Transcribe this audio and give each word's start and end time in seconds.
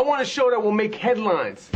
I 0.00 0.02
want 0.02 0.22
a 0.22 0.24
show 0.24 0.48
that 0.48 0.62
will 0.62 0.72
make 0.72 0.94
headlines. 0.94 1.68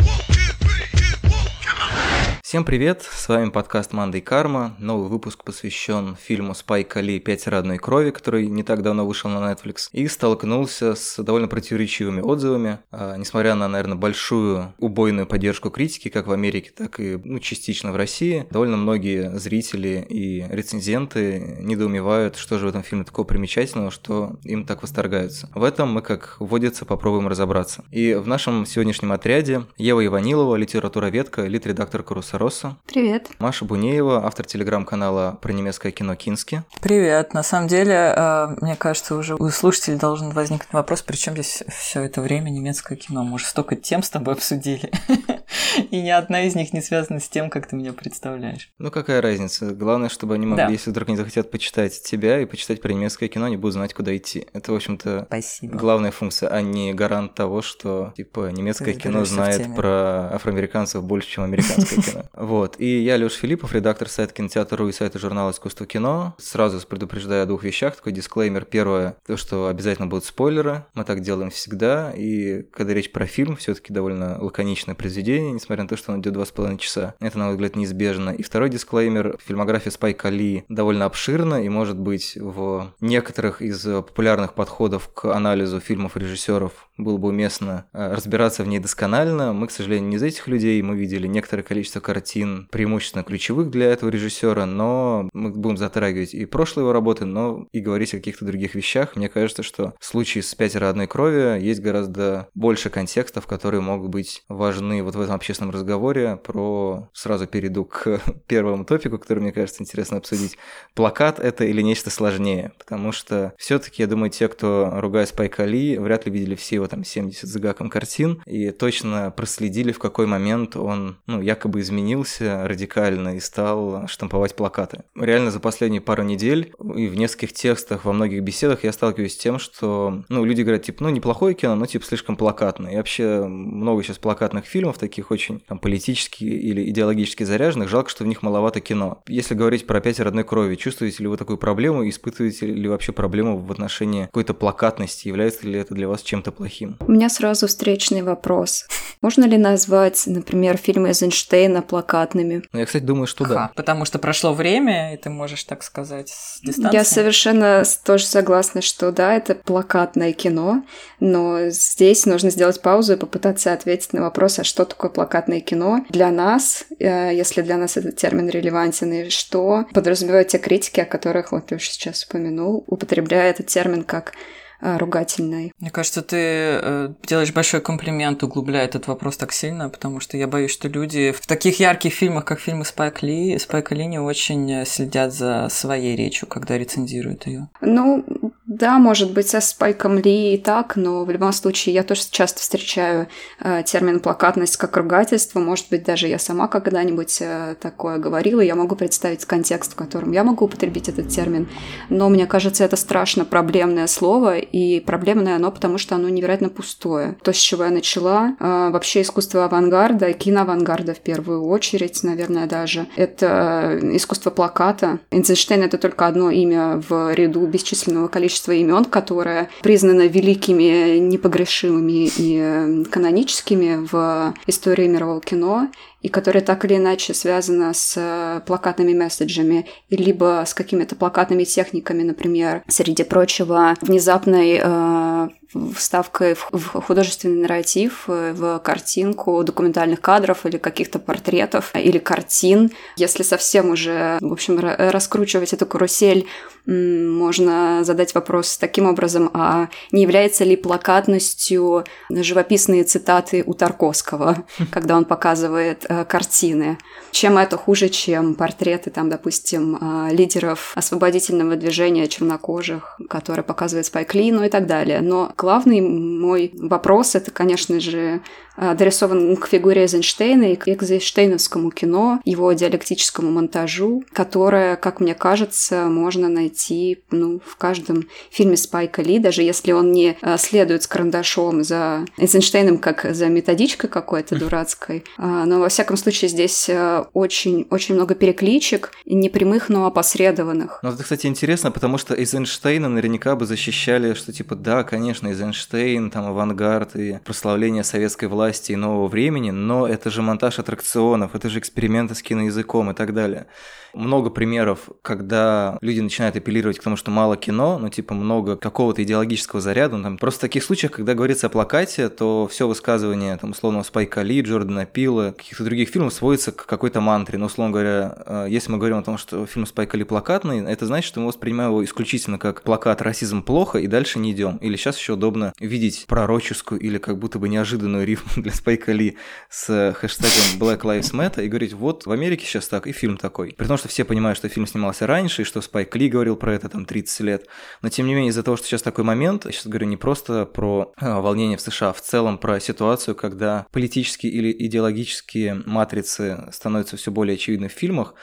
Всем 2.54 2.64
привет, 2.64 3.02
с 3.02 3.28
вами 3.28 3.50
подкаст 3.50 3.92
«Манда 3.92 4.18
и 4.18 4.20
карма». 4.20 4.76
Новый 4.78 5.08
выпуск 5.08 5.42
посвящен 5.42 6.14
фильму 6.14 6.54
Спайка 6.54 7.00
Ли 7.00 7.18
«Пятеро 7.18 7.58
одной 7.58 7.78
крови», 7.78 8.10
который 8.10 8.46
не 8.46 8.62
так 8.62 8.82
давно 8.82 9.04
вышел 9.04 9.28
на 9.28 9.50
Netflix, 9.50 9.88
и 9.90 10.06
столкнулся 10.06 10.94
с 10.94 11.20
довольно 11.20 11.48
противоречивыми 11.48 12.20
отзывами. 12.20 12.78
А, 12.92 13.16
несмотря 13.16 13.56
на, 13.56 13.66
наверное, 13.66 13.96
большую 13.96 14.72
убойную 14.78 15.26
поддержку 15.26 15.70
критики, 15.70 16.10
как 16.10 16.28
в 16.28 16.32
Америке, 16.32 16.70
так 16.70 17.00
и 17.00 17.18
ну, 17.24 17.40
частично 17.40 17.90
в 17.90 17.96
России, 17.96 18.46
довольно 18.52 18.76
многие 18.76 19.36
зрители 19.36 20.06
и 20.08 20.46
рецензенты 20.48 21.56
недоумевают, 21.58 22.36
что 22.36 22.60
же 22.60 22.66
в 22.66 22.68
этом 22.68 22.84
фильме 22.84 23.04
такого 23.04 23.26
примечательного, 23.26 23.90
что 23.90 24.36
им 24.44 24.64
так 24.64 24.82
восторгаются. 24.82 25.50
В 25.56 25.64
этом 25.64 25.92
мы, 25.92 26.02
как 26.02 26.36
водится, 26.38 26.84
попробуем 26.84 27.26
разобраться. 27.26 27.84
И 27.90 28.14
в 28.14 28.28
нашем 28.28 28.64
сегодняшнем 28.64 29.10
отряде 29.10 29.64
Ева 29.76 30.06
Иванилова, 30.06 30.54
литературоведка, 30.54 31.46
лид-редактор 31.46 32.04
Карусара 32.04 32.43
Росса. 32.44 32.76
Привет. 32.84 33.30
Маша 33.38 33.64
Бунеева, 33.64 34.26
автор 34.26 34.44
телеграм-канала 34.44 35.38
про 35.40 35.50
немецкое 35.50 35.92
кино 35.92 36.14
«Кински». 36.14 36.62
Привет. 36.82 37.32
На 37.32 37.42
самом 37.42 37.68
деле, 37.68 38.12
э, 38.14 38.48
мне 38.60 38.76
кажется, 38.76 39.14
уже 39.14 39.34
у 39.34 39.48
слушателей 39.48 39.96
должен 39.96 40.28
возникнуть 40.28 40.70
вопрос, 40.74 41.00
при 41.00 41.16
чем 41.16 41.32
здесь 41.32 41.64
все 41.70 42.02
это 42.02 42.20
время 42.20 42.50
немецкое 42.50 42.98
кино? 42.98 43.24
Мы 43.24 43.36
уже 43.36 43.46
столько 43.46 43.76
тем 43.76 44.02
с 44.02 44.10
тобой 44.10 44.34
обсудили. 44.34 44.92
И 45.90 46.02
ни 46.02 46.10
одна 46.10 46.42
из 46.44 46.54
них 46.54 46.74
не 46.74 46.82
связана 46.82 47.18
с 47.18 47.28
тем, 47.30 47.48
как 47.48 47.66
ты 47.66 47.76
меня 47.76 47.94
представляешь. 47.94 48.70
Ну 48.78 48.90
какая 48.90 49.22
разница? 49.22 49.72
Главное, 49.72 50.10
чтобы 50.10 50.34
они 50.34 50.44
могли, 50.44 50.66
да. 50.66 50.70
если 50.70 50.90
вдруг 50.90 51.08
не 51.08 51.16
захотят 51.16 51.50
почитать 51.50 52.02
тебя 52.02 52.40
и 52.40 52.44
почитать 52.44 52.82
про 52.82 52.92
немецкое 52.92 53.30
кино, 53.30 53.46
они 53.46 53.56
будут 53.56 53.72
знать, 53.74 53.94
куда 53.94 54.14
идти. 54.14 54.46
Это, 54.52 54.72
в 54.72 54.76
общем-то, 54.76 55.24
Спасибо. 55.28 55.76
главная 55.76 56.10
функция, 56.10 56.50
а 56.50 56.60
не 56.60 56.92
гарант 56.92 57.34
того, 57.34 57.62
что, 57.62 58.12
типа, 58.16 58.50
немецкое 58.50 58.92
кино 58.94 59.24
знает 59.24 59.74
про 59.74 60.34
афроамериканцев 60.34 61.02
больше, 61.02 61.30
чем 61.30 61.44
американское 61.44 62.02
кино. 62.02 62.23
Вот. 62.32 62.76
И 62.78 63.02
я, 63.02 63.16
Лёш 63.16 63.34
Филиппов, 63.34 63.72
редактор 63.72 64.08
сайта 64.08 64.34
кинотеатра 64.34 64.86
и 64.88 64.92
сайта 64.92 65.18
журнала 65.18 65.50
«Искусство 65.50 65.86
кино». 65.86 66.34
Сразу 66.38 66.84
предупреждаю 66.86 67.42
о 67.42 67.46
двух 67.46 67.64
вещах. 67.64 67.96
Такой 67.96 68.12
дисклеймер. 68.12 68.64
Первое, 68.64 69.16
то, 69.26 69.36
что 69.36 69.68
обязательно 69.68 70.06
будут 70.06 70.24
спойлеры. 70.24 70.84
Мы 70.94 71.04
так 71.04 71.20
делаем 71.20 71.50
всегда. 71.50 72.12
И 72.16 72.62
когда 72.72 72.94
речь 72.94 73.12
про 73.12 73.26
фильм, 73.26 73.56
все 73.56 73.74
таки 73.74 73.92
довольно 73.92 74.38
лаконичное 74.42 74.94
произведение, 74.94 75.52
несмотря 75.52 75.84
на 75.84 75.88
то, 75.88 75.96
что 75.96 76.12
он 76.12 76.20
идет 76.20 76.32
два 76.32 76.44
с 76.44 76.50
половиной 76.50 76.78
часа. 76.78 77.14
Это, 77.20 77.38
на 77.38 77.46
мой 77.46 77.54
взгляд, 77.54 77.76
неизбежно. 77.76 78.30
И 78.30 78.42
второй 78.42 78.70
дисклеймер. 78.70 79.38
Фильмография 79.44 79.92
Спайка 79.92 80.28
Ли 80.28 80.64
довольно 80.68 81.04
обширна 81.04 81.62
и, 81.62 81.68
может 81.68 81.98
быть, 81.98 82.36
в 82.36 82.92
некоторых 83.00 83.62
из 83.62 83.82
популярных 83.82 84.54
подходов 84.54 85.10
к 85.12 85.32
анализу 85.32 85.80
фильмов 85.80 86.16
режиссеров 86.16 86.88
было 86.96 87.16
бы 87.16 87.28
уместно 87.28 87.86
э, 87.92 88.14
разбираться 88.14 88.62
в 88.62 88.68
ней 88.68 88.78
досконально. 88.78 89.52
Мы, 89.52 89.66
к 89.66 89.70
сожалению, 89.70 90.08
не 90.08 90.16
из 90.16 90.22
этих 90.22 90.46
людей. 90.46 90.80
Мы 90.82 90.96
видели 90.96 91.26
некоторое 91.26 91.62
количество 91.62 92.00
картин, 92.00 92.68
преимущественно 92.70 93.24
ключевых 93.24 93.70
для 93.70 93.86
этого 93.86 94.10
режиссера, 94.10 94.64
но 94.64 95.28
мы 95.32 95.50
будем 95.50 95.76
затрагивать 95.76 96.34
и 96.34 96.44
прошлые 96.46 96.84
его 96.84 96.92
работы, 96.92 97.24
но 97.24 97.66
и 97.72 97.80
говорить 97.80 98.14
о 98.14 98.18
каких-то 98.18 98.44
других 98.44 98.74
вещах. 98.74 99.16
Мне 99.16 99.28
кажется, 99.28 99.62
что 99.62 99.94
в 99.98 100.04
случае 100.04 100.42
с 100.42 100.54
«Пятеро 100.54 100.88
одной 100.88 101.06
крови» 101.06 101.60
есть 101.60 101.80
гораздо 101.80 102.48
больше 102.54 102.90
контекстов, 102.90 103.46
которые 103.46 103.80
могут 103.80 104.10
быть 104.10 104.44
важны 104.48 105.02
вот 105.02 105.16
в 105.16 105.20
этом 105.20 105.34
общественном 105.34 105.72
разговоре. 105.72 106.36
Про 106.36 107.10
сразу 107.12 107.46
перейду 107.46 107.84
к 107.84 108.20
первому 108.46 108.84
топику, 108.84 109.18
который, 109.18 109.40
мне 109.40 109.52
кажется, 109.52 109.82
интересно 109.82 110.18
обсудить. 110.18 110.56
Плакат 110.94 111.40
это 111.40 111.64
или 111.64 111.82
нечто 111.82 112.10
сложнее? 112.10 112.72
Потому 112.78 113.10
что 113.10 113.52
все-таки, 113.58 114.02
я 114.02 114.06
думаю, 114.06 114.30
те, 114.30 114.48
кто 114.48 114.90
ругает 115.00 115.28
Спайка 115.28 115.64
Ли, 115.64 115.98
вряд 115.98 116.26
ли 116.26 116.32
видели 116.32 116.54
все 116.54 116.83
его 116.84 116.88
там 116.88 117.04
70 117.04 117.48
с 117.48 117.56
гаком 117.56 117.90
картин 117.90 118.42
и 118.46 118.70
точно 118.70 119.30
проследили, 119.30 119.92
в 119.92 119.98
какой 119.98 120.26
момент 120.26 120.76
он, 120.76 121.16
ну, 121.26 121.40
якобы 121.40 121.80
изменился 121.80 122.66
радикально 122.66 123.36
и 123.36 123.40
стал 123.40 124.06
штамповать 124.06 124.54
плакаты. 124.54 125.04
Реально 125.14 125.50
за 125.50 125.60
последние 125.60 126.00
пару 126.00 126.22
недель 126.22 126.72
и 126.96 127.06
в 127.06 127.16
нескольких 127.16 127.52
текстах, 127.52 128.04
во 128.04 128.12
многих 128.12 128.42
беседах 128.42 128.84
я 128.84 128.92
сталкиваюсь 128.92 129.34
с 129.34 129.38
тем, 129.38 129.58
что, 129.58 130.24
ну, 130.28 130.44
люди 130.44 130.62
говорят, 130.62 130.82
типа, 130.82 131.04
ну, 131.04 131.10
неплохое 131.10 131.54
кино, 131.54 131.74
но, 131.74 131.86
типа, 131.86 132.04
слишком 132.04 132.36
плакатное. 132.36 132.92
И 132.92 132.96
вообще 132.96 133.44
много 133.44 134.02
сейчас 134.02 134.18
плакатных 134.18 134.66
фильмов, 134.66 134.98
таких 134.98 135.30
очень 135.30 135.60
там 135.60 135.78
политически 135.78 136.44
или 136.44 136.88
идеологически 136.90 137.44
заряженных, 137.44 137.88
жалко, 137.88 138.10
что 138.10 138.24
в 138.24 138.26
них 138.26 138.42
маловато 138.42 138.80
кино. 138.80 139.22
Если 139.28 139.54
говорить 139.54 139.86
про 139.86 140.00
«Пять 140.00 140.20
родной 140.20 140.44
крови», 140.44 140.74
чувствуете 140.76 141.22
ли 141.22 141.28
вы 141.28 141.36
такую 141.36 141.58
проблему, 141.58 142.08
испытываете 142.08 142.66
ли 142.66 142.88
вообще 142.88 143.12
проблему 143.12 143.58
в 143.58 143.72
отношении 143.72 144.24
какой-то 144.26 144.54
плакатности, 144.54 145.28
является 145.28 145.66
ли 145.66 145.78
это 145.78 145.94
для 145.94 146.08
вас 146.08 146.22
чем-то 146.22 146.52
плохим? 146.52 146.73
Плохим. 146.74 146.96
У 147.00 147.12
меня 147.12 147.28
сразу 147.28 147.66
встречный 147.66 148.22
вопрос. 148.22 148.86
Можно 149.20 149.44
ли 149.44 149.56
назвать, 149.56 150.22
например, 150.26 150.76
фильмы 150.76 151.08
Эйзенштейна 151.08 151.82
плакатными? 151.82 152.62
Ну, 152.72 152.78
я, 152.78 152.86
кстати, 152.86 153.02
думаю, 153.02 153.26
что 153.26 153.44
да. 153.44 153.70
потому 153.74 154.04
что 154.04 154.18
прошло 154.18 154.52
время, 154.52 155.14
и 155.14 155.16
ты 155.16 155.30
можешь, 155.30 155.64
так 155.64 155.82
сказать, 155.82 156.28
с 156.28 156.60
дистанции. 156.60 156.96
Я 156.96 157.04
совершенно 157.04 157.84
тоже 158.04 158.26
согласна, 158.26 158.82
что 158.82 159.12
да, 159.12 159.34
это 159.34 159.54
плакатное 159.54 160.32
кино, 160.32 160.84
но 161.20 161.68
здесь 161.68 162.26
нужно 162.26 162.50
сделать 162.50 162.82
паузу 162.82 163.14
и 163.14 163.16
попытаться 163.16 163.72
ответить 163.72 164.12
на 164.12 164.22
вопрос, 164.22 164.58
а 164.58 164.64
что 164.64 164.84
такое 164.84 165.10
плакатное 165.10 165.60
кино 165.60 166.04
для 166.10 166.30
нас, 166.30 166.84
э, 166.98 167.34
если 167.34 167.62
для 167.62 167.76
нас 167.76 167.96
этот 167.96 168.16
термин 168.16 168.48
релевантен, 168.48 169.12
и 169.12 169.28
что 169.30 169.86
подразумевают 169.94 170.48
те 170.48 170.58
критики, 170.58 171.00
о 171.00 171.04
которых 171.04 171.52
вот 171.52 171.66
ты 171.66 171.76
уже 171.76 171.86
сейчас 171.86 172.24
упомянул, 172.24 172.84
употребляя 172.86 173.50
этот 173.50 173.66
термин 173.66 174.04
как 174.04 174.32
ругательной. 174.80 175.72
Мне 175.78 175.90
кажется, 175.90 176.22
ты 176.22 176.36
э, 176.36 177.08
делаешь 177.26 177.52
большой 177.52 177.80
комплимент, 177.80 178.42
углубляя 178.42 178.84
этот 178.84 179.06
вопрос 179.06 179.36
так 179.36 179.52
сильно, 179.52 179.88
потому 179.88 180.20
что 180.20 180.36
я 180.36 180.46
боюсь, 180.46 180.70
что 180.70 180.88
люди 180.88 181.32
в 181.32 181.46
таких 181.46 181.80
ярких 181.80 182.12
фильмах, 182.12 182.44
как 182.44 182.60
фильмы 182.60 182.84
Спайк 182.84 183.22
Ли, 183.22 183.58
Спайка 183.58 183.94
Ли 183.94 184.06
не 184.06 184.18
очень 184.18 184.84
следят 184.86 185.32
за 185.32 185.68
своей 185.70 186.16
речью, 186.16 186.48
когда 186.48 186.76
рецензируют 186.76 187.46
ее. 187.46 187.68
Ну, 187.80 188.24
да, 188.66 188.98
может 188.98 189.32
быть, 189.32 189.48
со 189.48 189.60
Спайком 189.60 190.18
Ли 190.18 190.54
и 190.54 190.58
так, 190.58 190.96
но 190.96 191.24
в 191.24 191.30
любом 191.30 191.52
случае 191.52 191.94
я 191.94 192.02
тоже 192.02 192.22
часто 192.30 192.60
встречаю 192.60 193.28
э, 193.60 193.82
термин 193.84 194.20
плакатность 194.20 194.76
как 194.76 194.96
ругательство. 194.96 195.60
Может 195.60 195.90
быть, 195.90 196.04
даже 196.04 196.28
я 196.28 196.38
сама 196.38 196.68
когда-нибудь 196.68 197.38
э, 197.40 197.76
такое 197.80 198.18
говорила. 198.18 198.60
Я 198.60 198.74
могу 198.74 198.96
представить 198.96 199.44
контекст, 199.44 199.92
в 199.92 199.96
котором 199.96 200.32
я 200.32 200.44
могу 200.44 200.64
употребить 200.64 201.08
этот 201.08 201.28
термин. 201.28 201.68
Но 202.08 202.28
мне 202.28 202.46
кажется, 202.46 202.84
это 202.84 202.96
страшно 202.96 203.44
проблемное 203.44 204.06
слово, 204.06 204.63
и 204.70 205.00
проблемное 205.00 205.56
оно, 205.56 205.70
потому 205.70 205.98
что 205.98 206.14
оно 206.14 206.28
невероятно 206.28 206.68
пустое. 206.68 207.36
То, 207.42 207.52
с 207.52 207.56
чего 207.56 207.84
я 207.84 207.90
начала, 207.90 208.56
э, 208.58 208.90
вообще 208.90 209.22
искусство 209.22 209.64
авангарда, 209.64 210.32
киноавангарда 210.32 211.14
в 211.14 211.20
первую 211.20 211.64
очередь, 211.66 212.22
наверное, 212.22 212.66
даже, 212.66 213.06
это 213.16 213.98
э, 214.02 214.16
искусство 214.16 214.50
плаката. 214.50 215.20
Эйнштейн— 215.30 215.82
это 215.84 215.98
только 215.98 216.26
одно 216.26 216.50
имя 216.50 217.02
в 217.08 217.34
ряду 217.34 217.66
бесчисленного 217.66 218.28
количества 218.28 218.72
имен, 218.72 219.04
которое 219.04 219.68
признано 219.82 220.26
великими, 220.26 221.18
непогрешимыми 221.18 222.28
и 222.36 222.58
э, 222.60 223.04
каноническими 223.10 224.06
в 224.10 224.54
истории 224.66 225.06
мирового 225.06 225.40
кино 225.40 225.88
и 226.24 226.30
которая 226.30 226.64
так 226.64 226.86
или 226.86 226.96
иначе 226.96 227.34
связана 227.34 227.92
с 227.92 228.14
э, 228.16 228.62
плакатными 228.64 229.12
месседжами, 229.12 229.86
либо 230.08 230.64
с 230.66 230.72
какими-то 230.72 231.16
плакатными 231.16 231.64
техниками, 231.64 232.22
например, 232.22 232.82
среди 232.88 233.24
прочего, 233.24 233.94
внезапной 234.00 234.80
э, 234.82 235.48
вставкой 235.94 236.54
в, 236.54 237.02
художественный 237.02 237.60
нарратив, 237.60 238.24
э, 238.28 238.54
в 238.54 238.78
картинку 238.78 239.62
документальных 239.64 240.22
кадров 240.22 240.64
или 240.64 240.78
каких-то 240.78 241.18
портретов 241.18 241.90
или 241.94 242.16
картин. 242.16 242.90
Если 243.16 243.42
совсем 243.42 243.90
уже, 243.90 244.38
в 244.40 244.50
общем, 244.50 244.78
раскручивать 244.80 245.74
эту 245.74 245.84
карусель, 245.84 246.46
можно 246.86 248.04
задать 248.04 248.34
вопрос 248.34 248.76
таким 248.78 249.06
образом, 249.06 249.50
а 249.52 249.88
не 250.12 250.22
является 250.22 250.64
ли 250.64 250.76
плакатностью 250.76 252.04
живописные 252.30 253.04
цитаты 253.04 253.62
у 253.66 253.74
Тарковского, 253.74 254.64
когда 254.90 255.16
он 255.16 255.24
показывает 255.24 256.04
Э, 256.14 256.24
картины. 256.24 256.98
Чем 257.30 257.58
это 257.58 257.76
хуже, 257.76 258.08
чем 258.08 258.54
портреты, 258.54 259.10
там, 259.10 259.28
допустим, 259.28 259.96
э, 260.00 260.34
лидеров 260.34 260.92
освободительного 260.94 261.76
движения 261.76 262.28
чернокожих, 262.28 263.18
которые 263.28 263.64
показывает 263.64 264.06
Спайк 264.06 264.34
Ли, 264.34 264.52
ну 264.52 264.64
и 264.64 264.68
так 264.68 264.86
далее. 264.86 265.20
Но 265.20 265.52
главный 265.56 266.00
мой 266.00 266.70
вопрос— 266.74 267.34
это, 267.36 267.50
конечно 267.50 268.00
же, 268.00 268.40
адресован 268.76 269.56
к 269.56 269.66
фигуре 269.68 270.02
Эйзенштейна 270.02 270.72
и 270.72 270.76
к 270.76 270.88
Эйзенштейновскому 270.88 271.90
кино, 271.90 272.40
его 272.44 272.72
диалектическому 272.72 273.50
монтажу, 273.50 274.24
которое, 274.32 274.96
как 274.96 275.20
мне 275.20 275.34
кажется, 275.34 276.06
можно 276.06 276.48
найти 276.48 277.22
ну, 277.30 277.60
в 277.64 277.76
каждом 277.76 278.28
фильме 278.50 278.76
Спайка 278.76 279.22
Ли, 279.22 279.38
даже 279.38 279.62
если 279.62 279.92
он 279.92 280.12
не 280.12 280.36
э, 280.40 280.56
следует 280.58 281.02
с 281.02 281.06
карандашом 281.06 281.84
за 281.84 282.24
Эйзенштейном 282.36 282.98
как 282.98 283.26
за 283.34 283.46
методичкой 283.46 284.10
какой-то 284.10 284.58
дурацкой. 284.58 285.24
А, 285.38 285.64
но, 285.64 285.80
во 285.80 285.88
всяком 285.88 286.16
случае, 286.16 286.48
здесь 286.48 286.90
очень-очень 287.32 288.14
э, 288.14 288.16
много 288.16 288.34
перекличек, 288.34 289.12
непрямых, 289.24 289.88
но 289.88 290.06
опосредованных. 290.06 291.00
Ну, 291.02 291.10
это, 291.10 291.22
кстати, 291.22 291.46
интересно, 291.46 291.90
потому 291.90 292.18
что 292.18 292.34
Эйзенштейна 292.34 293.08
наверняка 293.08 293.56
бы 293.56 293.66
защищали, 293.66 294.34
что, 294.34 294.52
типа, 294.52 294.74
да, 294.74 295.04
конечно, 295.04 295.48
Эйзенштейн, 295.48 296.30
там, 296.30 296.46
авангард 296.46 297.16
и 297.16 297.38
прославление 297.44 298.04
советской 298.04 298.48
власти 298.48 298.63
и 298.92 298.96
нового 298.96 299.28
времени, 299.28 299.70
но 299.70 300.06
это 300.06 300.30
же 300.30 300.42
монтаж 300.42 300.78
аттракционов, 300.78 301.54
это 301.54 301.68
же 301.68 301.78
эксперименты 301.78 302.34
с 302.34 302.42
киноязыком 302.42 303.10
и 303.10 303.14
так 303.14 303.34
далее 303.34 303.66
много 304.14 304.50
примеров, 304.50 305.08
когда 305.22 305.98
люди 306.00 306.20
начинают 306.20 306.56
апеллировать 306.56 306.98
к 306.98 307.02
тому, 307.02 307.16
что 307.16 307.30
мало 307.30 307.56
кино, 307.56 307.98
ну, 307.98 308.08
типа, 308.08 308.34
много 308.34 308.76
какого-то 308.76 309.22
идеологического 309.22 309.80
заряда. 309.80 310.16
Ну, 310.16 310.22
там, 310.22 310.38
просто 310.38 310.58
в 310.58 310.62
таких 310.62 310.84
случаях, 310.84 311.12
когда 311.12 311.34
говорится 311.34 311.66
о 311.66 311.70
плакате, 311.70 312.28
то 312.28 312.68
все 312.70 312.86
высказывание, 312.88 313.56
там, 313.56 313.70
условно, 313.70 314.02
Спайка 314.02 314.42
Ли, 314.42 314.60
Джордана 314.60 315.06
Пила, 315.06 315.52
каких-то 315.52 315.84
других 315.84 316.08
фильмов 316.08 316.32
сводится 316.32 316.72
к 316.72 316.86
какой-то 316.86 317.20
мантре. 317.20 317.58
Ну, 317.58 317.66
условно 317.66 317.92
говоря, 317.92 318.36
э, 318.46 318.66
если 318.70 318.90
мы 318.92 318.98
говорим 318.98 319.18
о 319.18 319.22
том, 319.22 319.38
что 319.38 319.66
фильм 319.66 319.86
Спайка 319.86 320.16
Ли 320.16 320.24
плакатный, 320.24 320.84
это 320.84 321.06
значит, 321.06 321.28
что 321.28 321.40
мы 321.40 321.48
воспринимаем 321.48 321.90
его 321.90 322.04
исключительно 322.04 322.58
как 322.58 322.82
плакат 322.82 323.22
«Расизм 323.22 323.62
плохо» 323.62 323.98
и 323.98 324.06
дальше 324.06 324.38
не 324.38 324.52
идем. 324.52 324.76
Или 324.78 324.96
сейчас 324.96 325.18
еще 325.18 325.34
удобно 325.34 325.72
видеть 325.80 326.26
пророческую 326.28 327.00
или 327.00 327.18
как 327.18 327.38
будто 327.38 327.58
бы 327.58 327.68
неожиданную 327.68 328.26
рифму 328.26 328.53
для 328.62 328.72
Спайка 328.72 329.12
Ли 329.12 329.36
с 329.70 330.14
хэштегом 330.14 330.80
Black 330.80 331.00
Lives 331.00 331.32
Matter 331.32 331.64
и 331.64 331.68
говорить, 331.68 331.92
вот 331.92 332.26
в 332.26 332.30
Америке 332.30 332.66
сейчас 332.66 332.88
так, 332.88 333.06
и 333.06 333.12
фильм 333.12 333.36
такой. 333.36 333.74
При 333.76 333.86
том, 333.86 333.96
что 333.96 334.08
все 334.08 334.24
понимают, 334.24 334.58
что 334.58 334.68
фильм 334.68 334.86
снимался 334.86 335.26
раньше, 335.26 335.62
и 335.62 335.64
что 335.64 335.80
Спайк 335.80 336.14
Ли 336.16 336.28
говорил 336.28 336.56
про 336.56 336.74
это 336.74 336.88
там 336.88 337.04
30 337.04 337.40
лет. 337.40 337.66
Но 338.02 338.08
тем 338.08 338.26
не 338.26 338.34
менее, 338.34 338.50
из-за 338.50 338.62
того, 338.62 338.76
что 338.76 338.86
сейчас 338.86 339.02
такой 339.02 339.24
момент, 339.24 339.64
я 339.64 339.72
сейчас 339.72 339.86
говорю 339.86 340.06
не 340.06 340.16
просто 340.16 340.66
про 340.66 341.12
э, 341.20 341.32
волнение 341.40 341.76
в 341.76 341.80
США, 341.80 342.10
а 342.10 342.12
в 342.12 342.20
целом 342.20 342.58
про 342.58 342.80
ситуацию, 342.80 343.34
когда 343.34 343.86
политические 343.90 344.52
или 344.52 344.74
идеологические 344.86 345.82
матрицы 345.86 346.64
становятся 346.72 347.16
все 347.16 347.30
более 347.30 347.54
очевидны 347.54 347.88
в 347.88 347.92
фильмах, 347.92 348.34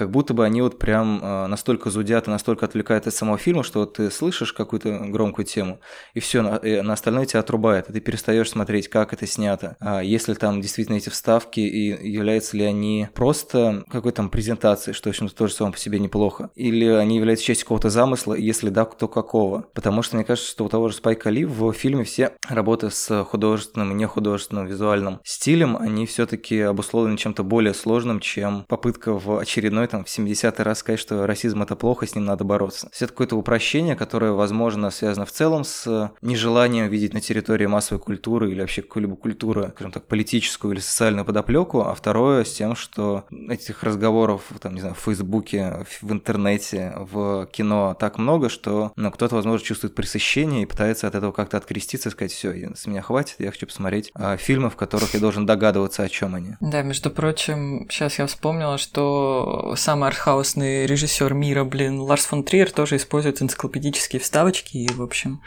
как 0.00 0.10
будто 0.10 0.32
бы 0.32 0.46
они 0.46 0.62
вот 0.62 0.78
прям 0.78 1.20
э, 1.22 1.46
настолько 1.46 1.90
зудят 1.90 2.26
и 2.26 2.30
настолько 2.30 2.64
отвлекают 2.64 3.06
от 3.06 3.12
самого 3.12 3.36
фильма, 3.36 3.62
что 3.62 3.80
вот 3.80 3.98
ты 3.98 4.10
слышишь 4.10 4.54
какую-то 4.54 4.98
громкую 5.08 5.44
тему, 5.44 5.80
и 6.14 6.20
все, 6.20 6.40
на, 6.40 6.58
на 6.82 6.94
остальное 6.94 7.26
тебя 7.26 7.40
отрубает, 7.40 7.90
и 7.90 7.92
ты 7.92 8.00
перестаешь 8.00 8.48
смотреть, 8.48 8.88
как 8.88 9.12
это 9.12 9.26
снято, 9.26 9.76
а 9.78 10.00
если 10.00 10.32
там 10.32 10.62
действительно 10.62 10.96
эти 10.96 11.10
вставки, 11.10 11.60
и 11.60 12.08
являются 12.10 12.56
ли 12.56 12.64
они 12.64 13.08
просто 13.14 13.84
какой-то 13.90 14.16
там 14.16 14.30
презентацией, 14.30 14.94
что, 14.94 15.10
в 15.10 15.12
общем-то, 15.12 15.34
тоже 15.34 15.52
само 15.52 15.72
по 15.72 15.76
себе 15.76 15.98
неплохо, 15.98 16.48
или 16.54 16.86
они 16.86 17.18
являются 17.18 17.44
частью 17.44 17.66
какого-то 17.66 17.90
замысла, 17.90 18.32
если 18.32 18.70
да, 18.70 18.86
то 18.86 19.06
какого. 19.06 19.66
Потому 19.74 20.00
что 20.00 20.16
мне 20.16 20.24
кажется, 20.24 20.50
что 20.50 20.64
у 20.64 20.70
того 20.70 20.88
же 20.88 20.94
Спайка 20.94 21.28
Ли 21.28 21.44
в 21.44 21.74
фильме 21.74 22.04
все 22.04 22.32
работы 22.48 22.88
с 22.88 23.22
художественным 23.24 23.90
и 23.90 23.94
нехудожественным 23.96 24.64
визуальным 24.64 25.20
стилем, 25.24 25.76
они 25.76 26.06
все-таки 26.06 26.58
обусловлены 26.60 27.18
чем-то 27.18 27.42
более 27.42 27.74
сложным, 27.74 28.20
чем 28.20 28.64
попытка 28.66 29.12
в 29.12 29.38
очередной 29.38 29.89
там 29.90 30.04
в 30.04 30.08
70-й 30.08 30.62
раз 30.62 30.78
сказать, 30.78 31.00
что 31.00 31.26
расизм 31.26 31.62
это 31.62 31.76
плохо, 31.76 32.06
с 32.06 32.14
ним 32.14 32.24
надо 32.24 32.44
бороться. 32.44 32.88
Это 32.94 33.08
какое-то 33.08 33.36
упрощение, 33.36 33.96
которое, 33.96 34.32
возможно, 34.32 34.90
связано 34.90 35.26
в 35.26 35.32
целом 35.32 35.64
с 35.64 36.12
нежеланием 36.22 36.88
видеть 36.88 37.14
на 37.14 37.20
территории 37.20 37.66
массовой 37.66 38.00
культуры 38.00 38.50
или 38.50 38.60
вообще 38.60 38.82
какую-либо 38.82 39.16
культуру, 39.16 39.68
скажем 39.74 39.92
так, 39.92 40.06
политическую 40.06 40.72
или 40.72 40.80
социальную 40.80 41.24
подоплеку, 41.24 41.82
а 41.82 41.94
второе 41.94 42.44
с 42.44 42.52
тем, 42.52 42.74
что 42.76 43.24
этих 43.48 43.82
разговоров, 43.82 44.42
там, 44.60 44.74
не 44.74 44.80
знаю, 44.80 44.94
в 44.94 45.00
Фейсбуке, 45.00 45.84
в 46.00 46.12
интернете, 46.12 46.94
в 46.96 47.46
кино 47.46 47.96
так 47.98 48.18
много, 48.18 48.48
что 48.48 48.92
ну, 48.96 49.10
кто-то, 49.10 49.34
возможно, 49.34 49.64
чувствует 49.64 49.94
пресыщение 49.94 50.62
и 50.62 50.66
пытается 50.66 51.06
от 51.06 51.14
этого 51.14 51.32
как-то 51.32 51.56
откреститься 51.56 52.08
и 52.08 52.12
сказать, 52.12 52.32
все, 52.32 52.52
с 52.74 52.86
меня 52.86 53.02
хватит, 53.02 53.36
я 53.38 53.50
хочу 53.50 53.66
посмотреть 53.66 54.10
а, 54.14 54.36
фильмы, 54.36 54.70
в 54.70 54.76
которых 54.76 55.14
я 55.14 55.20
должен 55.20 55.46
догадываться, 55.46 56.02
о 56.02 56.08
чем 56.08 56.34
они. 56.34 56.56
Да, 56.60 56.82
между 56.82 57.10
прочим, 57.10 57.86
сейчас 57.90 58.18
я 58.18 58.26
вспомнила, 58.26 58.78
что 58.78 59.69
самый 59.76 60.08
артхаусный 60.08 60.86
режиссер 60.86 61.34
мира, 61.34 61.64
блин, 61.64 62.00
Ларс 62.00 62.26
фон 62.26 62.42
Триер 62.42 62.70
тоже 62.70 62.96
использует 62.96 63.40
энциклопедические 63.40 64.20
вставочки, 64.20 64.76
и, 64.76 64.92
в 64.92 65.02
общем, 65.02 65.40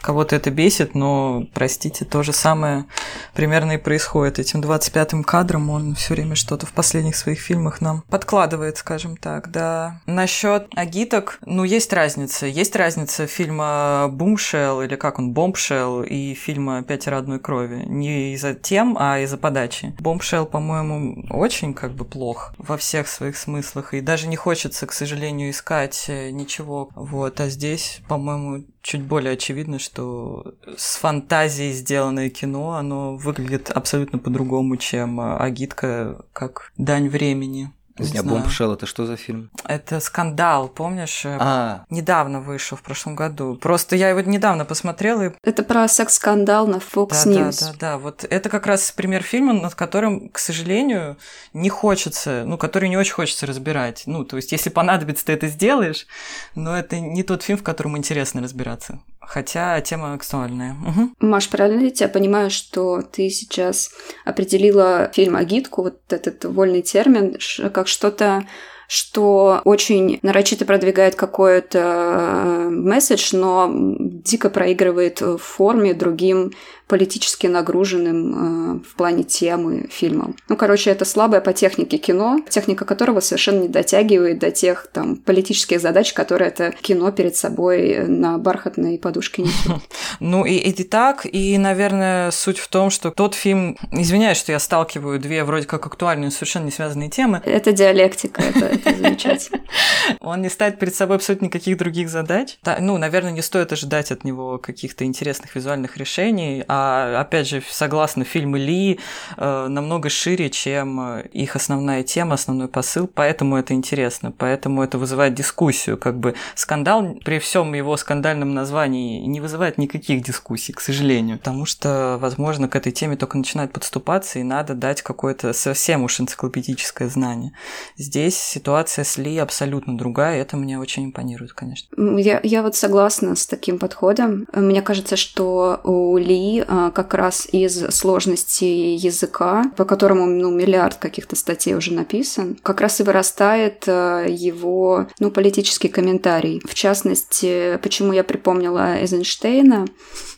кого-то 0.00 0.36
это 0.36 0.50
бесит, 0.50 0.94
но, 0.94 1.46
простите, 1.54 2.04
то 2.04 2.22
же 2.22 2.32
самое 2.32 2.86
примерно 3.34 3.72
и 3.72 3.76
происходит. 3.78 4.38
Этим 4.38 4.60
25-м 4.60 5.24
кадром 5.24 5.70
он 5.70 5.94
все 5.94 6.14
время 6.14 6.34
что-то 6.34 6.66
в 6.66 6.72
последних 6.72 7.16
своих 7.16 7.38
фильмах 7.38 7.80
нам 7.80 8.02
подкладывает, 8.08 8.78
скажем 8.78 9.16
так, 9.16 9.50
да. 9.50 10.00
Насчет 10.06 10.66
агиток, 10.74 11.38
ну, 11.46 11.64
есть 11.64 11.92
разница. 11.92 12.46
Есть 12.46 12.74
разница 12.74 13.26
фильма 13.26 14.08
«Бумшелл» 14.10 14.82
или 14.82 14.96
как 14.96 15.18
он, 15.18 15.32
«Бомбшелл» 15.32 16.02
и 16.02 16.34
фильма 16.34 16.82
«Пятеро 16.82 17.18
одной 17.18 17.38
крови». 17.38 17.84
Не 17.86 18.34
из-за 18.34 18.54
тем, 18.54 18.96
а 18.98 19.20
из-за 19.20 19.38
подачи. 19.38 19.94
«Бомбшелл», 20.00 20.46
по-моему, 20.46 21.24
очень 21.30 21.74
как 21.74 21.92
бы 21.92 22.04
плох 22.04 22.52
во 22.58 22.76
всех 22.76 23.08
своих 23.08 23.36
смыслах 23.36 23.67
смыслах, 23.68 23.94
и 23.94 24.00
даже 24.00 24.26
не 24.26 24.36
хочется, 24.36 24.86
к 24.86 24.92
сожалению, 24.92 25.50
искать 25.50 26.06
э, 26.08 26.30
ничего. 26.30 26.90
Вот, 26.94 27.40
а 27.40 27.48
здесь, 27.48 28.00
по-моему, 28.08 28.64
чуть 28.82 29.02
более 29.02 29.34
очевидно, 29.34 29.78
что 29.78 30.54
с 30.76 30.96
фантазией 30.96 31.72
сделанное 31.72 32.30
кино, 32.30 32.72
оно 32.72 33.16
выглядит 33.16 33.70
абсолютно 33.70 34.18
по-другому, 34.18 34.76
чем 34.76 35.20
э, 35.20 35.36
агитка 35.36 36.24
как 36.32 36.72
дань 36.76 37.08
времени. 37.08 37.72
Не 37.98 38.22
Бомбшелл 38.22 38.74
это 38.74 38.86
что 38.86 39.06
за 39.06 39.16
фильм? 39.16 39.50
Это 39.64 40.00
скандал, 40.00 40.68
помнишь? 40.68 41.22
А. 41.24 41.84
Недавно 41.90 42.40
вышел, 42.40 42.76
в 42.76 42.82
прошлом 42.82 43.16
году. 43.16 43.56
Просто 43.56 43.96
я 43.96 44.10
его 44.10 44.20
недавно 44.20 44.64
посмотрела. 44.64 45.26
И... 45.26 45.30
Это 45.42 45.62
про 45.62 45.88
секс-скандал 45.88 46.66
на 46.66 46.76
Fox 46.76 47.24
да, 47.24 47.30
News. 47.30 47.60
Да, 47.60 47.66
да, 47.66 47.76
да. 47.78 47.98
Вот 47.98 48.24
это 48.28 48.48
как 48.48 48.66
раз 48.66 48.90
пример 48.92 49.22
фильма, 49.22 49.52
над 49.52 49.74
которым, 49.74 50.28
к 50.28 50.38
сожалению, 50.38 51.16
не 51.52 51.68
хочется, 51.68 52.44
ну, 52.46 52.58
который 52.58 52.88
не 52.88 52.96
очень 52.96 53.14
хочется 53.14 53.46
разбирать. 53.46 54.02
Ну, 54.06 54.24
то 54.24 54.36
есть, 54.36 54.52
если 54.52 54.70
понадобится, 54.70 55.26
ты 55.26 55.32
это 55.32 55.48
сделаешь, 55.48 56.06
но 56.54 56.76
это 56.76 57.00
не 57.00 57.22
тот 57.22 57.42
фильм, 57.42 57.58
в 57.58 57.62
котором 57.62 57.96
интересно 57.96 58.42
разбираться 58.42 59.00
хотя 59.28 59.80
тема 59.82 60.14
актуальная. 60.14 60.72
Угу. 60.72 61.10
Маш, 61.20 61.48
правильно 61.50 61.80
ли 61.80 61.94
я 61.94 62.08
понимаю, 62.08 62.50
что 62.50 63.02
ты 63.02 63.28
сейчас 63.28 63.90
определила 64.24 65.10
фильм 65.12 65.36
«Агитку», 65.36 65.82
вот 65.82 66.00
этот 66.08 66.46
вольный 66.46 66.80
термин, 66.80 67.36
как 67.72 67.87
что-то 67.88 68.46
что 68.90 69.60
очень 69.64 70.18
нарочито 70.22 70.64
продвигает 70.64 71.14
какой-то 71.14 71.78
э, 71.78 72.68
месседж, 72.70 73.36
но 73.36 73.70
дико 73.70 74.48
проигрывает 74.48 75.20
в 75.20 75.36
форме 75.36 75.92
другим 75.92 76.52
политически 76.88 77.46
нагруженным 77.46 78.78
э, 78.78 78.80
в 78.80 78.96
плане 78.96 79.22
темы 79.22 79.88
фильмом. 79.90 80.34
Ну, 80.48 80.56
короче, 80.56 80.90
это 80.90 81.04
слабое 81.04 81.40
по 81.40 81.52
технике 81.52 81.98
кино, 81.98 82.40
техника 82.48 82.84
которого 82.84 83.20
совершенно 83.20 83.62
не 83.62 83.68
дотягивает 83.68 84.38
до 84.38 84.50
тех 84.50 84.88
там 84.92 85.16
политических 85.16 85.80
задач, 85.80 86.12
которые 86.14 86.48
это 86.48 86.72
кино 86.80 87.12
перед 87.12 87.36
собой 87.36 88.06
на 88.06 88.38
бархатной 88.38 88.98
подушке 88.98 89.42
несет. 89.42 89.82
Ну 90.20 90.44
и, 90.44 90.54
и 90.54 90.84
так, 90.84 91.26
и, 91.30 91.58
наверное, 91.58 92.30
суть 92.30 92.58
в 92.58 92.68
том, 92.68 92.90
что 92.90 93.10
тот 93.10 93.34
фильм, 93.34 93.76
извиняюсь, 93.92 94.38
что 94.38 94.52
я 94.52 94.58
сталкиваю 94.58 95.20
две 95.20 95.44
вроде 95.44 95.66
как 95.66 95.86
актуальные, 95.86 96.30
совершенно 96.30 96.64
не 96.64 96.70
связанные 96.70 97.10
темы. 97.10 97.42
Это 97.44 97.72
диалектика, 97.72 98.42
это, 98.42 98.96
замечательно. 98.96 99.60
Он 100.20 100.42
не 100.42 100.48
ставит 100.48 100.78
перед 100.78 100.94
собой 100.94 101.16
абсолютно 101.16 101.46
никаких 101.46 101.76
других 101.76 102.08
задач. 102.08 102.58
Да, 102.64 102.78
ну, 102.80 102.96
наверное, 102.96 103.32
не 103.32 103.42
стоит 103.42 103.72
ожидать 103.72 104.10
от 104.10 104.24
него 104.24 104.58
каких-то 104.58 105.04
интересных 105.04 105.54
визуальных 105.54 105.96
решений, 105.96 106.64
а 106.66 106.77
а, 106.78 107.20
опять 107.20 107.48
же, 107.48 107.62
согласно 107.68 108.24
фильмы 108.24 108.58
Ли, 108.58 109.00
э, 109.36 109.66
намного 109.68 110.08
шире, 110.08 110.48
чем 110.48 111.00
э, 111.00 111.28
их 111.32 111.56
основная 111.56 112.02
тема, 112.02 112.34
основной 112.34 112.68
посыл, 112.68 113.10
поэтому 113.12 113.56
это 113.56 113.74
интересно, 113.74 114.32
поэтому 114.36 114.82
это 114.82 114.98
вызывает 114.98 115.34
дискуссию. 115.34 115.98
Как 115.98 116.18
бы 116.18 116.34
скандал 116.54 117.16
при 117.24 117.38
всем 117.40 117.74
его 117.74 117.96
скандальном 117.96 118.54
названии 118.54 119.26
не 119.26 119.40
вызывает 119.40 119.78
никаких 119.78 120.22
дискуссий, 120.22 120.72
к 120.72 120.80
сожалению, 120.80 121.38
потому 121.38 121.66
что, 121.66 122.16
возможно, 122.20 122.68
к 122.68 122.76
этой 122.76 122.92
теме 122.92 123.16
только 123.16 123.38
начинают 123.38 123.72
подступаться, 123.72 124.38
и 124.38 124.44
надо 124.44 124.74
дать 124.74 125.02
какое-то 125.02 125.52
совсем 125.52 126.04
уж 126.04 126.20
энциклопедическое 126.20 127.08
знание. 127.08 127.52
Здесь 127.96 128.38
ситуация 128.38 129.04
с 129.04 129.18
Ли 129.18 129.36
абсолютно 129.38 129.98
другая, 129.98 130.38
и 130.38 130.40
это 130.40 130.56
мне 130.56 130.78
очень 130.78 131.06
импонирует, 131.06 131.52
конечно. 131.52 131.88
Я, 132.18 132.40
я 132.42 132.62
вот 132.62 132.76
согласна 132.76 133.34
с 133.34 133.46
таким 133.46 133.78
подходом. 133.78 134.46
Мне 134.52 134.82
кажется, 134.82 135.16
что 135.16 135.80
у 135.84 136.16
Ли 136.16 136.64
как 136.68 137.14
раз 137.14 137.48
из 137.50 137.88
сложности 137.90 138.64
языка, 138.64 139.70
по 139.76 139.84
которому 139.84 140.26
ну, 140.26 140.50
миллиард 140.50 140.96
каких-то 140.96 141.34
статей 141.34 141.74
уже 141.74 141.94
написан, 141.94 142.58
как 142.62 142.80
раз 142.80 143.00
и 143.00 143.02
вырастает 143.02 143.84
а, 143.86 144.26
его 144.26 145.06
ну, 145.18 145.30
политический 145.30 145.88
комментарий. 145.88 146.60
В 146.66 146.74
частности, 146.74 147.78
почему 147.82 148.12
я 148.12 148.24
припомнила 148.24 148.98
Эйзенштейна, 148.98 149.86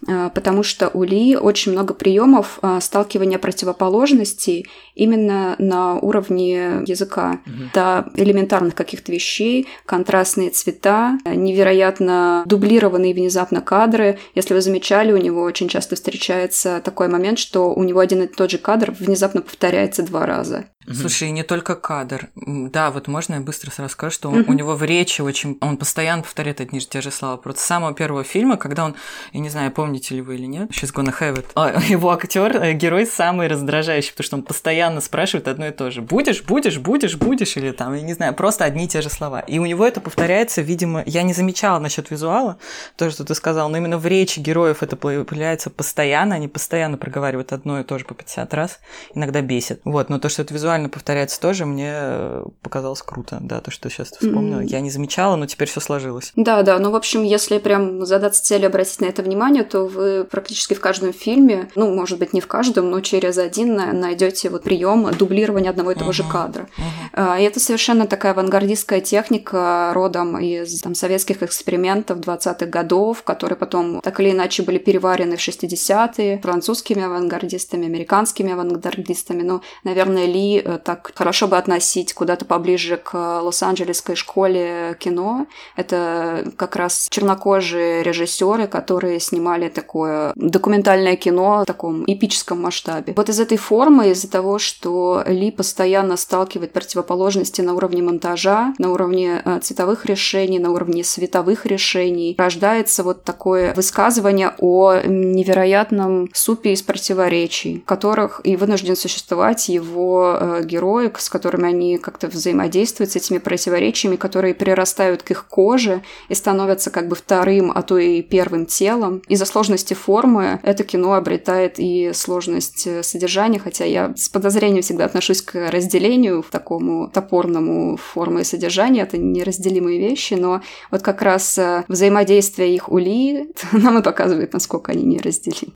а, 0.06 0.28
потому 0.30 0.62
что 0.62 0.90
у 0.94 1.02
Ли 1.02 1.36
очень 1.36 1.72
много 1.72 1.94
приемов 1.94 2.60
сталкивания 2.80 3.38
противоположностей 3.38 4.68
именно 4.94 5.56
на 5.58 5.96
уровне 5.96 6.82
языка. 6.86 7.40
Угу. 7.46 7.70
До 7.74 8.10
элементарных 8.14 8.74
каких-то 8.74 9.10
вещей, 9.10 9.66
контрастные 9.86 10.50
цвета, 10.50 11.18
невероятно 11.24 12.44
дублированные 12.46 13.14
внезапно 13.14 13.60
кадры. 13.60 14.18
Если 14.34 14.54
вы 14.54 14.60
замечали, 14.60 15.12
у 15.12 15.16
него 15.16 15.42
очень 15.42 15.68
часто 15.68 15.96
встречаются 15.96 16.19
встречается 16.20 16.82
такой 16.84 17.08
момент, 17.08 17.38
что 17.38 17.72
у 17.72 17.82
него 17.82 17.98
один 17.98 18.22
и 18.22 18.26
тот 18.26 18.50
же 18.50 18.58
кадр 18.58 18.90
внезапно 18.92 19.40
повторяется 19.40 20.02
два 20.02 20.26
раза. 20.26 20.66
Слушай, 20.86 21.28
и 21.28 21.32
не 21.32 21.42
только 21.42 21.74
кадр. 21.74 22.30
Да, 22.34 22.90
вот 22.90 23.06
можно 23.06 23.34
я 23.34 23.40
быстро 23.40 23.70
сразу 23.70 23.92
скажу, 23.92 24.14
что 24.14 24.30
он, 24.30 24.44
у 24.48 24.52
него 24.54 24.74
в 24.74 24.82
речи 24.82 25.20
очень... 25.20 25.58
Он 25.60 25.76
постоянно 25.76 26.22
повторяет 26.22 26.60
одни 26.62 26.78
и 26.78 26.82
те 26.82 27.02
же 27.02 27.10
слова. 27.10 27.36
Просто 27.36 27.60
с 27.60 27.64
самого 27.66 27.92
первого 27.92 28.24
фильма, 28.24 28.56
когда 28.56 28.86
он... 28.86 28.94
Я 29.32 29.40
не 29.40 29.50
знаю, 29.50 29.72
помните 29.72 30.14
ли 30.14 30.22
вы 30.22 30.36
или 30.36 30.46
нет, 30.46 30.70
She's 30.70 30.92
gonna 30.92 31.14
have 31.20 31.36
it. 31.36 31.46
А, 31.54 31.78
его 31.88 32.10
актер, 32.10 32.56
э, 32.56 32.72
герой 32.72 33.04
самый 33.06 33.48
раздражающий, 33.48 34.12
потому 34.12 34.24
что 34.24 34.36
он 34.36 34.42
постоянно 34.42 35.02
спрашивает 35.02 35.48
одно 35.48 35.66
и 35.66 35.70
то 35.70 35.90
же. 35.90 36.00
Будешь, 36.00 36.42
будешь, 36.42 36.78
будешь, 36.78 37.16
будешь, 37.16 37.56
или 37.58 37.72
там, 37.72 37.94
я 37.94 38.00
не 38.00 38.14
знаю, 38.14 38.34
просто 38.34 38.64
одни 38.64 38.86
и 38.86 38.88
те 38.88 39.02
же 39.02 39.10
слова. 39.10 39.40
И 39.40 39.58
у 39.58 39.66
него 39.66 39.86
это 39.86 40.00
повторяется, 40.00 40.62
видимо, 40.62 41.02
я 41.04 41.22
не 41.22 41.34
замечала 41.34 41.78
насчет 41.78 42.10
визуала, 42.10 42.58
то, 42.96 43.10
что 43.10 43.24
ты 43.24 43.34
сказал, 43.34 43.68
но 43.68 43.76
именно 43.76 43.98
в 43.98 44.06
речи 44.06 44.40
героев 44.40 44.82
это 44.82 44.96
появляется 44.96 45.68
постоянно, 45.68 46.36
они 46.36 46.48
постоянно 46.48 46.96
проговаривают 46.96 47.52
одно 47.52 47.80
и 47.80 47.84
то 47.84 47.98
же 47.98 48.06
по 48.06 48.14
50 48.14 48.54
раз, 48.54 48.80
иногда 49.14 49.42
бесит. 49.42 49.82
Вот, 49.84 50.08
но 50.08 50.18
то, 50.18 50.30
что 50.30 50.40
это 50.40 50.54
визуально 50.70 50.88
повторяется 50.88 51.40
тоже, 51.40 51.66
мне 51.66 51.90
э, 51.92 52.44
показалось 52.62 53.02
круто, 53.02 53.38
да, 53.40 53.60
то, 53.60 53.72
что 53.72 53.90
сейчас 53.90 54.10
вспомнила. 54.10 54.60
Mm-hmm. 54.60 54.66
Я 54.66 54.80
не 54.80 54.90
замечала, 54.90 55.34
но 55.34 55.46
теперь 55.46 55.68
все 55.68 55.80
сложилось. 55.80 56.32
Да, 56.36 56.62
да, 56.62 56.78
ну, 56.78 56.92
в 56.92 56.94
общем, 56.94 57.24
если 57.24 57.58
прям 57.58 58.06
задаться 58.06 58.44
целью 58.44 58.68
обратить 58.68 59.00
на 59.00 59.06
это 59.06 59.22
внимание, 59.22 59.64
то 59.64 59.86
вы 59.86 60.24
практически 60.24 60.74
в 60.74 60.80
каждом 60.80 61.12
фильме, 61.12 61.68
ну, 61.74 61.92
может 61.92 62.20
быть, 62.20 62.32
не 62.32 62.40
в 62.40 62.46
каждом, 62.46 62.90
но 62.90 63.00
через 63.00 63.38
один 63.38 63.74
найдете 63.74 64.48
вот 64.48 64.62
прием 64.62 65.10
дублирования 65.18 65.70
одного 65.70 65.90
и 65.90 65.94
того 65.96 66.10
uh-huh. 66.10 66.14
же 66.14 66.24
кадра. 66.24 66.68
Uh-huh. 67.16 67.40
И 67.40 67.42
это 67.42 67.58
совершенно 67.58 68.06
такая 68.06 68.32
авангардистская 68.32 69.00
техника 69.00 69.90
родом 69.92 70.38
из 70.38 70.80
там, 70.82 70.94
советских 70.94 71.42
экспериментов 71.42 72.18
20-х 72.18 72.66
годов, 72.66 73.24
которые 73.24 73.56
потом 73.56 74.00
так 74.00 74.20
или 74.20 74.30
иначе 74.30 74.62
были 74.62 74.78
переварены 74.78 75.36
в 75.36 75.40
60-е 75.40 76.38
французскими 76.40 77.02
авангардистами, 77.02 77.86
американскими 77.86 78.52
авангардистами. 78.52 79.42
Ну, 79.42 79.62
наверное, 79.82 80.26
Ли 80.26 80.59
э, 80.64 80.78
так 80.78 81.12
хорошо 81.14 81.48
бы 81.48 81.56
относить 81.56 82.12
куда-то 82.12 82.44
поближе 82.44 82.96
к 82.96 83.14
Лос-Анджелесской 83.14 84.16
школе 84.16 84.96
кино. 84.98 85.46
Это 85.76 86.52
как 86.56 86.76
раз 86.76 87.08
чернокожие 87.10 88.02
режиссеры, 88.02 88.66
которые 88.66 89.20
снимали 89.20 89.68
такое 89.68 90.32
документальное 90.36 91.16
кино 91.16 91.62
в 91.62 91.66
таком 91.66 92.04
эпическом 92.06 92.60
масштабе. 92.62 93.12
Вот 93.16 93.28
из 93.28 93.40
этой 93.40 93.58
формы, 93.58 94.10
из-за 94.10 94.30
того, 94.30 94.58
что 94.58 95.22
Ли 95.26 95.50
постоянно 95.50 96.16
сталкивает 96.16 96.72
противоположности 96.72 97.60
на 97.60 97.74
уровне 97.74 98.02
монтажа, 98.02 98.74
на 98.78 98.90
уровне 98.90 99.42
э, 99.44 99.60
цветовых 99.60 100.06
решений, 100.06 100.58
на 100.58 100.70
уровне 100.70 101.04
световых 101.04 101.66
решений, 101.66 102.34
рождается 102.38 103.02
вот 103.02 103.24
такое 103.24 103.74
высказывание 103.74 104.54
о 104.58 105.00
невероятном 105.04 106.28
супе 106.32 106.72
из 106.72 106.82
противоречий, 106.82 107.80
в 107.80 107.84
которых 107.84 108.40
и 108.44 108.56
вынужден 108.56 108.96
существовать 108.96 109.68
его 109.68 110.36
э, 110.50 110.64
герои, 110.64 111.10
с 111.16 111.28
которыми 111.28 111.68
они 111.68 111.98
как-то 111.98 112.28
взаимодействуют 112.28 113.12
с 113.12 113.16
этими 113.16 113.38
противоречиями, 113.38 114.16
которые 114.16 114.54
прирастают 114.54 115.22
к 115.22 115.30
их 115.30 115.46
коже 115.46 116.02
и 116.28 116.34
становятся 116.34 116.90
как 116.90 117.08
бы 117.08 117.16
вторым, 117.16 117.72
а 117.74 117.82
то 117.82 117.98
и 117.98 118.22
первым 118.22 118.66
телом. 118.66 119.22
Из-за 119.28 119.44
сложности 119.44 119.94
формы 119.94 120.60
это 120.62 120.84
кино 120.84 121.14
обретает 121.14 121.74
и 121.78 122.12
сложность 122.14 122.86
э, 122.86 123.02
содержания, 123.02 123.58
хотя 123.58 123.84
я 123.84 124.12
с 124.16 124.28
подозрением 124.28 124.82
всегда 124.82 125.04
отношусь 125.04 125.42
к 125.42 125.70
разделению, 125.70 126.42
в 126.42 126.50
такому 126.50 127.08
топорному 127.08 127.96
формы 127.96 128.42
и 128.42 128.44
содержания. 128.44 129.02
Это 129.02 129.18
неразделимые 129.18 129.98
вещи, 129.98 130.34
но 130.34 130.62
вот 130.90 131.02
как 131.02 131.22
раз 131.22 131.58
э, 131.58 131.84
взаимодействие 131.88 132.74
их 132.74 132.90
ули 132.90 133.52
нам 133.72 133.98
и 133.98 134.02
показывает, 134.02 134.52
насколько 134.52 134.92
они 134.92 135.04
неразделимы. 135.04 135.72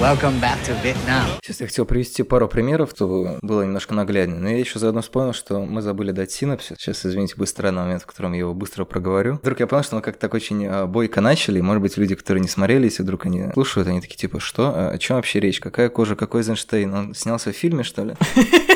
Welcome 0.00 0.40
back 0.40 0.56
to 0.66 0.74
Vietnam. 0.82 1.38
Сейчас 1.42 1.60
я 1.60 1.66
хотел 1.66 1.84
привести 1.84 2.22
пару 2.22 2.48
примеров, 2.48 2.90
чтобы 2.94 3.38
было 3.42 3.61
немножко 3.64 3.94
нагляднее. 3.94 4.38
Но 4.38 4.48
я 4.48 4.58
еще 4.58 4.78
заодно 4.78 5.02
вспомнил, 5.02 5.32
что 5.32 5.60
мы 5.60 5.82
забыли 5.82 6.12
дать 6.12 6.30
синапсис. 6.30 6.76
Сейчас, 6.78 7.04
извините, 7.04 7.34
быстро 7.36 7.70
на 7.70 7.82
момент, 7.82 8.02
в 8.02 8.06
котором 8.06 8.32
я 8.32 8.40
его 8.40 8.54
быстро 8.54 8.84
проговорю. 8.84 9.38
Вдруг 9.42 9.60
я 9.60 9.66
понял, 9.66 9.82
что 9.82 9.96
мы 9.96 10.02
как-то 10.02 10.20
так 10.20 10.34
очень 10.34 10.66
а, 10.66 10.86
бойко 10.86 11.20
начали. 11.20 11.60
Может 11.60 11.82
быть, 11.82 11.96
люди, 11.96 12.14
которые 12.14 12.42
не 12.42 12.48
смотрели, 12.48 12.84
если 12.84 13.02
вдруг 13.02 13.26
они 13.26 13.50
слушают, 13.52 13.88
они 13.88 14.00
такие 14.00 14.16
типа, 14.16 14.40
что? 14.40 14.72
А 14.74 14.90
о 14.90 14.98
чем 14.98 15.16
вообще 15.16 15.40
речь? 15.40 15.60
Какая 15.60 15.88
кожа? 15.88 16.16
Какой 16.16 16.40
Эйзенштейн? 16.40 16.92
Он 16.92 17.14
снялся 17.14 17.52
в 17.52 17.56
фильме, 17.56 17.82
что 17.82 18.04
ли? 18.04 18.14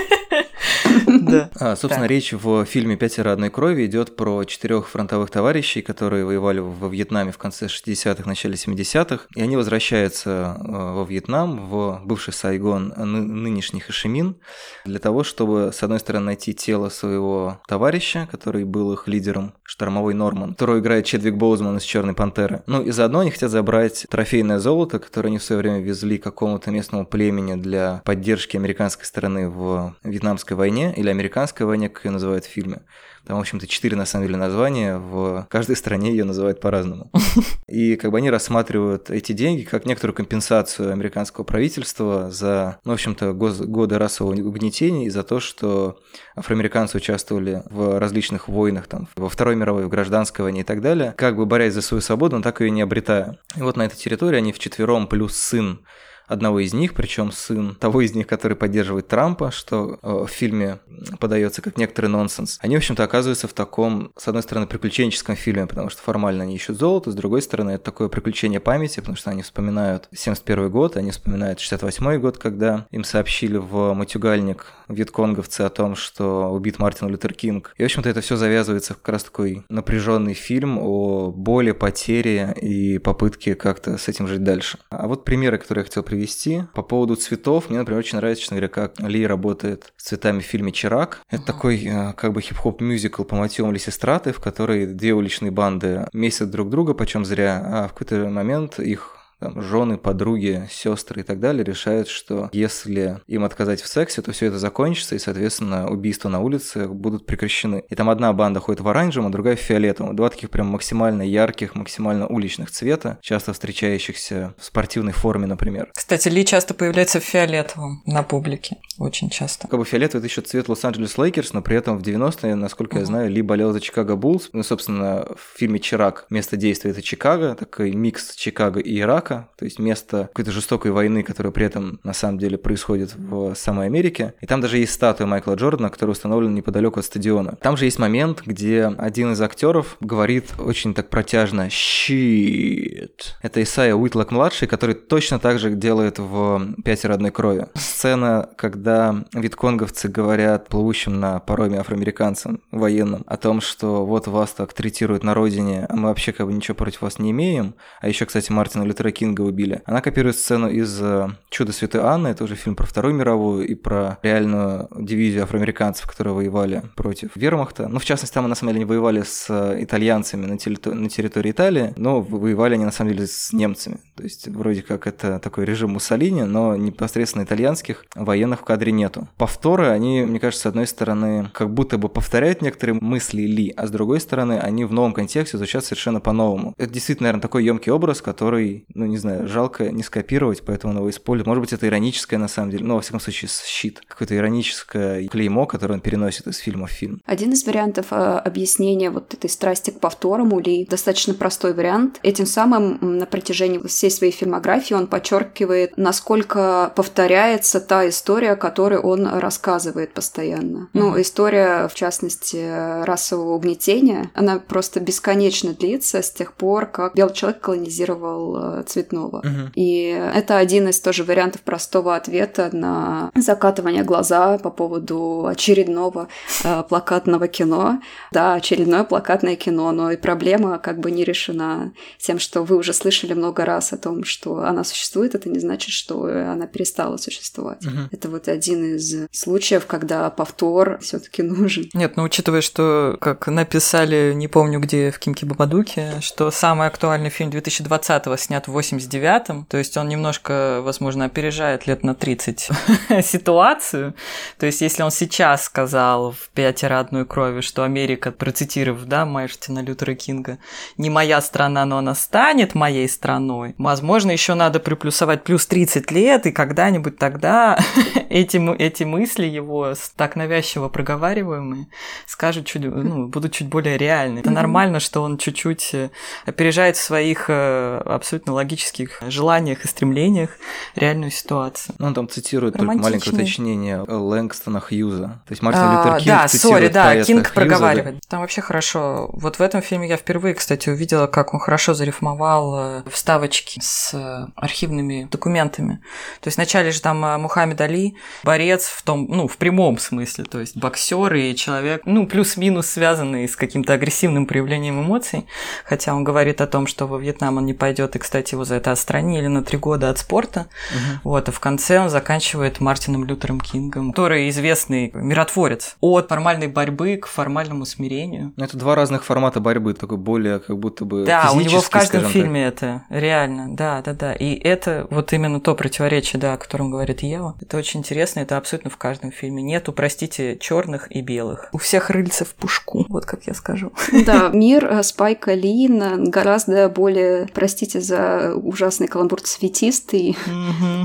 Да. 1.30 1.50
А, 1.59 1.76
собственно, 1.76 2.06
речь 2.06 2.33
в 2.33 2.64
фильме 2.64 2.97
«Пятеро 2.97 3.33
одной 3.33 3.50
крови» 3.50 3.87
идет 3.87 4.16
про 4.16 4.45
четырех 4.45 4.88
фронтовых 4.88 5.30
товарищей, 5.30 5.83
которые 5.83 6.25
воевали 6.25 6.61
во 6.61 6.88
Вьетнаме 6.88 7.33
в 7.33 7.38
конце 7.38 7.66
60-х, 7.66 8.28
начале 8.28 8.54
70-х, 8.54 9.26
и 9.35 9.42
они 9.42 9.56
возвращаются 9.56 10.56
э, 10.59 10.71
во 10.71 11.04
Вьетнам, 11.04 11.66
в 11.68 12.00
бывший 12.04 12.33
Сайгон, 12.33 12.92
нынешний 12.97 13.80
Хашимин, 13.80 14.37
для 14.85 14.99
того, 14.99 15.25
чтобы, 15.25 15.71
с 15.73 15.83
одной 15.83 16.00
стороны, 16.00 16.26
найти 16.26 16.54
тело 16.54 16.88
своего 16.88 17.61
товарища, 17.68 18.28
который 18.30 18.64
был 18.64 18.92
их 18.92 19.09
лидером, 19.09 19.54
штормовой 19.62 20.14
Норман, 20.14 20.50
которого 20.50 20.78
играет 20.78 21.06
Чедвик 21.06 21.37
Боузман 21.37 21.76
из 21.76 21.83
«Черной 21.83 22.14
пантеры». 22.14 22.62
Ну 22.66 22.83
и 22.83 22.90
заодно 22.90 23.21
они 23.21 23.30
хотят 23.30 23.50
забрать 23.50 24.06
трофейное 24.11 24.59
золото, 24.59 24.99
которое 24.99 25.28
они 25.28 25.38
в 25.38 25.42
свое 25.42 25.61
время 25.61 25.80
везли 25.80 26.18
какому-то 26.18 26.71
местному 26.71 27.06
племени 27.06 27.54
для 27.54 28.02
поддержки 28.04 28.56
американской 28.56 29.06
стороны 29.06 29.49
в 29.49 29.95
Вьетнамской 30.02 30.56
войне, 30.56 30.92
или 30.97 31.11
американской 31.17 31.67
войне, 31.67 31.89
как 31.89 32.05
ее 32.05 32.11
называют 32.11 32.45
в 32.45 32.49
фильме. 32.49 32.83
Там, 33.27 33.39
в 33.39 33.41
общем-то, 33.41 33.67
четыре, 33.67 33.97
на 33.97 34.07
самом 34.07 34.27
деле, 34.27 34.39
названия. 34.39 34.99
В 34.99 35.49
каждой 35.51 35.75
стране 35.75 36.11
ее 36.11 36.23
называют 36.23 36.61
по-разному. 36.61 37.11
И 37.67 37.97
как 37.97 38.13
бы 38.13 38.19
они 38.19 38.31
рассматривают 38.31 39.11
эти 39.11 39.33
деньги 39.33 39.63
как 39.63 39.85
некоторую 39.85 40.15
компенсацию 40.15 40.93
американского 40.93 41.43
правительства 41.43 42.31
за, 42.31 42.79
ну, 42.85 42.93
в 42.93 42.95
общем-то, 42.95 43.33
годы 43.33 43.99
расового 43.99 44.33
угнетения 44.33 45.07
и 45.07 45.11
за 45.11 45.25
то, 45.25 45.41
что 45.41 45.99
афроамериканцы 46.37 46.99
участвовали 46.99 47.65
в 47.69 47.99
различных 47.99 48.47
войнах, 48.47 48.87
там, 48.87 49.09
во 49.17 49.29
Второй 49.29 49.57
мировой, 49.57 49.87
в 49.87 49.89
гражданской 49.89 50.45
войне 50.45 50.61
и 50.61 50.65
так 50.65 50.81
далее, 50.81 51.13
как 51.17 51.37
бы 51.37 51.47
борясь 51.47 51.75
за 51.75 51.83
свою 51.83 52.01
свободу, 52.01 52.37
но 52.37 52.43
так 52.43 52.61
ее 52.61 52.71
не 52.71 52.83
обретая. 52.83 53.39
И 53.57 53.61
вот 53.61 53.77
на 53.77 53.87
этой 53.87 53.97
территории 53.97 54.37
они 54.37 54.53
вчетвером 54.53 55.09
плюс 55.09 55.37
сын 55.37 55.81
одного 56.26 56.61
из 56.61 56.73
них, 56.73 56.95
причем 56.95 57.33
сын 57.33 57.75
того 57.75 58.02
из 58.02 58.14
них, 58.14 58.26
который 58.26 58.56
поддерживает 58.56 59.09
Трампа, 59.09 59.50
что 59.50 59.99
э, 60.02 60.25
в 60.25 60.28
фильме 60.28 60.78
подается 61.18 61.62
как 61.62 61.76
некоторый 61.76 62.06
нонсенс. 62.06 62.59
Они, 62.61 62.75
в 62.76 62.78
общем-то, 62.78 63.04
оказываются 63.04 63.49
в 63.49 63.52
таком, 63.52 64.12
с 64.16 64.28
одной 64.28 64.42
стороны, 64.42 64.66
приключенческом 64.66 65.37
фильме, 65.37 65.66
потому 65.66 65.90
что 65.90 66.02
формально 66.02 66.45
они 66.45 66.56
ищут 66.56 66.78
золото, 66.78 67.11
с 67.11 67.14
другой 67.14 67.42
стороны, 67.42 67.73
это 67.73 67.85
такое 67.85 68.09
приключение 68.09 68.61
памяти, 68.61 69.00
потому 69.00 69.16
что 69.16 69.30
они 69.30 69.42
вспоминают 69.42 70.09
71 70.12 70.71
год, 70.71 70.97
они 70.97 71.11
вспоминают 71.11 71.61
68 71.61 72.18
год, 72.18 72.38
когда 72.38 72.87
им 72.90 73.04
сообщили 73.04 73.56
в 73.56 73.92
матюгальник 73.95 74.66
вьетконговцы 74.88 75.62
о 75.62 75.68
том, 75.68 75.97
что 75.97 76.50
убит 76.50 76.78
Мартин 76.78 77.09
Лютер 77.09 77.33
Кинг. 77.33 77.73
И, 77.76 77.83
в 77.83 77.87
общем-то, 77.87 78.09
это 78.09 78.21
все 78.21 78.37
завязывается 78.37 78.95
в 78.95 78.99
как 78.99 79.11
раз 79.11 79.25
такой 79.25 79.64
напряженный 79.68 80.35
фильм 80.35 80.78
о 80.78 81.30
боли, 81.30 81.73
потере 81.73 82.54
и 82.61 82.99
попытке 82.99 83.54
как-то 83.54 83.99
с 83.99 84.09
этим 84.09 84.26
жить 84.26 84.42
дальше. 84.42 84.78
А 84.90 85.06
вот 85.06 85.25
примеры, 85.25 85.59
которые 85.59 85.83
я 85.83 85.87
хотел 85.87 86.02
привести 86.02 86.16
привести. 86.17 86.65
По 86.75 86.83
поводу 86.83 87.17
цветов, 87.17 87.69
мне, 87.69 87.79
например, 87.79 88.01
очень 88.01 88.19
нравится, 88.19 88.43
честно 88.43 88.57
говоря, 88.57 88.69
как 88.69 88.99
Ли 89.01 89.27
работает 89.27 89.93
с 89.97 90.05
цветами 90.05 90.41
в 90.41 90.45
фильме 90.45 90.73
«Чирак». 90.73 91.21
Это 91.31 91.43
uh-huh. 91.43 91.47
такой 91.47 91.85
э, 91.85 92.13
как 92.15 92.33
бы 92.33 92.41
хип-хоп 92.41 92.81
мюзикл 92.81 93.25
по 93.25 93.37
мотивам 93.37 93.73
Лисистраты, 93.73 94.33
в 94.33 94.41
которой 94.41 94.87
две 94.87 95.13
уличные 95.13 95.51
банды 95.51 96.07
месят 96.13 96.51
друг 96.51 96.71
друга, 96.71 96.95
почем 96.95 97.25
зря, 97.25 97.63
а 97.65 97.89
в 97.89 97.93
какой-то 97.93 98.29
момент 98.31 98.79
их 98.79 99.16
там, 99.38 99.61
жены, 99.62 99.99
подруги, 99.99 100.66
сестры 100.71 101.21
и 101.21 101.25
так 101.25 101.40
далее 101.40 101.64
решают, 101.64 102.09
что 102.09 102.49
если 102.52 103.21
им 103.26 103.45
отказать 103.45 103.83
в 103.83 103.87
сексе, 103.87 104.23
то 104.23 104.33
все 104.33 104.47
это 104.47 104.59
закончится, 104.59 105.14
и, 105.14 105.19
соответственно, 105.19 105.88
убийства 105.90 106.28
на 106.28 106.40
улице 106.40 106.88
будут 106.88 107.26
прекращены. 107.26 107.85
И 107.88 107.95
там 107.95 108.09
одна 108.09 108.33
банда 108.33 108.61
ходит 108.61 108.81
в 108.81 108.88
оранжевом, 108.88 109.28
а 109.28 109.31
другая 109.31 109.57
в 109.57 109.61
фиолетовом. 109.61 110.16
Два 110.16 110.31
таких 110.31 110.50
прям 110.50 110.69
максимально 110.69 111.23
ярких, 111.23 111.75
максимально 111.75 112.26
уличных 112.26 112.71
цвета, 112.71 113.19
часто 113.21 113.52
встречающихся 113.52 114.55
в 114.59 114.64
спортивной 114.64 115.12
форме, 115.12 115.47
например. 115.47 115.90
Кстати, 115.95 116.28
Ли 116.28 116.45
часто 116.45 116.75
появляется 116.75 117.21
в 117.21 117.25
фиолетовом 117.25 118.02
на 118.07 118.23
публике. 118.23 118.76
Очень 118.99 119.31
часто. 119.31 119.69
Как 119.69 119.78
бы 119.78 119.85
фиолетовый 119.85 120.21
это 120.21 120.26
еще 120.26 120.40
цвет 120.40 120.69
Лос-Анджелес 120.69 121.19
Лейкерс, 121.19 121.52
но 121.52 121.61
при 121.62 121.76
этом 121.76 121.99
в 121.99 122.02
90-е, 122.02 122.55
насколько 122.55 122.97
uh-huh. 122.97 123.00
я 123.00 123.07
знаю, 123.07 123.31
Ли 123.31 123.43
болел 123.43 123.73
за 123.73 123.81
Чикаго 123.81 124.16
Буллс. 124.16 124.49
Ну, 124.52 124.62
собственно, 124.62 125.26
в 125.37 125.59
фильме 125.59 125.78
«Чирак» 125.78 126.26
место 126.31 126.57
действия 126.57 126.93
это 126.93 127.02
Чикаго, 127.02 127.55
такой 127.55 127.93
микс 127.93 128.35
Чикаго 128.35 128.81
и 128.81 128.99
Ирака 128.99 129.25
Ирака, 129.26 129.49
то 129.56 129.64
есть 129.64 129.78
место 129.78 130.28
какой-то 130.33 130.50
жестокой 130.50 130.90
войны, 130.90 131.23
которая 131.23 131.52
при 131.52 131.66
этом 131.66 132.00
на 132.02 132.12
самом 132.12 132.38
деле 132.38 132.59
происходит 132.59 133.14
в 133.16 133.54
самой 133.54 133.87
Америке. 133.87 134.35
И 134.40 134.47
там 134.47 134.61
даже 134.61 134.78
есть 134.78 134.92
статуя 134.92 135.26
Майкла 135.26 135.54
Джордана, 135.54 135.90
которая 135.90 136.12
установлена 136.12 136.52
неподалеку 136.54 137.00
от 137.00 137.06
стадиона. 137.06 137.56
Там 137.61 137.76
же 137.76 137.85
есть 137.85 137.99
момент, 137.99 138.42
где 138.45 138.87
один 138.87 139.33
из 139.33 139.40
актеров 139.40 139.97
говорит 140.00 140.52
очень 140.59 140.95
так 140.95 141.11
протяжно 141.11 141.68
«Shit». 141.68 143.35
Это 143.42 143.62
Исайя 143.62 143.95
Уитлок-младший, 143.95 144.68
который 144.68 144.95
точно 144.95 145.38
так 145.38 145.59
же 145.59 145.71
делает 145.71 146.18
в 146.18 146.75
«Пятеро 146.85 147.14
одной 147.14 147.30
крови». 147.30 147.66
Сцена, 147.75 148.49
когда 148.56 149.25
витконговцы 149.33 150.09
говорят 150.09 150.68
плывущим 150.68 151.21
на 151.21 151.38
пароме 151.40 151.78
афроамериканцам 151.78 152.61
военным 152.71 153.25
о 153.26 153.37
том, 153.37 153.61
что 153.61 154.06
вот 154.06 154.26
вас 154.26 154.52
так 154.52 154.73
третируют 154.73 155.25
на 155.25 155.35
родине, 155.35 155.87
а 155.88 155.97
мы 155.97 156.09
вообще 156.09 156.33
как 156.33 156.47
бы 156.47 156.52
ничего 156.52 156.75
против 156.75 157.02
вас 157.02 157.18
не 157.18 157.30
имеем. 157.30 157.75
А 158.00 158.09
еще, 158.09 158.26
кстати, 158.26 158.52
Мартина 158.52 158.85
Лютера 158.85 159.11
Кинга 159.17 159.41
убили. 159.41 159.83
Она 159.87 160.03
копирует 160.03 160.37
сцену 160.37 160.69
из 160.69 161.01
э, 161.01 161.29
«Чудо 161.49 161.73
Святой 161.73 162.03
Анны», 162.03 162.29
это 162.29 162.45
уже 162.45 162.55
фильм 162.55 162.77
про 162.77 162.87
Вторую 162.87 163.15
мировую 163.15 163.67
и 163.67 163.75
про 163.75 164.19
реальную 164.23 164.89
дивизию 164.95 165.45
афроамериканцев, 165.45 166.07
которые 166.07 166.35
воевали 166.35 166.83
против 166.97 167.31
вермахта. 167.35 167.89
Ну, 167.89 167.99
в 167.99 168.05
частности, 168.05 168.35
там, 168.35 168.47
на 168.47 168.55
самом 168.55 168.75
деле, 168.75 168.83
они 168.83 168.85
воевали 168.85 169.23
с 169.23 169.47
э, 169.49 169.83
итальянцами 169.83 170.45
на, 170.45 170.59
территории, 170.59 170.97
на 170.97 171.09
территории 171.09 171.51
Италии, 171.51 171.95
но 171.97 172.21
воевали 172.21 172.75
они, 172.75 172.85
на 172.85 172.93
самом 172.93 173.13
деле, 173.13 173.27
с 173.27 173.55
немцами. 173.55 174.01
То 174.17 174.23
есть, 174.23 174.49
вроде 174.49 174.83
как 174.83 175.07
это 175.07 175.39
такой 175.39 175.65
режим 175.65 175.93
Муссолини, 175.93 176.43
но 176.43 176.77
непосредственно 176.77 177.45
итальянских 177.45 178.05
военных 178.15 178.61
в 178.61 178.65
кадре 178.65 178.93
нету. 178.93 179.29
Повторы, 179.39 179.87
они, 179.87 180.27
мне 180.27 180.39
кажется, 180.39 180.65
с 180.65 180.67
одной 180.67 180.87
стороны, 180.87 181.51
как 181.55 181.73
будто 181.73 181.97
бы 181.97 182.11
повторяют 182.11 182.61
некоторые 182.61 182.99
мысли 183.01 183.43
Ли, 183.43 183.73
а 183.77 183.87
с 183.87 183.91
другой 183.91 184.21
стороны, 184.21 184.59
они 184.59 184.85
в 184.85 184.93
новом 184.93 185.15
контексте 185.15 185.57
звучат 185.57 185.85
совершенно 185.85 186.21
по-новому. 186.21 186.75
Это 186.77 186.93
действительно, 186.93 187.29
наверное, 187.29 187.43
такой 187.43 187.65
емкий 187.65 187.91
образ, 187.91 188.21
который, 188.21 188.85
ну, 188.95 189.06
не 189.07 189.19
знаю, 189.19 189.49
жалко 189.49 189.91
не 189.91 190.03
скопировать, 190.03 190.63
поэтому 190.65 190.93
он 190.93 190.99
его 190.99 191.11
использует. 191.11 191.47
Может 191.47 191.61
быть, 191.63 191.73
это 191.73 191.87
ироническое 191.87 192.39
на 192.39 192.49
самом 192.49 192.71
деле, 192.71 192.85
но, 192.85 192.97
во 192.97 193.01
всяком 193.01 193.21
случае, 193.21 193.49
щит. 193.49 194.01
Какое-то 194.07 194.37
ироническое 194.37 195.27
клеймо, 195.29 195.67
которое 195.67 195.95
он 195.95 196.01
переносит 196.01 196.47
из 196.47 196.59
фильма 196.59 196.87
в 196.87 196.91
фильм. 196.91 197.21
Один 197.27 197.53
из 197.53 197.65
вариантов 197.67 198.07
э, 198.11 198.15
объяснения 198.15 199.11
вот 199.11 199.35
этой 199.35 199.51
страсти 199.51 199.91
к 199.91 200.01
повторам 200.01 200.53
у 200.53 200.61
Ли 200.61 200.87
достаточно 200.87 201.35
простой 201.35 201.75
вариант. 201.75 202.19
Этим 202.23 202.47
самым 202.47 202.99
на 203.19 203.27
протяжении 203.27 203.79
всей 203.87 204.11
своей 204.11 204.33
фильмографии 204.33 204.95
он 204.95 205.07
подчеркивает, 205.07 205.97
насколько 205.97 206.93
повторяется 206.95 207.81
та 207.81 208.09
история, 208.09 208.57
которую 208.57 209.03
он 209.03 209.27
рассказывает 209.27 210.15
постоянно. 210.15 210.77
Mm-hmm. 210.79 210.89
Ну, 210.95 211.21
история, 211.21 211.89
в 211.89 211.95
частности, 211.95 213.05
расового 213.05 213.55
угнетения, 213.55 214.31
она 214.35 214.59
просто 214.59 215.01
бесконечно 215.01 215.73
длится 215.73 216.23
с 216.23 216.31
тех 216.31 216.53
пор, 216.55 216.87
как 216.87 217.15
белый 217.15 217.35
человек 217.35 217.61
колонизировал 217.61 218.81
э, 218.81 218.85
цветного. 218.97 219.43
Mm-hmm. 219.45 219.71
И 219.75 220.07
это 220.35 220.57
один 220.57 220.88
из 220.88 221.00
тоже 221.00 221.25
вариантов 221.25 221.61
простого 221.61 222.17
ответа 222.17 222.71
на 222.73 223.31
закатывание 223.35 224.05
глаза 224.05 224.59
по 224.59 224.71
поводу 224.71 225.47
очередного 225.47 226.29
э, 226.65 226.83
плакатного 226.88 227.47
кино. 227.49 228.00
Да, 228.33 228.55
очередное 228.55 229.05
плакатное 229.05 229.57
кино, 229.57 229.93
но 229.93 230.11
и 230.12 230.17
проблема 230.17 230.79
как 230.79 231.00
бы 231.00 231.11
не 231.11 231.25
решена 231.25 231.93
тем, 232.19 232.38
что 232.38 232.62
вы 232.62 232.76
уже 232.76 232.93
слышали 232.95 233.35
много 233.35 233.65
раз 233.65 233.93
о 233.93 233.99
том, 233.99 234.25
что 234.25 234.65
она 234.65 234.83
существует, 234.85 235.35
это 235.35 235.50
не 235.50 235.59
значит, 235.59 235.91
что 235.91 236.23
она 236.25 236.67
перестала 236.67 237.19
существовать. 237.19 237.85
Uh-huh. 237.85 238.09
Это 238.12 238.29
вот 238.31 238.49
один 238.49 238.97
из 238.97 239.29
случаев, 239.31 239.87
когда 239.87 240.31
повтор 240.31 240.99
все-таки 241.03 241.43
нужен. 241.43 241.88
Нет, 241.93 242.17
ну 242.17 242.23
учитывая, 242.23 242.62
что, 242.62 243.17
как 243.21 243.47
написали, 243.49 244.33
не 244.35 244.49
помню 244.49 244.81
где, 244.81 245.11
в 245.11 245.19
Кимке 245.19 245.45
Бабадуке, 245.45 246.15
что 246.21 246.50
самый 246.50 246.87
актуальный 246.87 247.31
фильм 247.31 247.50
2020-го 247.50 248.37
снят 248.37 248.67
в 248.67 248.73
89-м, 248.93 249.66
то 249.66 249.76
есть 249.78 249.97
он 249.97 250.09
немножко, 250.09 250.81
возможно, 250.83 251.25
опережает 251.25 251.87
лет 251.87 252.02
на 252.02 252.14
30 252.14 252.71
ситуацию. 253.23 254.14
То 254.59 254.66
есть 254.66 254.81
если 254.81 255.02
он 255.02 255.11
сейчас 255.11 255.64
сказал 255.64 256.33
в 256.33 256.49
«Пятеро 256.55 257.00
одной 257.00 257.25
крови», 257.25 257.61
что 257.61 257.85
Америка, 257.85 258.33
процитировав, 258.33 259.05
да, 259.05 259.25
Мартина 259.25 259.81
Лютера 259.81 260.14
Кинга, 260.14 260.59
не 260.97 261.11
моя 261.11 261.40
страна, 261.40 261.85
но 261.85 261.99
она 261.99 262.14
станет 262.14 262.75
моей 262.75 263.09
страной, 263.09 263.75
возможно, 263.78 264.31
еще 264.31 264.55
надо 264.55 264.81
приплюсовать 264.81 265.45
плюс 265.45 265.66
30 265.66 266.11
лет, 266.11 266.47
и 266.47 266.52
когда-нибудь 266.52 267.19
тогда 267.19 267.78
эти, 268.31 268.59
эти 268.78 269.05
мысли 269.05 269.47
его, 269.47 269.95
так 270.16 270.37
навязчиво 270.37 270.88
проговариваемые, 270.88 271.87
скажут 272.26 272.66
чуть, 272.66 272.85
ну, 272.85 273.28
будут 273.28 273.52
чуть 273.52 273.69
более 273.69 273.99
реальны. 273.99 274.40
Это 274.40 274.50
нормально, 274.50 275.00
что 275.00 275.23
он 275.23 275.38
чуть-чуть 275.38 275.95
э, 275.95 276.11
опережает 276.45 276.97
в 276.97 277.02
своих 277.02 277.47
э, 277.49 278.02
абсолютно 278.05 278.52
логических 278.76 279.23
желаниях 279.28 279.85
и 279.85 279.88
стремлениях 279.88 280.50
реальную 280.95 281.30
ситуацию. 281.30 281.95
Ну, 281.99 282.09
он 282.09 282.14
там 282.14 282.28
цитирует 282.28 282.76
только 282.76 282.92
маленькое 282.92 283.35
уточнение 283.35 284.02
Лэнгстона 284.06 284.80
Хьюза. 284.80 285.40
То 285.47 285.52
есть 285.52 285.62
Мартин 285.62 285.83
а, 285.83 285.97
Лютер 285.97 286.18
Кинг 286.18 286.26
Да, 286.26 286.49
sorry, 286.49 286.88
да, 286.88 287.23
Кинг 287.23 287.52
проговаривает. 287.52 288.16
Да? 288.16 288.21
Там 288.28 288.40
вообще 288.40 288.61
хорошо. 288.61 289.30
Вот 289.33 289.59
в 289.59 289.62
этом 289.62 289.80
фильме 289.80 290.09
я 290.09 290.16
впервые, 290.16 290.54
кстати, 290.54 290.90
увидела, 290.90 291.26
как 291.26 291.54
он 291.54 291.61
хорошо 291.61 291.95
зарифмовал 291.95 292.78
э, 292.78 293.02
вставочки 293.11 293.80
с 293.83 294.50
архивными 294.54 295.28
документами. 295.30 296.00
То 296.40 296.49
есть 296.49 296.59
вначале 296.59 296.90
же 296.90 297.00
там 297.00 297.21
Мухаммед 297.40 297.80
Али, 297.80 298.16
борец 298.45 298.87
в 298.87 299.02
том, 299.02 299.26
ну, 299.28 299.49
в 299.49 299.56
прямом 299.56 299.99
смысле, 299.99 300.45
то 300.45 300.61
есть 300.61 300.76
боксер 300.76 301.35
и 301.35 301.54
человек, 301.54 302.02
ну, 302.04 302.26
плюс-минус 302.26 302.86
связанный 302.86 303.49
с 303.49 303.56
каким-то 303.56 303.95
агрессивным 303.95 304.47
проявлением 304.47 305.00
эмоций, 305.00 305.47
хотя 305.84 306.15
он 306.15 306.25
говорит 306.25 306.60
о 306.60 306.67
том, 306.67 306.86
что 306.86 307.06
во 307.06 307.19
Вьетнам 307.19 307.56
он 307.56 307.67
не 307.67 307.75
пойдет, 307.75 308.17
и, 308.17 308.19
кстати, 308.19 308.54
его 308.54 308.66
за 308.67 308.76
это 308.76 308.93
отстранили 308.93 309.47
на 309.47 309.63
три 309.63 309.79
года 309.79 310.11
от 310.11 310.19
спорта. 310.19 310.67
Угу. 310.91 311.31
Вот, 311.31 311.49
а 311.49 311.52
в 311.52 311.61
конце 311.61 312.00
он 312.00 312.11
заканчивает 312.11 312.81
Мартином 312.81 313.25
Лютером 313.25 313.61
Кингом, 313.61 314.11
который 314.11 314.49
известный 314.50 315.11
миротворец. 315.15 315.97
От 316.00 316.29
формальной 316.29 316.69
борьбы 316.69 317.17
к 317.17 317.26
формальному 317.26 317.87
смирению. 317.87 318.52
Ну, 318.57 318.65
это 318.65 318.76
два 318.76 318.95
разных 318.95 319.25
формата 319.25 319.61
борьбы, 319.61 319.95
такой 319.95 320.19
более 320.19 320.59
как 320.59 320.79
будто 320.79 321.05
бы 321.05 321.25
Да, 321.25 321.52
у 321.52 321.61
него 321.61 321.81
в 321.81 321.91
каждом 321.91 322.25
фильме 322.25 322.71
так. 322.71 322.75
это, 322.75 323.02
реально, 323.11 323.75
да, 323.75 324.02
да, 324.02 324.13
да. 324.13 324.33
И 324.33 324.55
это 324.55 325.07
вот 325.11 325.33
именно 325.33 325.61
то 325.61 325.75
противоречие, 325.75 326.41
да, 326.41 326.55
о 326.55 326.57
котором 326.57 326.91
говорит 326.91 327.23
Ева. 327.23 327.55
Это 327.61 327.76
очень 327.76 328.00
интересно, 328.00 328.41
это 328.41 328.57
абсолютно 328.57 328.91
в 328.91 328.97
каждом 328.97 329.31
фильме. 329.31 329.63
Нету, 329.63 329.93
простите, 329.93 330.59
черных 330.59 331.15
и 331.15 331.21
белых. 331.21 331.69
У 331.73 331.79
всех 331.79 332.11
рыльца 332.11 332.45
в 332.45 332.55
пушку, 332.55 333.07
вот 333.09 333.25
как 333.25 333.47
я 333.47 333.55
скажу. 333.55 333.93
Да, 334.26 334.49
мир 334.49 334.87
э, 334.87 335.02
Спайка 335.02 335.55
Ли 335.55 335.87
гораздо 335.87 336.89
более, 336.89 337.49
простите 337.52 338.00
за 338.00 338.46
ужасный 338.54 339.09
каламбур, 339.09 339.41
цветистый, 339.41 340.37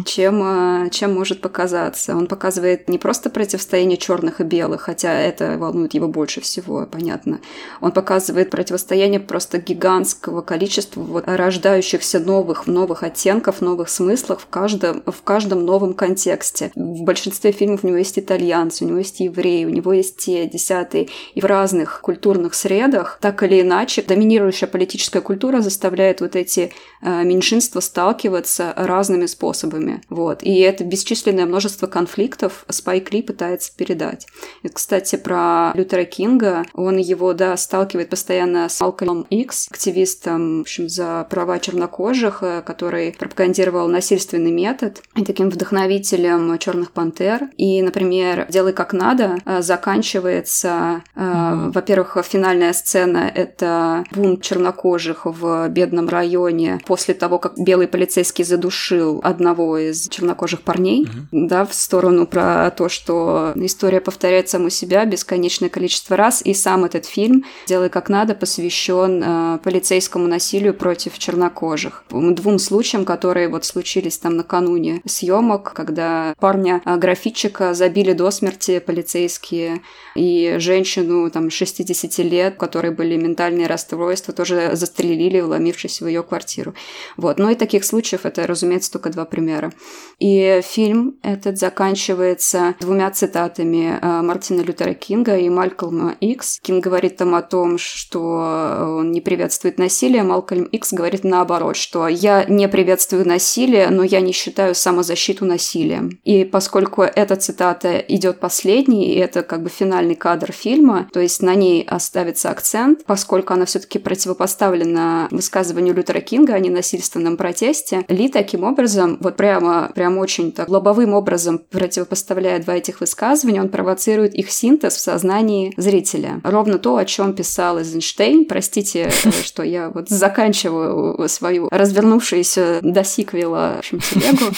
чем, 0.05 0.85
э, 0.85 0.89
чем 0.91 1.13
может 1.13 1.41
показаться. 1.41 2.15
Он 2.15 2.27
показывает 2.27 2.89
не 2.89 2.97
просто 2.97 3.29
противостояние 3.29 3.97
черных 3.97 4.41
и 4.41 4.43
белых, 4.43 4.81
хотя 4.81 5.13
это 5.13 5.57
волнует 5.57 5.93
его 5.93 6.07
больше 6.07 6.41
всего, 6.41 6.85
понятно. 6.85 7.39
Он 7.81 7.91
показывает 7.91 8.49
противостояние 8.49 9.19
просто 9.19 9.57
гигантского 9.59 10.41
количества 10.41 11.01
вот 11.01 11.23
рождающихся 11.27 12.19
новых, 12.19 12.67
новых 12.67 13.03
оттенков, 13.03 13.61
новых 13.61 13.89
смыслов 13.89 14.43
в 14.43 14.47
каждом, 14.47 15.03
в 15.05 15.21
каждом 15.23 15.65
новом 15.65 15.93
контексте. 15.93 16.71
В 16.75 17.03
большинстве 17.03 17.51
фильмов 17.51 17.83
у 17.83 17.87
него 17.87 17.97
есть 17.97 18.19
итальянцы, 18.19 18.85
у 18.85 18.87
него 18.87 18.99
есть 18.99 19.19
евреи, 19.19 19.65
у 19.65 19.69
него 19.69 19.93
есть 19.93 20.17
те, 20.17 20.47
десятые. 20.47 21.09
И 21.33 21.41
в 21.41 21.45
разных 21.45 22.01
культурных 22.01 22.53
средах, 22.53 23.17
так 23.21 23.43
или 23.43 23.61
иначе, 23.61 24.01
доминирующая 24.01 24.67
политическая 24.67 25.21
культура 25.21 25.61
заставляет 25.61 26.21
вот 26.21 26.35
эти 26.35 26.71
э, 27.01 27.23
меньшинства 27.31 27.79
сталкиваться 27.79 28.73
разными 28.75 29.25
способами. 29.25 30.01
Вот. 30.09 30.43
И 30.43 30.59
это 30.59 30.83
бесчисленное 30.83 31.45
множество 31.45 31.87
конфликтов 31.87 32.65
Спайк 32.69 33.11
Ли 33.11 33.21
пытается 33.21 33.71
передать. 33.75 34.27
И, 34.63 34.67
кстати, 34.69 35.15
про 35.15 35.71
Лютера 35.73 36.03
Кинга, 36.03 36.65
он 36.73 36.97
его, 36.97 37.33
да, 37.33 37.55
сталкивает 37.57 38.09
постоянно 38.09 38.67
с 38.69 38.81
Малкольмом 38.81 39.25
Икс, 39.29 39.67
активистом, 39.71 40.59
в 40.59 40.61
общем, 40.61 40.89
за 40.89 41.25
права 41.29 41.59
чернокожих, 41.59 42.43
э, 42.43 42.61
который 42.61 43.13
пропагандировал 43.17 43.87
насильственный 43.87 44.51
метод, 44.51 45.01
и 45.15 45.23
таким 45.23 45.49
вдохновителем 45.49 46.57
Черных 46.59 46.91
пантер. 46.91 47.49
И, 47.57 47.81
например, 47.81 48.45
«Делай 48.49 48.73
как 48.73 48.93
надо» 48.93 49.37
э, 49.45 49.61
заканчивается, 49.61 51.03
mm-hmm. 51.15 51.71
во-первых, 51.71 52.17
финальная 52.23 52.73
сцена— 52.73 53.31
это 53.35 54.03
бунт 54.11 54.41
чернокожих 54.41 55.25
в 55.25 55.69
бедном 55.69 56.09
районе 56.09 56.79
после 56.85 57.13
того, 57.21 57.37
как 57.37 57.53
белый 57.55 57.87
полицейский 57.87 58.43
задушил 58.43 59.21
одного 59.23 59.77
из 59.77 60.09
чернокожих 60.09 60.63
парней, 60.63 61.05
mm-hmm. 61.05 61.47
да, 61.47 61.65
в 61.65 61.73
сторону 61.75 62.25
про 62.25 62.71
то, 62.71 62.89
что 62.89 63.51
история 63.53 64.01
повторяет 64.01 64.49
саму 64.49 64.71
себя 64.71 65.05
бесконечное 65.05 65.69
количество 65.69 66.17
раз, 66.17 66.41
и 66.41 66.55
сам 66.55 66.83
этот 66.83 67.05
фильм 67.05 67.45
«Делай 67.67 67.89
как 67.89 68.09
надо» 68.09 68.33
посвящен 68.33 69.21
э, 69.23 69.59
полицейскому 69.63 70.25
насилию 70.27 70.73
против 70.73 71.19
чернокожих. 71.19 72.05
Двум 72.09 72.57
случаям, 72.57 73.05
которые 73.05 73.49
вот 73.49 73.65
случились 73.65 74.17
там 74.17 74.35
накануне 74.35 75.03
съемок, 75.05 75.73
когда 75.73 76.33
парня 76.39 76.81
э, 76.83 76.97
графитчика 76.97 77.75
забили 77.75 78.13
до 78.13 78.31
смерти 78.31 78.79
полицейские, 78.79 79.83
и 80.15 80.55
женщину 80.57 81.29
там 81.29 81.51
60 81.51 82.17
лет, 82.25 82.55
у 82.55 82.57
которой 82.57 82.91
были 82.91 83.15
ментальные 83.15 83.67
расстройства, 83.67 84.33
тоже 84.33 84.71
застрелили, 84.73 85.39
вломившись 85.39 86.01
в 86.01 86.07
ее 86.07 86.23
квартиру. 86.23 86.73
Вот. 87.17 87.37
Ну 87.37 87.49
и 87.49 87.55
таких 87.55 87.83
случаев 87.83 88.25
это, 88.25 88.47
разумеется, 88.47 88.91
только 88.91 89.09
два 89.09 89.25
примера. 89.25 89.73
И 90.19 90.61
фильм 90.63 91.17
этот 91.21 91.57
заканчивается 91.57 92.75
двумя 92.79 93.11
цитатами 93.11 93.99
э, 94.01 94.21
Мартина 94.21 94.61
Лютера 94.61 94.93
Кинга 94.93 95.37
и 95.37 95.49
Малькольма 95.49 96.15
Икс. 96.21 96.59
Кинг 96.61 96.83
говорит 96.83 97.17
там 97.17 97.35
о 97.35 97.41
том, 97.41 97.77
что 97.77 98.97
он 98.99 99.11
не 99.11 99.19
приветствует 99.19 99.77
насилие, 99.77 100.23
Малкольм 100.23 100.63
Икс 100.63 100.93
говорит 100.93 101.23
наоборот, 101.23 101.75
что 101.75 102.07
я 102.07 102.45
не 102.45 102.69
приветствую 102.69 103.27
насилие, 103.27 103.89
но 103.89 104.03
я 104.03 104.21
не 104.21 104.31
считаю 104.31 104.75
самозащиту 104.75 105.45
насилием. 105.45 106.19
И, 106.23 106.45
по 106.45 106.61
поскольку 106.61 107.01
эта 107.01 107.37
цитата 107.37 107.97
идет 107.97 108.39
последней, 108.39 109.15
и 109.15 109.17
это 109.17 109.41
как 109.41 109.63
бы 109.63 109.69
финальный 109.69 110.13
кадр 110.13 110.51
фильма, 110.51 111.09
то 111.11 111.19
есть 111.19 111.41
на 111.41 111.55
ней 111.55 111.81
оставится 111.81 112.51
акцент, 112.51 113.03
поскольку 113.05 113.53
она 113.53 113.65
все-таки 113.65 113.97
противопоставлена 113.97 115.27
высказыванию 115.31 115.95
Лютера 115.95 116.21
Кинга 116.21 116.53
о 116.53 116.59
ненасильственном 117.01 117.37
протесте. 117.37 118.05
Ли 118.07 118.29
таким 118.29 118.63
образом, 118.63 119.17
вот 119.21 119.35
прямо, 119.35 119.91
прямо 119.93 120.19
очень 120.19 120.51
так 120.51 120.69
лобовым 120.69 121.13
образом 121.13 121.59
противопоставляя 121.69 122.61
два 122.61 122.75
этих 122.75 123.01
высказывания, 123.01 123.61
он 123.61 123.69
провоцирует 123.69 124.35
их 124.35 124.51
синтез 124.51 124.95
в 124.95 124.99
сознании 124.99 125.73
зрителя. 125.77 126.41
Ровно 126.43 126.77
то, 126.77 126.97
о 126.97 127.05
чем 127.05 127.33
писал 127.33 127.79
Эйзенштейн. 127.79 128.45
Простите, 128.45 129.11
что 129.43 129.63
я 129.63 129.89
вот 129.89 130.09
заканчиваю 130.09 131.27
свою 131.27 131.67
развернувшуюся 131.71 132.79
до 132.81 133.03
сиквела 133.03 133.73
в 133.75 133.79
общем, 133.79 133.99
телегу 133.99 134.51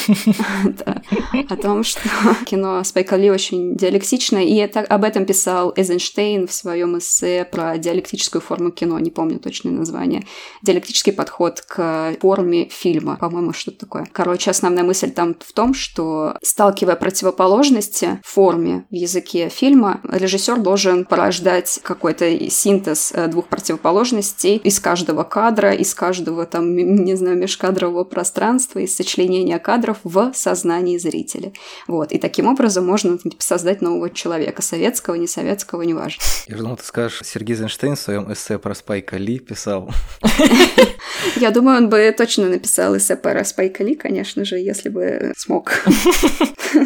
о 1.50 1.56
том, 1.56 1.84
что 1.84 2.02
кино 2.46 2.84
Спайка 2.84 3.16
Ли 3.16 3.30
очень 3.30 3.76
диалектично, 3.76 4.38
и 4.38 4.56
это, 4.56 4.82
об 4.82 5.04
этом 5.04 5.26
писал 5.26 5.74
Эйзенштейн 5.76 6.48
в 6.48 6.54
своем 6.54 6.98
эссе 6.98 7.46
про 7.46 7.78
диалектическую 7.78 8.42
форму 8.42 8.72
кино, 8.72 9.00
не 9.00 9.12
помню 9.12 9.40
точное 9.40 9.72
название. 9.72 10.26
Диалектический 10.62 11.14
подход 11.14 11.62
к 11.62 12.16
форме 12.36 12.68
фильма, 12.70 13.18
по-моему, 13.18 13.54
что-то 13.54 13.80
такое. 13.80 14.08
Короче, 14.12 14.50
основная 14.50 14.84
мысль 14.84 15.12
там 15.12 15.36
в 15.40 15.54
том, 15.54 15.74
что 15.74 16.36
сталкивая 16.42 16.96
противоположности 16.96 18.20
в 18.24 18.28
форме 18.28 18.86
в 18.90 18.96
языке 18.96 19.50
фильма, 19.50 20.02
режиссер 20.04 20.60
должен 20.60 21.06
порождать 21.06 21.80
какой-то 21.84 22.50
синтез 22.50 23.12
э, 23.14 23.28
двух 23.28 23.48
противоположностей 23.48 24.58
из 24.58 24.80
каждого 24.80 25.24
кадра, 25.24 25.74
из 25.74 25.94
каждого 25.94 26.46
там, 26.46 26.76
не 26.76 27.16
знаю, 27.16 27.38
межкадрового 27.38 28.04
пространства, 28.04 28.80
из 28.80 28.96
сочленения 28.96 29.60
кадров 29.60 29.98
в 30.04 30.32
сознании 30.34 30.98
зрителя. 30.98 31.54
Вот. 31.88 32.12
И 32.12 32.18
таким 32.18 32.48
образом 32.48 32.86
можно 32.86 33.18
типа, 33.20 33.44
создать 33.44 33.82
нового 33.82 34.10
человека, 34.10 34.64
советского, 34.64 35.16
не 35.16 35.28
советского, 35.28 35.84
неважно. 35.84 36.24
Я 36.48 36.58
думал, 36.58 36.78
ты 36.78 36.84
скажешь, 36.84 37.22
Сергей 37.24 37.54
Эйзенштейн 37.54 37.96
в 37.96 38.00
своем 38.00 38.34
эссе 38.34 38.58
про 38.58 38.74
Спайка 38.74 39.18
Ли 39.18 39.38
писал. 39.38 39.92
Я 41.36 41.52
думаю, 41.52 41.78
он 41.78 41.90
бы 41.90 42.14
точно 42.18 42.50
написал 42.50 42.96
эссе 42.98 43.16
про 43.16 43.44
Спайка 43.44 43.84
Ли, 43.84 43.96
конечно 43.96 44.46
же, 44.46 44.58
если 44.58 44.90
бы 44.90 45.34
смог. 45.38 45.84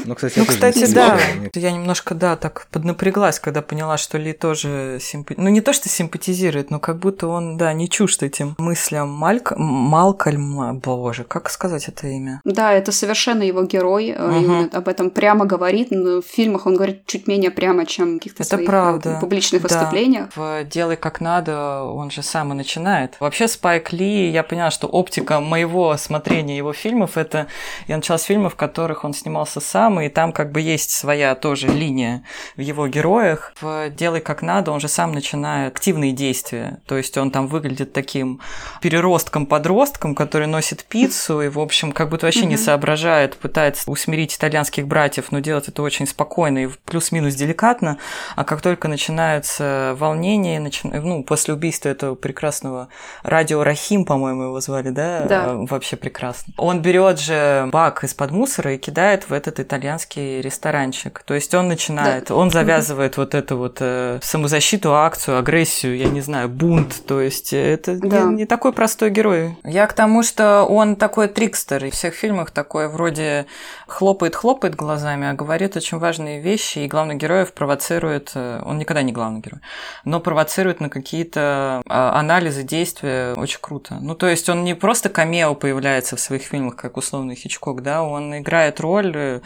Ну, 0.06 0.15
кстати, 0.15 0.39
ну, 0.39 0.45
кстати 0.45 0.86
да. 0.93 1.17
Я 1.53 1.71
немножко, 1.71 2.13
да, 2.13 2.36
так 2.36 2.67
поднапряглась, 2.71 3.39
когда 3.39 3.62
поняла, 3.62 3.97
что 3.97 4.17
Ли 4.17 4.34
тоже 4.34 4.99
симпатизирует. 5.01 5.45
Ну, 5.45 5.53
не 5.53 5.62
то, 5.62 5.73
что 5.73 5.89
симпатизирует, 5.89 6.71
но 6.71 6.80
как 6.80 6.99
будто 6.99 7.27
он, 7.27 7.58
да, 7.58 7.73
не 7.73 7.89
чужд 7.89 8.23
этим 8.23 8.56
мыслям 8.58 9.10
Мальк... 9.10 9.53
Малкольма. 9.56 10.73
Боже, 10.73 11.23
как 11.23 11.49
сказать 11.49 11.88
это 11.88 12.08
имя? 12.08 12.41
Да, 12.43 12.73
это 12.73 12.91
совершенно 12.91 13.43
его 13.43 13.63
герой. 13.63 14.12
Угу. 14.12 14.39
И 14.39 14.45
он 14.45 14.69
об 14.73 14.88
этом 14.88 15.10
прямо 15.10 15.45
говорит. 15.45 15.88
Но 15.91 16.21
в 16.21 16.25
фильмах 16.25 16.65
он 16.65 16.75
говорит 16.75 17.06
чуть 17.06 17.27
менее 17.27 17.51
прямо, 17.51 17.86
чем 17.86 18.15
в 18.15 18.17
каких-то 18.17 18.43
это 18.43 18.56
своих 18.56 18.67
правда. 18.67 19.17
публичных 19.21 19.62
да. 19.62 19.67
выступлениях. 19.67 20.30
В 20.36 20.63
«Делай 20.65 20.95
как 20.95 21.21
надо» 21.21 21.84
он 21.84 22.12
же 22.12 22.23
сам 22.23 22.51
и 22.51 22.56
начинает. 22.56 23.15
Вообще 23.19 23.47
Спайк 23.47 23.93
Ли, 23.93 24.06
я 24.09 24.43
поняла, 24.43 24.71
что 24.71 24.87
оптика 24.87 25.39
моего 25.39 25.95
смотрения 25.97 26.57
его 26.57 26.73
фильмов, 26.73 27.17
это 27.17 27.47
я 27.87 27.95
начала 27.95 28.17
с 28.17 28.23
фильмов, 28.23 28.53
в 28.53 28.55
которых 28.55 29.03
он 29.03 29.13
снимался 29.13 29.59
сам, 29.59 29.99
и 30.01 30.09
там 30.09 30.31
как 30.31 30.51
бы 30.51 30.61
есть 30.61 30.91
своя 30.91 31.35
тоже 31.35 31.67
линия 31.67 32.23
в 32.55 32.61
его 32.61 32.87
героях. 32.87 33.53
В 33.61 33.89
«Делай 33.89 34.21
как 34.21 34.41
надо» 34.41 34.71
он 34.71 34.79
же 34.79 34.87
сам 34.87 35.11
начинает 35.11 35.73
активные 35.73 36.11
действия. 36.11 36.79
То 36.85 36.97
есть 36.97 37.17
он 37.17 37.31
там 37.31 37.47
выглядит 37.47 37.93
таким 37.93 38.41
переростком-подростком, 38.81 40.15
который 40.15 40.47
носит 40.47 40.83
пиццу 40.85 41.41
и, 41.41 41.49
в 41.49 41.59
общем, 41.59 41.91
как 41.91 42.09
будто 42.09 42.25
вообще 42.25 42.45
не 42.45 42.57
соображает, 42.57 43.37
пытается 43.37 43.89
усмирить 43.89 44.35
итальянских 44.35 44.87
братьев, 44.87 45.31
но 45.31 45.39
делать 45.39 45.67
это 45.67 45.81
очень 45.81 46.07
спокойно 46.07 46.59
и 46.65 46.69
плюс-минус 46.85 47.35
деликатно. 47.35 47.97
А 48.35 48.43
как 48.43 48.61
только 48.61 48.87
начинаются 48.87 49.95
волнения, 49.97 50.59
начи... 50.59 50.87
ну, 50.87 51.23
после 51.23 51.53
убийства 51.53 51.89
этого 51.89 52.15
прекрасного 52.15 52.89
радио 53.23 53.63
Рахим, 53.97 54.05
по-моему, 54.05 54.43
его 54.43 54.60
звали, 54.60 54.89
да? 54.89 55.21
Да. 55.21 55.53
Вообще 55.69 55.95
прекрасно. 55.95 56.53
Он 56.57 56.81
берет 56.81 57.19
же 57.19 57.67
бак 57.71 58.03
из-под 58.03 58.31
мусора 58.31 58.73
и 58.73 58.77
кидает 58.77 59.29
в 59.29 59.33
этот 59.33 59.60
итальянский 59.60 60.41
ресторанчик. 60.41 61.23
То 61.25 61.33
есть 61.33 61.53
он 61.53 61.67
начинает, 61.67 62.27
да. 62.27 62.36
он 62.36 62.51
завязывает 62.51 63.17
вот 63.17 63.33
эту 63.33 63.57
вот 63.57 63.77
э, 63.79 64.19
самозащиту, 64.21 64.93
акцию, 64.93 65.39
агрессию, 65.39 65.97
я 65.97 66.10
не 66.10 66.21
знаю, 66.21 66.49
бунт. 66.49 67.03
То 67.07 67.21
есть 67.21 67.53
это 67.53 67.97
да. 67.97 68.21
не, 68.21 68.36
не 68.36 68.45
такой 68.45 68.71
простой 68.73 69.10
герой. 69.10 69.57
Я 69.63 69.88
к 69.88 69.93
тому, 69.93 70.23
что 70.23 70.63
он 70.63 70.95
такой 70.95 71.27
трикстер. 71.27 71.86
И 71.86 71.89
в 71.89 71.93
всех 71.93 72.13
фильмах 72.13 72.51
такой 72.51 72.88
вроде 72.88 73.45
хлопает-хлопает 73.88 74.75
глазами, 74.75 75.27
а 75.27 75.33
говорит 75.33 75.75
очень 75.75 75.97
важные 75.97 76.41
вещи, 76.41 76.79
и 76.79 76.88
главных 76.88 77.17
героев 77.17 77.53
провоцирует, 77.53 78.31
э, 78.36 78.62
он 78.65 78.77
никогда 78.77 79.01
не 79.01 79.12
главный 79.12 79.39
герой, 79.39 79.62
но 80.05 80.19
провоцирует 80.19 80.81
на 80.81 80.89
какие-то 80.89 81.81
а, 81.88 82.19
анализы, 82.19 82.63
действия 82.63 83.33
очень 83.33 83.60
круто. 83.62 83.87
Ну, 84.02 84.15
то 84.15 84.28
есть 84.28 84.50
он 84.50 84.63
не 84.63 84.73
просто 84.73 85.10
камео 85.10 85.56
появляется 85.56 86.15
в 86.15 86.19
своих 86.19 86.43
фильмах, 86.43 86.76
как 86.76 86.97
условный 86.97 87.36
Хичкок, 87.36 87.82
да, 87.82 88.04
он 88.04 88.38
играет 88.38 88.80
роль 88.80 89.13
э, 89.15 89.41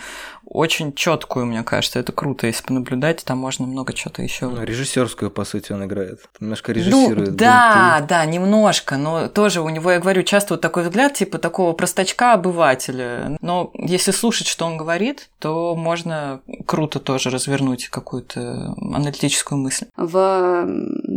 очень 0.46 0.94
четкую, 0.94 1.46
мне 1.46 1.64
кажется, 1.64 2.00
это 2.00 2.12
круто, 2.12 2.48
если 2.48 2.64
понаблюдать, 2.64 3.24
там 3.24 3.38
можно 3.38 3.66
много 3.66 3.94
чего-то 3.94 4.22
еще. 4.22 4.50
Ну, 4.50 4.64
режиссерскую, 4.64 5.32
по 5.32 5.46
сути, 5.46 5.72
он 5.72 5.86
играет. 5.86 6.20
Немножко 6.40 6.74
режиссирует. 6.74 7.30
Ну, 7.32 7.36
да, 7.36 7.96
бунты. 8.00 8.10
да, 8.10 8.26
немножко, 8.26 8.98
но 8.98 9.28
тоже 9.28 9.62
у 9.62 9.70
него, 9.70 9.92
я 9.92 10.00
говорю, 10.00 10.24
часто 10.24 10.56
вот 10.56 10.62
такой 10.62 10.84
взгляд, 10.84 11.14
типа 11.14 11.38
такого 11.38 11.74
простачка-обывателя. 11.74 13.38
Но 13.42 13.72
если 13.76 14.12
слушать, 14.12 14.48
что 14.48 14.66
он 14.66 14.78
говорит, 14.78 15.30
то 15.40 15.76
можно 15.76 16.42
круто 16.66 17.00
тоже 17.00 17.30
развернуть 17.30 17.88
какую-то 17.88 18.76
аналитическую 18.78 19.60
мысль. 19.60 19.86
В 19.96 20.66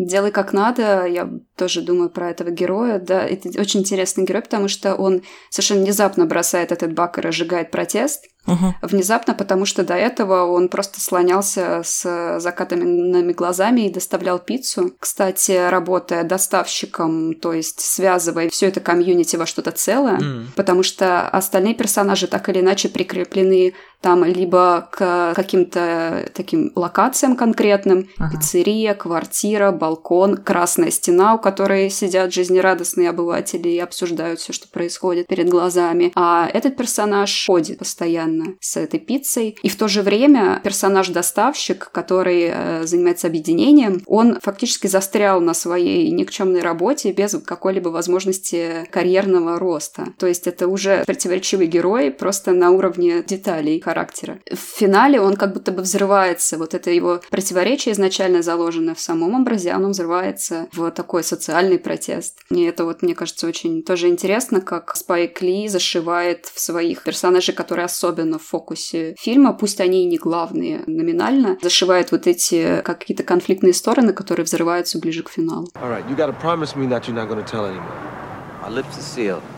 «Делай 0.05 0.31
как 0.31 0.53
надо» 0.53 1.07
я 1.07 1.29
тоже 1.57 1.83
думаю 1.83 2.11
про 2.11 2.31
этого 2.31 2.51
героя. 2.51 2.99
Да, 2.99 3.25
это 3.25 3.49
очень 3.61 3.81
интересный 3.81 4.25
герой, 4.25 4.43
потому 4.43 4.69
что 4.69 4.95
он 4.95 5.23
совершенно 5.51 5.83
внезапно 5.83 6.27
бросает 6.27 6.73
этот 6.73 6.93
бак 6.93 7.19
и 7.19 7.21
разжигает 7.21 7.71
протест. 7.71 8.25
Угу. 8.47 8.75
Внезапно, 8.83 9.33
потому 9.33 9.65
что 9.65 9.85
до 9.85 9.95
этого 9.95 10.45
он 10.45 10.69
просто 10.69 11.01
слонялся 11.01 11.81
с 11.83 12.39
закатанными 12.41 13.33
глазами 13.33 13.83
и 13.83 13.93
доставлял 13.93 14.39
пиццу. 14.39 14.93
Кстати, 15.01 15.71
работая 15.71 16.25
доставщиком, 16.25 17.35
то 17.35 17.55
есть 17.55 17.81
связывая 17.81 18.51
все 18.51 18.67
это 18.67 18.81
комьюнити 18.81 19.37
во 19.37 19.47
что-то 19.47 19.71
целое, 19.71 20.19
mm. 20.19 20.47
потому 20.57 20.83
что 20.83 21.27
остальные 21.29 21.75
персонажи 21.75 22.27
так 22.27 22.49
или 22.51 22.61
иначе 22.61 22.91
прикреплены 22.91 23.73
там 24.05 24.23
либо 24.23 24.87
к 24.91 25.33
каким-то 25.35 26.29
таким 26.35 26.73
локациям 26.75 27.37
конкретным, 27.37 28.11
ага. 28.19 28.33
пиццерия, 28.37 28.93
квартира, 28.93 29.73
балкон, 29.73 30.37
красная 30.37 30.91
стена, 30.91 31.37
у 31.37 31.39
которой 31.39 31.89
сидят 31.89 32.31
жизнерадостные 32.31 33.09
обыватели 33.09 33.71
и 33.71 33.79
обсуждают 33.79 34.41
все, 34.41 34.53
что 34.53 34.69
происходит 34.69 35.27
перед 35.27 35.49
глазами. 35.49 36.13
А 36.17 36.47
этот 36.53 36.77
персонаж 36.77 37.47
ходит 37.47 37.79
постоянно 37.79 38.57
с 38.61 38.77
этой 38.77 39.01
пиццей. 39.01 39.57
И 39.63 39.71
в 39.71 39.77
то 39.77 39.89
же 39.89 40.03
время 40.03 40.61
персонаж-доставщик, 40.63 41.89
который 41.91 42.51
э, 42.53 42.83
занимается 42.85 43.29
объединением, 43.29 44.03
он 44.07 44.39
фактически 44.43 44.87
застрял 44.87 45.41
на 45.41 45.55
своей 45.55 46.11
никчемной 46.11 46.61
работе 46.61 47.11
без 47.13 47.35
какой-либо 47.43 47.89
возможности 47.89 48.87
карьерного 48.91 49.59
роста. 49.59 50.09
То 50.19 50.27
есть 50.27 50.47
это 50.47 50.69
уже 50.69 51.05
противоречивый 51.07 51.69
герой 51.69 52.11
просто 52.11 52.53
на 52.53 52.71
уровне 52.71 53.23
деталей 53.23 53.81
характера. 53.95 54.39
В 54.51 54.59
финале 54.59 55.21
он 55.21 55.37
как 55.37 55.53
будто 55.53 55.73
бы 55.73 55.83
взрывается. 55.83 56.59
Вот 56.59 56.75
это 56.75 56.91
его 56.91 57.21
противоречие 57.31 57.93
изначально 57.93 58.43
заложено 58.43 58.95
в 58.95 59.01
самом 59.01 59.35
образе, 59.35 59.71
оно 59.71 59.89
взрывается 59.89 60.67
в 60.73 60.91
такой 60.91 61.23
социальный 61.23 61.79
протест. 61.79 62.41
И 62.51 62.63
это 62.63 62.85
вот, 62.85 63.03
мне 63.03 63.15
кажется, 63.15 63.47
очень 63.47 63.83
тоже 63.83 64.09
интересно, 64.09 64.61
как 64.61 64.97
Спайк 64.97 65.41
Ли 65.43 65.69
зашивает 65.69 66.47
в 66.47 66.61
своих 66.61 67.05
персонажей, 67.05 67.55
которые 67.55 67.85
особенно 67.85 68.39
в 68.39 68.43
фокусе 68.43 69.15
фильма, 69.19 69.53
пусть 69.53 69.81
они 69.81 70.03
и 70.03 70.07
не 70.07 70.19
главные 70.19 70.83
номинально, 70.87 71.57
зашивает 71.63 72.11
вот 72.13 72.27
эти 72.27 72.83
какие-то 72.83 73.23
конфликтные 73.23 73.75
стороны, 73.75 74.13
которые 74.13 74.45
взрываются 74.45 74.99
ближе 74.99 75.23
к 75.23 75.31
финалу. 75.31 75.69
All 75.75 75.91
right, 75.91 76.05
you 76.09 76.17
gotta 76.17 76.35
promise 76.43 76.75
me 76.75 76.89
that 76.89 77.07
you're 77.07 77.15
not 77.15 77.29
gonna 77.29 77.47
tell 77.47 77.67
anyone. 77.67 77.87
My 78.63 78.71
lips 78.71 78.97
are 78.99 79.03
sealed. 79.03 79.54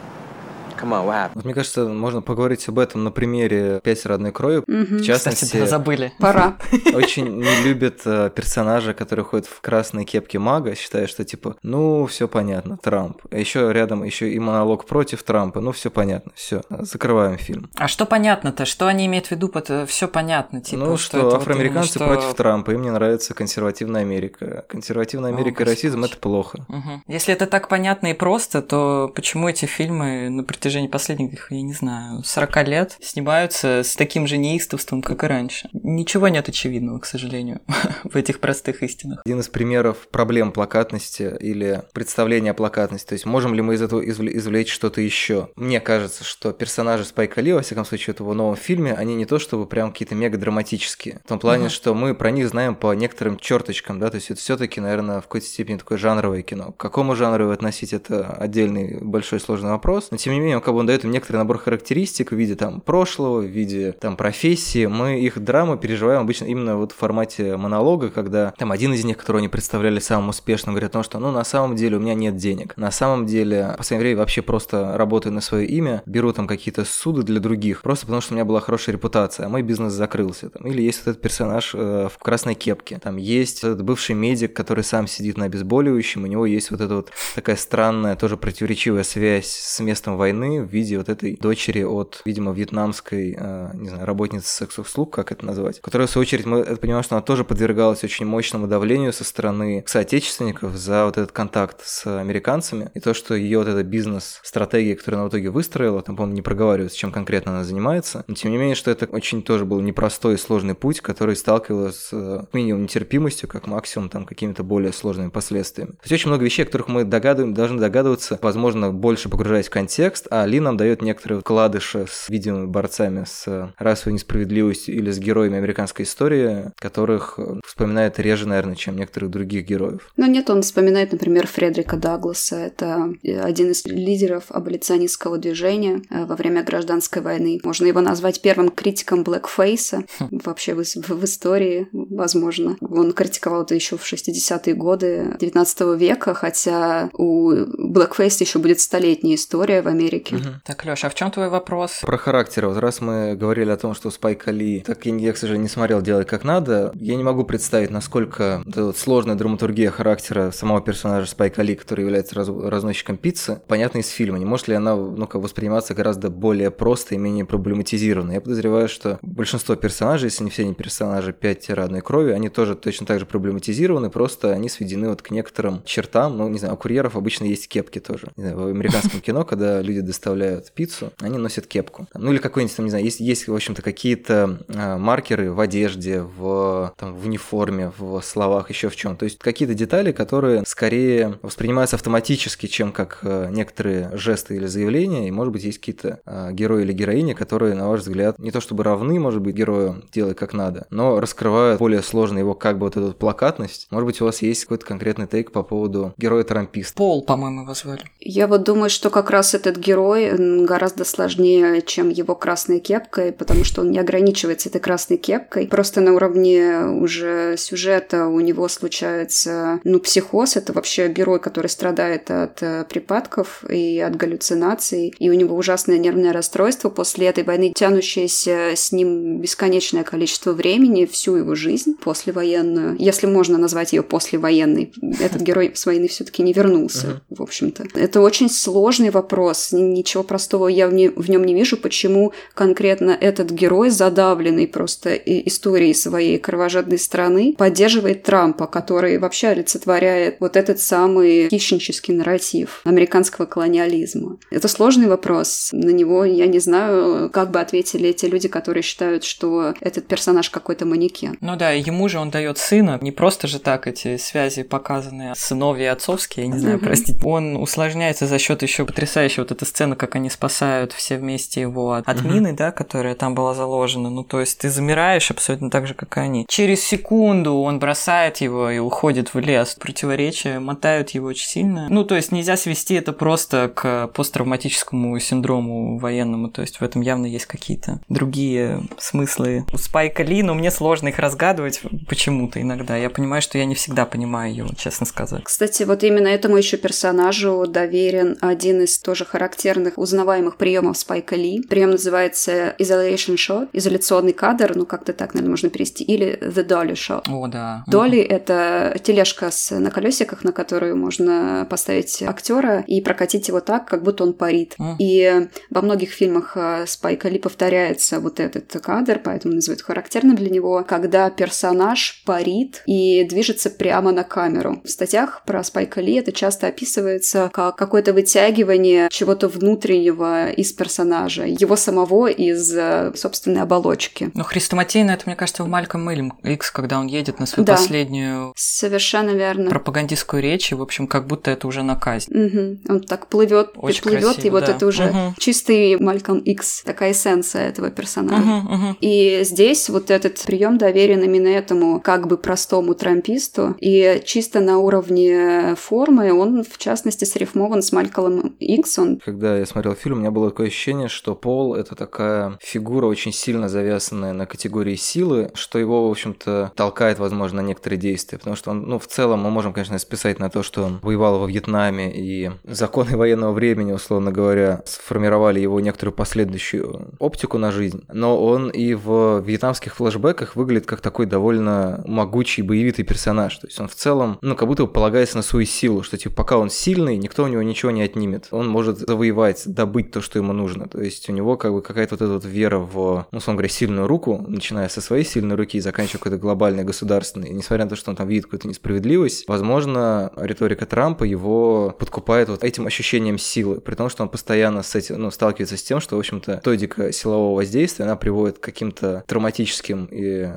Come 0.81 0.93
on, 0.93 1.07
what 1.07 1.33
happened? 1.33 1.45
Мне 1.45 1.55
кажется, 1.55 1.87
можно 1.87 2.23
поговорить 2.23 2.69
об 2.69 2.79
этом 2.79 3.05
на 3.05 3.11
примере 3.11 3.81
«Пять 3.83 4.05
родной 4.07 4.33
крови». 4.33 4.59
Угу. 4.59 4.67
В 4.67 5.03
частности, 5.03 5.45
Кстати, 5.45 5.61
да, 5.61 5.67
забыли. 5.67 6.13
Пора. 6.19 6.57
Очень 6.95 7.39
не 7.39 7.63
любят 7.63 8.01
э, 8.05 8.31
персонажа, 8.35 8.95
который 8.95 9.25
ходит 9.25 9.47
в 9.47 9.61
красной 9.61 10.05
кепке 10.05 10.39
мага, 10.39 10.75
считая, 10.75 11.07
что 11.07 11.25
типа, 11.25 11.57
ну, 11.63 12.07
все 12.07 12.29
понятно, 12.29 12.79
Трамп. 12.83 13.23
А 13.31 13.37
еще 13.37 13.73
рядом 13.73 14.05
еще 14.05 14.31
и 14.31 14.39
монолог 14.39 14.87
против 14.87 15.23
Трампа, 15.23 15.61
ну, 15.61 15.73
все 15.73 15.91
понятно, 15.91 16.33
все, 16.35 16.63
закрываем 16.71 17.39
фильм. 17.39 17.71
А 17.77 17.89
что 17.89 18.07
понятно-то? 18.07 18.65
Что 18.65 18.87
они 18.87 19.07
имеют 19.07 19.27
в 19.27 19.31
виду 19.31 19.49
под 19.49 19.71
э, 19.71 19.87
все 19.87 20.09
понятно? 20.09 20.61
Типа, 20.61 20.85
ну, 20.85 20.97
что, 20.97 21.19
что 21.19 21.37
афроамериканцы 21.37 21.99
вот 21.99 22.05
именно, 22.05 22.15
что... 22.15 22.21
против 22.23 22.37
Трампа, 22.37 22.71
им 22.73 22.83
не 22.83 22.91
нравится 22.91 23.35
консервативная 23.35 24.03
Америка. 24.03 24.65
Консервативная 24.69 25.31
Америка 25.31 25.63
О, 25.63 25.67
и 25.67 25.69
расизм– 25.69 26.05
это 26.05 26.17
плохо. 26.17 26.65
Угу. 26.69 27.03
Если 27.09 27.33
это 27.33 27.47
так 27.47 27.69
понятно 27.69 28.09
и 28.09 28.15
просто, 28.15 28.63
то 28.63 29.11
почему 29.15 29.49
эти 29.49 29.67
фильмы 29.67 30.29
на 30.31 30.45
протяжении 30.45 30.66
протяжении 30.67 30.89
последних, 30.89 31.53
я 31.53 31.63
не 31.63 31.75
знаю, 31.75 32.25
40 32.25 32.67
лет 32.67 32.97
снимаются 33.01 33.85
с 33.85 33.95
таким 33.95 34.27
же 34.27 34.37
неистовством, 34.37 35.01
как 35.01 35.23
и 35.23 35.29
раньше. 35.29 35.69
Ничего 35.73 36.27
нет 36.27 36.49
очевидного, 36.49 36.99
к 36.99 37.07
сожалению, 37.07 37.61
в 38.03 38.17
этих 38.17 38.41
простых 38.41 38.83
истинах. 38.83 39.21
Один 39.25 39.39
из 39.39 39.49
примеров 39.49 40.09
проблем 40.09 40.51
плакатности 40.51 41.37
или 41.39 41.85
представления 41.93 42.51
о 42.51 42.55
плакатности. 42.55 43.11
То 43.11 43.13
есть 43.13 43.27
можем 43.27 43.55
ли 43.55 43.63
мы 43.63 43.77
из 43.77 43.83
этого 43.83 44.01
извлечь 44.01 44.73
что-то 44.73 45.01
еще? 45.01 45.51
Мне 45.55 45.79
кажется, 45.79 46.25
что 46.25 46.53
персонажи 46.53 47.05
Спайка 47.05 47.41
Ли, 47.41 47.53
во 47.53 47.63
всяком 47.63 47.85
случае, 47.85 48.17
в 48.17 48.19
его 48.19 48.35
новом 48.35 48.57
фильме, 48.57 48.93
они 48.93 49.15
не 49.15 49.25
то 49.25 49.39
чтобы 49.39 49.67
прям 49.67 49.93
какие-то 49.93 50.17
мега 50.17 50.37
драматические. 50.37 51.21
В 51.25 51.29
том 51.29 51.39
плане, 51.39 51.69
что 51.69 51.95
мы 51.95 52.13
про 52.13 52.33
них 52.33 52.49
знаем 52.49 52.75
по 52.75 52.93
некоторым 52.93 53.39
черточкам, 53.39 54.01
да, 54.01 54.11
то 54.11 54.17
есть 54.17 54.33
это 54.33 54.41
все-таки, 54.41 54.81
наверное, 54.81 55.21
в 55.21 55.25
какой-то 55.29 55.47
степени 55.47 55.77
такое 55.77 55.97
жанровое 55.97 56.43
кино. 56.43 56.73
К 56.73 56.77
какому 56.77 57.15
жанру 57.15 57.45
его 57.45 57.53
относить, 57.53 57.93
это 57.93 58.33
отдельный 58.33 58.99
большой 59.01 59.39
сложный 59.39 59.71
вопрос. 59.71 60.09
Но 60.11 60.17
тем 60.17 60.33
не 60.33 60.41
менее, 60.41 60.56
он 60.57 60.63
как 60.63 60.75
он 60.75 60.87
дает 60.87 61.05
им 61.05 61.11
некоторый 61.11 61.39
набор 61.39 61.59
характеристик 61.59 62.33
в 62.33 62.37
виде 62.37 62.55
там 62.55 62.81
прошлого, 62.81 63.41
в 63.41 63.47
виде 63.47 63.93
там 63.93 64.17
профессии. 64.17 64.87
Мы 64.87 65.21
их 65.21 65.39
драму 65.39 65.77
переживаем 65.77 66.23
обычно 66.23 66.47
именно 66.47 66.77
вот 66.77 66.93
в 66.93 66.97
формате 66.97 67.57
монолога, 67.57 68.11
когда 68.11 68.53
там 68.59 68.73
один 68.73 68.93
из 68.93 69.05
них, 69.05 69.17
которого 69.17 69.39
они 69.39 69.49
представляли 69.49 69.99
самым 69.99 70.31
успешным, 70.31 70.75
говорит 70.75 70.91
о 70.91 70.93
том, 70.93 71.03
что 71.03 71.19
ну 71.19 71.31
на 71.31 71.45
самом 71.45 71.77
деле 71.77 71.97
у 71.97 72.01
меня 72.01 72.15
нет 72.15 72.37
денег. 72.37 72.77
На 72.77 72.91
самом 72.91 73.27
деле, 73.27 73.73
в 73.75 73.77
последнее 73.79 74.07
время 74.09 74.19
вообще 74.19 74.43
просто 74.43 74.97
работаю 74.97 75.33
на 75.33 75.41
свое 75.41 75.67
имя, 75.67 76.03
беру 76.07 76.33
там 76.33 76.47
какие-то 76.47 76.85
суды 76.85 77.23
для 77.23 77.41
других, 77.41 77.83
просто 77.83 78.07
потому 78.07 78.21
что 78.21 78.33
у 78.33 78.37
меня 78.37 78.45
была 78.45 78.61
хорошая 78.61 78.95
репутация, 78.95 79.47
а 79.47 79.49
мой 79.49 79.63
бизнес 79.63 79.93
закрылся. 79.93 80.51
Там. 80.51 80.67
Или 80.67 80.83
есть 80.83 81.01
вот 81.05 81.13
этот 81.13 81.23
персонаж 81.23 81.75
э, 81.75 82.09
в 82.13 82.19
красной 82.19 82.55
кепке. 82.55 82.99
Там 83.03 83.17
есть 83.17 83.59
этот 83.59 83.83
бывший 83.83 84.15
медик, 84.15 84.55
который 84.55 84.85
сам 84.85 85.07
сидит 85.07 85.37
на 85.37 85.47
обезболивающем, 85.47 86.25
у 86.25 86.27
него 86.27 86.47
есть 86.47 86.71
вот 86.71 86.81
эта 86.81 86.95
вот 86.95 87.11
такая 87.35 87.57
странная, 87.57 88.17
тоже 88.17 88.37
противоречивая 88.37 89.03
связь 89.03 89.49
с 89.49 89.81
местом 89.81 90.17
войны 90.17 90.46
в 90.49 90.67
виде 90.67 90.99
вот 90.99 91.09
этой 91.09 91.37
дочери 91.37 91.83
от, 91.83 92.23
видимо, 92.25 92.53
вьетнамской, 92.53 93.37
э, 93.39 93.71
не 93.75 93.89
знаю, 93.89 94.07
работницы 94.07 94.49
секс-услуг, 94.49 95.13
как 95.13 95.33
это 95.33 95.45
назвать, 95.45 95.81
которая, 95.81 96.07
в 96.07 96.11
свою 96.11 96.23
очередь, 96.23 96.47
мы 96.47 96.65
понимаем, 96.77 97.03
что 97.03 97.17
она 97.17 97.23
тоже 97.23 97.45
подвергалась 97.45 98.05
очень 98.05 98.27
мощному 98.27 98.67
давлению 98.67 99.13
со 99.13 99.25
стороны 99.25 99.85
соотечественников 99.87 100.77
за 100.77 101.05
вот 101.05 101.19
этот 101.19 101.33
контакт 101.33 101.83
с 101.85 102.07
американцами, 102.07 102.91
и 102.95 103.01
то, 103.01 103.15
что 103.15 103.35
ее 103.35 103.59
вот 103.59 103.69
эта 103.69 103.83
бизнес-стратегия, 103.83 104.97
которую 104.97 105.21
она 105.21 105.29
в 105.29 105.31
итоге 105.31 105.51
выстроила, 105.51 106.03
там, 106.03 106.17
по-моему, 106.17 106.37
не 106.37 106.43
проговаривается, 106.43 106.99
чем 106.99 107.13
конкретно 107.13 107.53
она 107.53 107.65
занимается, 107.65 108.25
но 108.27 108.35
тем 108.35 108.51
не 108.51 108.59
менее, 108.59 108.75
что 108.75 108.91
это 108.91 109.07
очень 109.07 109.43
тоже 109.43 109.65
был 109.65 109.81
непростой 109.81 110.35
и 110.35 110.39
сложный 110.39 110.75
путь, 110.75 111.01
который 111.01 111.37
сталкивался 111.37 111.97
с 111.97 112.49
минимум 112.53 112.85
нетерпимостью, 112.85 113.49
как 113.49 113.67
максимум 113.67 114.09
там 114.09 114.25
какими-то 114.25 114.63
более 114.63 114.93
сложными 114.93 115.31
последствиями. 115.31 115.93
То 115.93 116.03
есть 116.03 116.13
очень 116.13 116.29
много 116.29 116.45
вещей, 116.45 116.63
о 116.63 116.67
которых 116.67 116.89
мы 116.89 117.05
догадываем, 117.05 117.55
должны 117.55 117.79
догадываться, 117.79 118.39
возможно, 118.43 118.93
больше 118.93 119.29
погружаясь 119.29 119.67
в 119.67 119.71
контекст, 119.71 120.27
а 120.43 120.47
Ли 120.47 120.61
нам 120.61 120.77
дает 120.77 121.03
некоторые 121.03 121.41
вкладыши 121.41 122.07
с 122.09 122.29
видимыми 122.29 122.67
борцами 122.67 123.25
с 123.27 123.73
расовой 123.79 124.15
несправедливостью 124.15 124.95
или 124.95 125.11
с 125.11 125.19
героями 125.19 125.59
американской 125.59 126.05
истории, 126.05 126.73
которых 126.77 127.39
вспоминает 127.65 128.19
реже, 128.19 128.49
наверное, 128.49 128.75
чем 128.75 128.97
некоторых 128.97 129.31
других 129.31 129.67
героев. 129.67 130.11
Но 130.17 130.27
нет, 130.27 130.51
он 130.51 130.63
вспоминает, 130.63 131.13
например, 131.13 131.47
Фредерика 131.47 131.97
Дагласа. 131.97 132.57
Это 132.57 133.13
один 133.25 133.71
из 133.71 133.85
лидеров 133.85 134.45
аболиционистского 134.49 135.39
движения 135.39 136.03
э, 136.11 136.25
во 136.25 136.37
время 136.37 136.63
гражданской 136.63 137.23
войны. 137.23 137.61
Можно 137.63 137.87
его 137.87 138.01
назвать 138.01 138.41
первым 138.43 138.71
критиком 138.71 139.23
блэкфейса 139.23 140.05
хм. 140.19 140.41
вообще 140.45 140.75
в, 140.75 140.83
в, 140.83 141.09
в 141.09 141.25
истории, 141.25 141.89
возможно. 141.93 142.77
Он 142.81 143.13
критиковал 143.13 143.63
это 143.63 143.75
еще 143.75 143.97
в 143.97 144.13
60-е 144.13 144.75
годы 144.75 145.37
19 145.41 145.99
века, 145.99 146.35
хотя 146.35 147.11
у 147.13 147.53
блэкфейса 147.79 148.45
еще 148.45 148.59
будет 148.59 148.81
столетняя 148.81 149.37
история 149.37 149.83
в 149.83 149.89
Америке. 149.89 150.26
Угу. 150.33 150.61
Так, 150.65 150.85
Леша, 150.85 151.07
а 151.07 151.11
в 151.11 151.15
чем 151.15 151.31
твой 151.31 151.49
вопрос? 151.49 152.01
Про 152.03 152.19
характер. 152.19 152.67
Вот 152.67 152.79
раз 152.79 153.01
мы 153.01 153.35
говорили 153.35 153.71
о 153.71 153.77
том, 153.77 153.95
что 153.95 154.11
Спайк 154.11 154.49
Али, 154.49 154.81
так 154.81 155.05
я, 155.07 155.33
к 155.33 155.37
сожалению, 155.37 155.65
не 155.65 155.69
смотрел 155.69 156.03
делать 156.03 156.27
как 156.27 156.45
надо, 156.45 156.93
я 156.95 157.17
не 157.17 157.25
могу 157.25 157.45
представить, 157.45 157.91
насколько 157.91 158.63
вот 158.67 158.97
сложная 158.97 159.37
драматургия 159.37 159.91
характера 159.91 160.51
самого 160.51 160.81
персонажа 160.81 161.31
Спайка 161.31 161.63
Ли, 161.63 161.75
который 161.75 162.03
является 162.03 162.35
раз, 162.35 162.49
разносчиком 162.49 163.17
пиццы, 163.17 163.61
понятно 163.67 163.99
из 163.99 164.09
фильма. 164.09 164.39
Не 164.39 164.45
может 164.45 164.69
ли 164.69 164.75
она 164.75 164.97
ну, 164.97 165.27
как 165.27 165.41
восприниматься 165.41 165.95
гораздо 165.95 166.31
более 166.31 166.71
просто 166.71 167.15
и 167.15 167.19
менее 167.19 167.45
проблематизированно? 167.45 168.33
Я 168.33 168.41
подозреваю, 168.41 168.89
что 168.89 169.19
большинство 169.23 169.77
персонажей, 169.77 170.27
если 170.27 170.45
не 170.45 170.51
все 170.51 170.63
они 170.63 170.75
персонажи 170.75 171.33
5 171.33 171.71
одной 171.71 172.01
крови, 172.01 172.33
они 172.33 172.49
тоже 172.49 172.75
точно 172.75 173.07
так 173.07 173.19
же 173.19 173.27
проблематизированы, 173.27 174.11
просто 174.11 174.53
они 174.53 174.69
сведены 174.69 175.09
вот 175.09 175.23
к 175.23 175.31
некоторым 175.31 175.83
чертам. 175.85 176.37
Ну, 176.37 176.49
не 176.49 176.59
знаю, 176.59 176.75
у 176.75 176.77
курьеров 176.77 177.17
обычно 177.17 177.45
есть 177.45 177.69
кепки 177.69 177.99
тоже. 177.99 178.33
Не 178.37 178.45
знаю, 178.45 178.59
в 178.59 178.67
американском 178.67 179.21
кино, 179.21 179.45
когда 179.45 179.81
люди 179.81 180.01
доставляют 180.17 180.73
пиццу, 180.73 181.13
они 181.21 181.39
носят 181.39 181.67
кепку. 181.67 182.07
Ну 182.15 182.33
или 182.33 182.39
какой-нибудь 182.39 182.75
там, 182.75 182.87
не 182.87 182.91
знаю, 182.91 183.05
есть, 183.05 183.21
есть 183.21 183.49
в 183.49 183.55
общем-то, 183.55 183.83
какие-то 183.83 184.59
э, 184.69 184.97
маркеры 184.97 185.53
в 185.53 185.61
одежде, 185.61 186.23
в, 186.23 186.95
там, 186.97 187.15
в 187.15 187.27
униформе, 187.27 187.93
в 187.99 188.21
словах, 188.23 188.71
еще 188.71 188.89
в 188.89 188.97
чем. 188.97 189.17
То 189.17 189.25
есть 189.25 189.39
какие-то 189.39 189.75
детали, 189.75 190.13
которые 190.13 190.65
скорее 190.67 191.39
воспринимаются 191.43 191.97
автоматически, 191.97 192.67
чем 192.67 192.93
как 192.93 193.19
э, 193.23 193.49
некоторые 193.51 194.17
жесты 194.17 194.57
или 194.57 194.67
заявления, 194.67 195.29
и, 195.29 195.31
может 195.31 195.53
быть, 195.53 195.65
есть 195.65 195.79
какие-то 195.79 196.21
э, 196.25 196.53
герои 196.53 196.83
или 196.83 196.93
героини, 196.93 197.35
которые, 197.35 197.75
на 197.75 197.89
ваш 197.89 198.01
взгляд, 198.01 198.39
не 198.39 198.51
то 198.51 198.61
чтобы 198.61 198.85
равны, 198.85 199.21
может 199.21 199.43
быть, 199.43 199.55
герою 199.55 200.03
делать 200.13 200.37
как 200.37 200.55
надо, 200.55 200.87
но 200.91 201.21
раскрывают 201.21 201.79
более 201.79 202.03
сложно 202.03 202.39
его 202.39 202.55
как 202.55 202.79
бы 202.79 202.87
вот 202.87 202.97
эту 202.97 203.13
плакатность. 203.13 203.87
Может 203.91 204.07
быть, 204.07 204.21
у 204.21 204.25
вас 204.25 204.43
есть 204.43 204.63
какой-то 204.63 204.87
конкретный 204.87 205.27
тейк 205.27 205.53
по 205.53 205.63
поводу 205.63 206.15
героя 206.17 206.45
трамписта. 206.45 206.95
Пол, 206.97 207.25
по-моему, 207.25 207.63
его 207.63 207.75
звали. 207.75 208.01
Я 208.21 208.47
вот 208.47 208.63
думаю, 208.63 208.89
что 208.89 209.11
как 209.11 209.31
раз 209.31 209.55
этот 209.55 209.77
герой 209.77 210.06
гораздо 210.15 211.05
сложнее, 211.05 211.83
чем 211.83 212.09
его 212.09 212.35
красная 212.35 212.81
кепка, 212.81 213.33
потому 213.33 213.65
что 213.65 213.83
он 213.83 213.91
не 213.91 213.99
ограничивается 213.99 214.69
этой 214.69 214.81
красной 214.81 215.17
кепкой. 215.17 215.67
Просто 215.67 216.01
на 216.01 216.15
уровне 216.15 216.81
уже 216.87 217.57
сюжета 217.57 218.27
у 218.27 218.41
него 218.41 218.69
случается, 218.69 219.81
ну, 219.85 220.01
психоз. 220.01 220.57
Это 220.57 220.73
вообще 220.73 221.09
герой, 221.09 221.41
который 221.41 221.69
страдает 221.69 222.31
от 222.31 222.63
э, 222.63 222.85
припадков 222.89 223.65
и 223.69 224.01
от 224.01 224.17
галлюцинаций. 224.17 225.15
И 225.19 225.31
у 225.31 225.33
него 225.33 225.57
ужасное 225.57 225.99
нервное 225.99 226.33
расстройство 226.33 226.91
после 226.91 227.27
этой 227.29 227.45
войны, 227.45 227.73
тянущееся 227.75 228.73
с 228.77 228.93
ним 228.93 229.41
бесконечное 229.41 230.05
количество 230.05 230.53
времени, 230.53 231.07
всю 231.07 231.37
его 231.37 231.55
жизнь 231.55 231.95
послевоенную, 232.03 232.97
если 232.99 233.27
можно 233.27 233.59
назвать 233.59 233.93
ее 233.93 234.03
послевоенной. 234.03 234.93
Этот 235.21 235.43
герой 235.47 235.73
с 235.75 235.87
войны 235.87 236.09
все-таки 236.09 236.43
не 236.43 236.53
вернулся, 236.53 237.23
в 237.31 237.43
общем-то. 237.43 237.87
Это 237.95 238.21
очень 238.21 238.51
сложный 238.51 239.11
вопрос. 239.11 239.73
Ничего 239.97 240.23
простого 240.23 240.69
я 240.69 240.89
в, 240.89 240.93
не, 240.93 241.09
в 241.09 241.31
нем 241.31 241.45
не 241.45 241.55
вижу, 241.55 241.79
почему 241.79 242.33
конкретно 242.53 243.17
этот 243.19 243.51
герой, 243.51 243.89
задавленный 243.89 244.69
просто 244.69 245.15
историей 245.15 245.95
своей 245.95 246.39
кровожадной 246.39 246.99
страны, 246.99 247.55
поддерживает 247.57 248.23
Трампа, 248.25 248.67
который 248.67 249.17
вообще 249.19 249.49
олицетворяет 249.49 250.37
вот 250.41 250.57
этот 250.57 250.81
самый 250.81 251.49
хищнический 251.49 252.13
нарратив 252.13 252.83
американского 252.85 253.47
колониализма. 253.47 254.37
Это 254.51 254.69
сложный 254.69 255.09
вопрос. 255.09 255.71
На 255.73 255.91
него 255.91 256.27
я 256.27 256.47
не 256.47 256.59
знаю, 256.59 257.31
как 257.31 257.51
бы 257.51 257.61
ответили 257.61 258.11
эти 258.11 258.27
люди, 258.27 258.49
которые 258.49 258.83
считают, 258.83 259.25
что 259.25 259.73
этот 259.81 260.07
персонаж 260.07 260.51
какой-то 260.51 260.85
манекен. 260.85 261.39
Ну 261.41 261.57
да, 261.57 261.71
ему 261.71 262.09
же 262.11 262.19
он 262.19 262.29
дает 262.29 262.59
сына. 262.59 262.99
Не 263.01 263.13
просто 263.13 263.49
же 263.49 263.61
так 263.61 263.87
эти 263.87 264.19
связи 264.19 264.63
показаны 264.63 265.33
сыновья 265.37 265.87
и 265.87 265.89
отцовские, 265.89 266.47
я 266.47 266.53
не 266.53 266.59
знаю, 266.59 266.81
простите. 266.81 267.19
Он 267.25 267.57
усложняется 267.57 268.27
за 268.27 268.39
счет 268.39 268.63
еще 268.63 268.85
потрясающей 268.85 269.43
вот 269.43 269.53
эта 269.53 269.65
сцена, 269.77 269.95
как 269.95 270.17
они 270.17 270.31
спасают 270.31 270.93
все 270.93 271.19
вместе 271.19 271.61
его 271.61 271.93
от, 271.93 272.09
от 272.09 272.23
мины, 272.25 272.55
да, 272.55 272.73
которая 272.73 273.15
там 273.15 273.35
была 273.35 273.53
заложена. 273.53 274.09
Ну, 274.09 274.25
то 274.25 274.41
есть 274.41 274.59
ты 274.59 274.71
замираешь 274.71 275.31
абсолютно 275.31 275.71
так 275.71 275.87
же, 275.87 275.93
как 275.93 276.17
и 276.17 276.21
они. 276.21 276.47
Через 276.49 276.83
секунду 276.83 277.57
он 277.57 277.79
бросает 277.79 278.39
его 278.39 278.71
и 278.71 278.79
уходит 278.79 279.35
в 279.35 279.39
лес. 279.39 279.75
Противоречия 279.75 280.61
мотают 280.61 281.11
его 281.11 281.27
очень 281.27 281.47
сильно. 281.47 281.89
Ну, 281.91 282.05
то 282.05 282.17
есть 282.17 282.33
нельзя 282.33 282.57
свести 282.57 282.95
это 282.95 283.13
просто 283.13 283.71
к 283.75 284.09
посттравматическому 284.15 285.19
синдрому 285.21 285.99
военному. 285.99 286.49
То 286.49 286.63
есть 286.63 286.81
в 286.81 286.83
этом 286.83 287.03
явно 287.03 287.27
есть 287.27 287.45
какие-то 287.45 288.01
другие 288.09 288.81
смыслы 288.97 289.67
у 289.75 289.77
Спайка 289.77 290.23
Ли, 290.23 290.43
но 290.43 290.55
мне 290.55 290.71
сложно 290.71 291.09
их 291.09 291.19
разгадывать 291.19 291.83
почему-то 292.09 292.63
иногда. 292.63 292.97
Я 292.97 293.11
понимаю, 293.11 293.43
что 293.43 293.59
я 293.59 293.67
не 293.67 293.75
всегда 293.75 294.07
понимаю 294.07 294.55
его, 294.55 294.71
честно 294.75 295.05
сказать. 295.05 295.45
Кстати, 295.45 295.83
вот 295.83 296.03
именно 296.03 296.29
этому 296.29 296.57
еще 296.57 296.79
персонажу 296.79 297.67
доверен 297.67 298.39
один 298.41 298.81
из 298.81 298.99
тоже 298.99 299.27
характерных 299.67 299.99
узнаваемых 299.99 300.57
приемов 300.57 300.97
Спайка 300.97 301.35
Ли. 301.35 301.61
Прием 301.61 301.91
называется 301.91 302.77
isolation 302.79 303.35
shot, 303.35 303.69
изоляционный 303.73 304.33
кадр, 304.33 304.77
ну 304.77 304.87
как-то 304.87 305.13
так, 305.13 305.35
наверное, 305.35 305.51
можно 305.51 305.71
перевести, 305.71 306.05
или 306.05 306.39
the 306.41 306.65
dolly 306.65 306.93
shot. 306.93 307.25
О, 307.29 307.49
да. 307.49 307.83
Долли— 307.89 308.19
это 308.21 308.97
тележка 309.03 309.51
с, 309.51 309.75
на 309.77 309.91
колесиках, 309.91 310.45
на 310.45 310.53
которую 310.53 310.97
можно 310.97 311.67
поставить 311.69 312.23
актера 312.23 312.85
и 312.87 313.01
прокатить 313.01 313.49
его 313.49 313.61
так, 313.61 313.89
как 313.89 314.05
будто 314.05 314.23
он 314.23 314.35
парит. 314.35 314.77
Mm. 314.79 314.95
И 315.01 315.49
во 315.71 315.83
многих 315.83 316.11
фильмах 316.11 316.53
э, 316.57 316.85
Спайка 316.87 317.29
Ли 317.29 317.41
повторяется 317.41 318.21
вот 318.21 318.39
этот 318.39 318.73
кадр, 318.81 319.21
поэтому 319.23 319.55
называют 319.55 319.83
характерным 319.83 320.37
для 320.37 320.51
него, 320.51 320.85
когда 320.87 321.29
персонаж 321.31 322.23
парит 322.25 322.83
и 322.87 323.25
движется 323.25 323.71
прямо 323.71 324.13
на 324.13 324.23
камеру. 324.23 324.81
В 324.85 324.89
статьях 324.89 325.43
про 325.45 325.65
Спайка 325.65 326.01
Ли 326.01 326.15
это 326.15 326.31
часто 326.31 326.69
описывается 326.69 327.51
как 327.53 327.77
какое-то 327.77 328.13
вытягивание 328.13 329.09
чего-то 329.11 329.49
в 329.49 329.56
внутреннего 329.57 330.51
из 330.51 330.73
персонажа, 330.73 331.45
его 331.45 331.77
самого 331.77 332.29
из 332.29 332.73
э, 332.75 333.13
собственной 333.15 333.63
оболочки. 333.63 334.31
Но 334.35 334.45
хрестоматийно 334.45 335.13
это, 335.13 335.25
мне 335.27 335.37
кажется, 335.37 335.65
в 335.65 335.69
Мальком 335.69 336.07
Икс, 336.43 336.71
когда 336.71 336.99
он 336.99 337.07
едет 337.07 337.41
на 337.41 337.47
свою 337.47 337.67
да. 337.67 337.75
последнюю... 337.75 338.53
Совершенно 338.57 339.31
верно. 339.31 339.71
Пропагандистскую 339.71 340.43
речь, 340.43 340.73
и, 340.73 340.75
в 340.75 340.83
общем, 340.83 341.07
как 341.07 341.27
будто 341.27 341.51
это 341.51 341.67
уже 341.67 341.83
на 341.83 341.97
казнь. 341.97 342.33
Угу. 342.33 342.93
Он 342.95 343.01
так 343.01 343.27
плывет, 343.29 343.73
плывет, 343.73 344.45
и 344.45 344.51
вот 344.51 344.67
да. 344.67 344.73
это 344.73 344.87
уже 344.87 345.09
угу. 345.09 345.35
чистый 345.39 345.99
Мальком 345.99 346.39
Икс, 346.39 346.83
такая 346.83 347.13
эссенция 347.13 347.69
этого 347.69 347.91
персонажа. 347.91 348.43
Угу, 348.43 348.75
угу. 348.75 348.97
И 349.01 349.41
здесь 349.43 349.89
вот 349.89 350.11
этот 350.11 350.39
прием 350.41 350.79
доверен 350.79 351.23
именно 351.23 351.49
этому 351.49 352.01
как 352.01 352.27
бы 352.27 352.37
простому 352.37 352.95
трамписту, 352.95 353.77
и 353.81 354.23
чисто 354.25 354.61
на 354.61 354.79
уровне 354.79 355.75
формы 355.77 356.33
он, 356.33 356.65
в 356.65 356.79
частности, 356.79 357.25
срифмован 357.25 357.83
с 357.83 357.93
Мальколом 357.93 358.55
Икс. 358.59 358.99
Он... 358.99 359.19
Когда 359.25 359.46
я 359.55 359.67
смотрел 359.67 359.95
фильм, 359.95 360.17
у 360.17 360.21
меня 360.21 360.31
было 360.31 360.51
такое 360.51 360.67
ощущение, 360.67 361.09
что 361.09 361.35
Пол— 361.35 361.75
это 361.77 361.95
такая 361.95 362.59
фигура 362.61 363.07
очень 363.07 363.33
сильно 363.33 363.69
завязанная 363.69 364.33
на 364.33 364.47
категории 364.47 364.97
силы, 364.97 365.51
что 365.55 365.79
его, 365.79 366.09
в 366.09 366.11
общем-то, 366.11 366.73
толкает, 366.75 367.19
возможно, 367.19 367.63
на 367.63 367.67
некоторые 367.67 367.99
действия, 367.99 368.39
потому 368.39 368.57
что 368.57 368.71
он, 368.71 368.83
ну, 368.83 368.99
в 368.99 369.07
целом 369.07 369.41
мы 369.41 369.51
можем, 369.51 369.73
конечно, 369.73 369.99
списать 369.99 370.39
на 370.39 370.51
то, 370.51 370.63
что 370.63 370.83
он 370.83 370.99
воевал 371.03 371.39
во 371.39 371.47
Вьетнаме, 371.47 372.13
и 372.15 372.51
законы 372.65 373.17
военного 373.17 373.53
времени, 373.53 373.93
условно 373.93 374.33
говоря, 374.33 374.83
сформировали 374.87 375.61
его 375.61 375.81
некоторую 375.81 376.15
последующую 376.15 377.15
оптику 377.19 377.59
на 377.59 377.73
жизнь, 377.73 378.05
но 378.13 378.43
он 378.43 378.71
и 378.71 378.95
в 378.95 379.41
вьетнамских 379.41 379.97
флэшбэках 379.97 380.57
выглядит 380.57 380.87
как 380.87 381.01
такой 381.01 381.27
довольно 381.27 382.03
могучий 382.07 382.63
боевитый 382.63 383.05
персонаж, 383.05 383.57
то 383.57 383.67
есть 383.67 383.81
он 383.81 383.89
в 383.89 383.95
целом, 383.95 384.39
ну, 384.43 384.57
как 384.57 384.69
будто 384.69 384.87
полагается 384.87 385.37
на 385.37 385.43
свою 385.43 385.67
силу, 385.67 386.03
что, 386.03 386.19
типа, 386.19 386.35
пока 386.35 386.59
он 386.59 386.71
сильный, 386.71 387.17
никто 387.17 387.45
у 387.45 387.49
него 387.49 387.63
ничего 387.63 387.91
не 387.91 388.03
отнимет, 388.03 388.49
он 388.51 388.69
может 388.69 388.99
завоевать, 388.99 389.36
добыть 389.67 390.11
то, 390.11 390.21
что 390.21 390.39
ему 390.39 390.53
нужно, 390.53 390.89
то 390.89 391.01
есть 391.01 391.29
у 391.29 391.33
него 391.33 391.57
как 391.57 391.73
бы 391.73 391.83
какая-то 391.83 392.15
вот 392.15 392.23
эта 392.23 392.33
вот 392.33 392.45
вера 392.45 392.79
в, 392.79 393.27
ну, 393.31 393.39
условно 393.39 393.59
говоря, 393.59 393.69
сильную 393.69 394.07
руку, 394.07 394.45
начиная 394.47 394.89
со 394.89 395.01
своей 395.01 395.25
сильной 395.25 395.57
руки 395.57 395.79
и 395.79 395.81
заканчивая 395.81 396.19
какой-то 396.19 396.39
глобальной 396.39 396.85
государственной, 396.85 397.49
и 397.49 397.53
несмотря 397.53 397.85
на 397.85 397.91
то, 397.91 397.97
что 397.97 398.11
он 398.11 398.17
там 398.17 398.29
видит 398.29 398.45
какую-то 398.45 398.69
несправедливость, 398.69 399.47
возможно, 399.49 400.33
риторика 400.37 400.87
Трампа 400.87 401.25
его 401.25 401.95
подкупает 401.99 402.49
вот 402.49 402.65
этим 402.65 402.87
ощущением 402.87 403.39
силы, 403.39 403.81
при 403.81 403.95
том, 403.95 404.09
что 404.09 404.23
он 404.23 404.29
постоянно 404.29 404.83
с 404.83 404.95
этим, 404.95 405.21
ну, 405.21 405.31
сталкивается 405.31 405.77
с 405.77 405.83
тем, 405.83 406.01
что, 406.01 406.17
в 406.17 406.19
общем-то, 406.19 406.57
методика 406.57 407.13
силового 407.13 407.57
воздействия, 407.57 408.05
она 408.05 408.17
приводит 408.17 408.59
к 408.59 408.63
каким-то 408.63 409.25
травматическим 409.27 410.07
и 410.11 410.49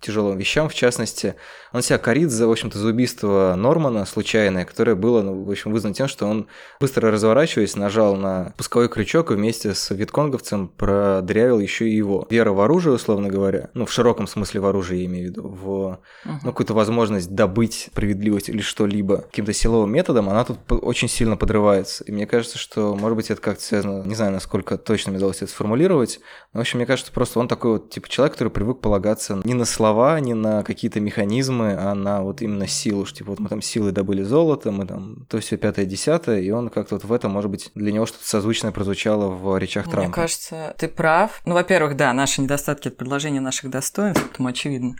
тяжелым 0.00 0.38
вещам, 0.38 0.68
в 0.68 0.74
частности, 0.74 1.34
он 1.72 1.82
себя 1.82 1.98
корит 1.98 2.30
за, 2.30 2.46
в 2.46 2.50
общем-то, 2.50 2.78
за 2.78 2.88
убийство 2.88 3.54
Нормана 3.56 4.04
случайное, 4.06 4.64
которое 4.64 4.94
было, 4.94 5.22
ну, 5.22 5.42
в 5.42 5.50
общем, 5.50 5.72
вызвано 5.72 5.94
тем, 5.94 6.08
что 6.08 6.26
он, 6.26 6.46
быстро 6.80 7.10
разворачиваясь, 7.10 7.76
нажал 7.76 8.16
на 8.16 8.27
пусковой 8.56 8.88
крючок 8.88 9.30
и 9.30 9.34
вместе 9.34 9.74
с 9.74 9.90
вьетконговцем 9.90 10.68
продырявил 10.68 11.58
еще 11.58 11.88
и 11.88 11.94
его. 11.94 12.26
Вера 12.30 12.52
в 12.52 12.60
оружие, 12.60 12.94
условно 12.94 13.28
говоря, 13.28 13.70
ну, 13.74 13.86
в 13.86 13.92
широком 13.92 14.26
смысле 14.26 14.60
в 14.60 14.66
оружие, 14.66 15.00
я 15.00 15.06
имею 15.06 15.26
в 15.26 15.30
виду, 15.30 15.48
в 15.48 16.00
ну, 16.24 16.50
какую-то 16.50 16.74
возможность 16.74 17.34
добыть 17.34 17.88
справедливость 17.92 18.48
или 18.48 18.60
что-либо 18.60 19.18
каким-то 19.18 19.52
силовым 19.52 19.92
методом, 19.92 20.28
она 20.28 20.44
тут 20.44 20.58
очень 20.70 21.08
сильно 21.08 21.36
подрывается. 21.36 22.04
И 22.04 22.12
мне 22.12 22.26
кажется, 22.26 22.58
что, 22.58 22.94
может 22.94 23.16
быть, 23.16 23.30
это 23.30 23.40
как-то 23.40 23.62
связано, 23.62 24.04
не 24.04 24.14
знаю, 24.14 24.32
насколько 24.32 24.78
точно 24.78 25.10
мне 25.10 25.18
удалось 25.18 25.42
это 25.42 25.50
сформулировать, 25.50 26.20
но, 26.52 26.58
в 26.58 26.62
общем, 26.62 26.78
мне 26.78 26.86
кажется, 26.86 27.12
просто 27.12 27.40
он 27.40 27.48
такой 27.48 27.72
вот, 27.72 27.90
типа, 27.90 28.08
человек, 28.08 28.34
который 28.34 28.50
привык 28.50 28.80
полагаться 28.80 29.40
не 29.44 29.54
на 29.54 29.64
слова, 29.64 30.18
не 30.20 30.34
на 30.34 30.62
какие-то 30.62 31.00
механизмы, 31.00 31.76
а 31.78 31.94
на 31.94 32.22
вот 32.22 32.42
именно 32.42 32.66
силу, 32.66 33.04
что, 33.04 33.18
типа, 33.18 33.30
вот 33.30 33.38
мы 33.38 33.48
там 33.48 33.62
силой 33.62 33.92
добыли 33.92 34.22
золото, 34.22 34.70
мы 34.70 34.86
там 34.86 35.26
то 35.28 35.40
все 35.40 35.56
пятое, 35.56 35.84
десятое, 35.84 36.40
и 36.40 36.50
он 36.50 36.68
как-то 36.68 36.96
вот 36.96 37.04
в 37.04 37.12
этом, 37.12 37.32
может 37.32 37.50
быть, 37.50 37.70
для 37.74 37.92
него 37.92 38.06
что-то 38.06 38.17
созвучное 38.22 38.72
прозвучало 38.72 39.28
в 39.28 39.56
речах 39.58 39.84
Трампа. 39.84 40.02
Мне 40.02 40.12
кажется, 40.12 40.74
ты 40.78 40.88
прав. 40.88 41.40
Ну, 41.44 41.54
во-первых, 41.54 41.96
да, 41.96 42.12
наши 42.12 42.40
недостатки– 42.40 42.88
это 42.88 42.96
предложение 42.96 43.40
наших 43.40 43.70
достоинств, 43.70 44.24
этому 44.24 44.48
очевидно, 44.48 44.96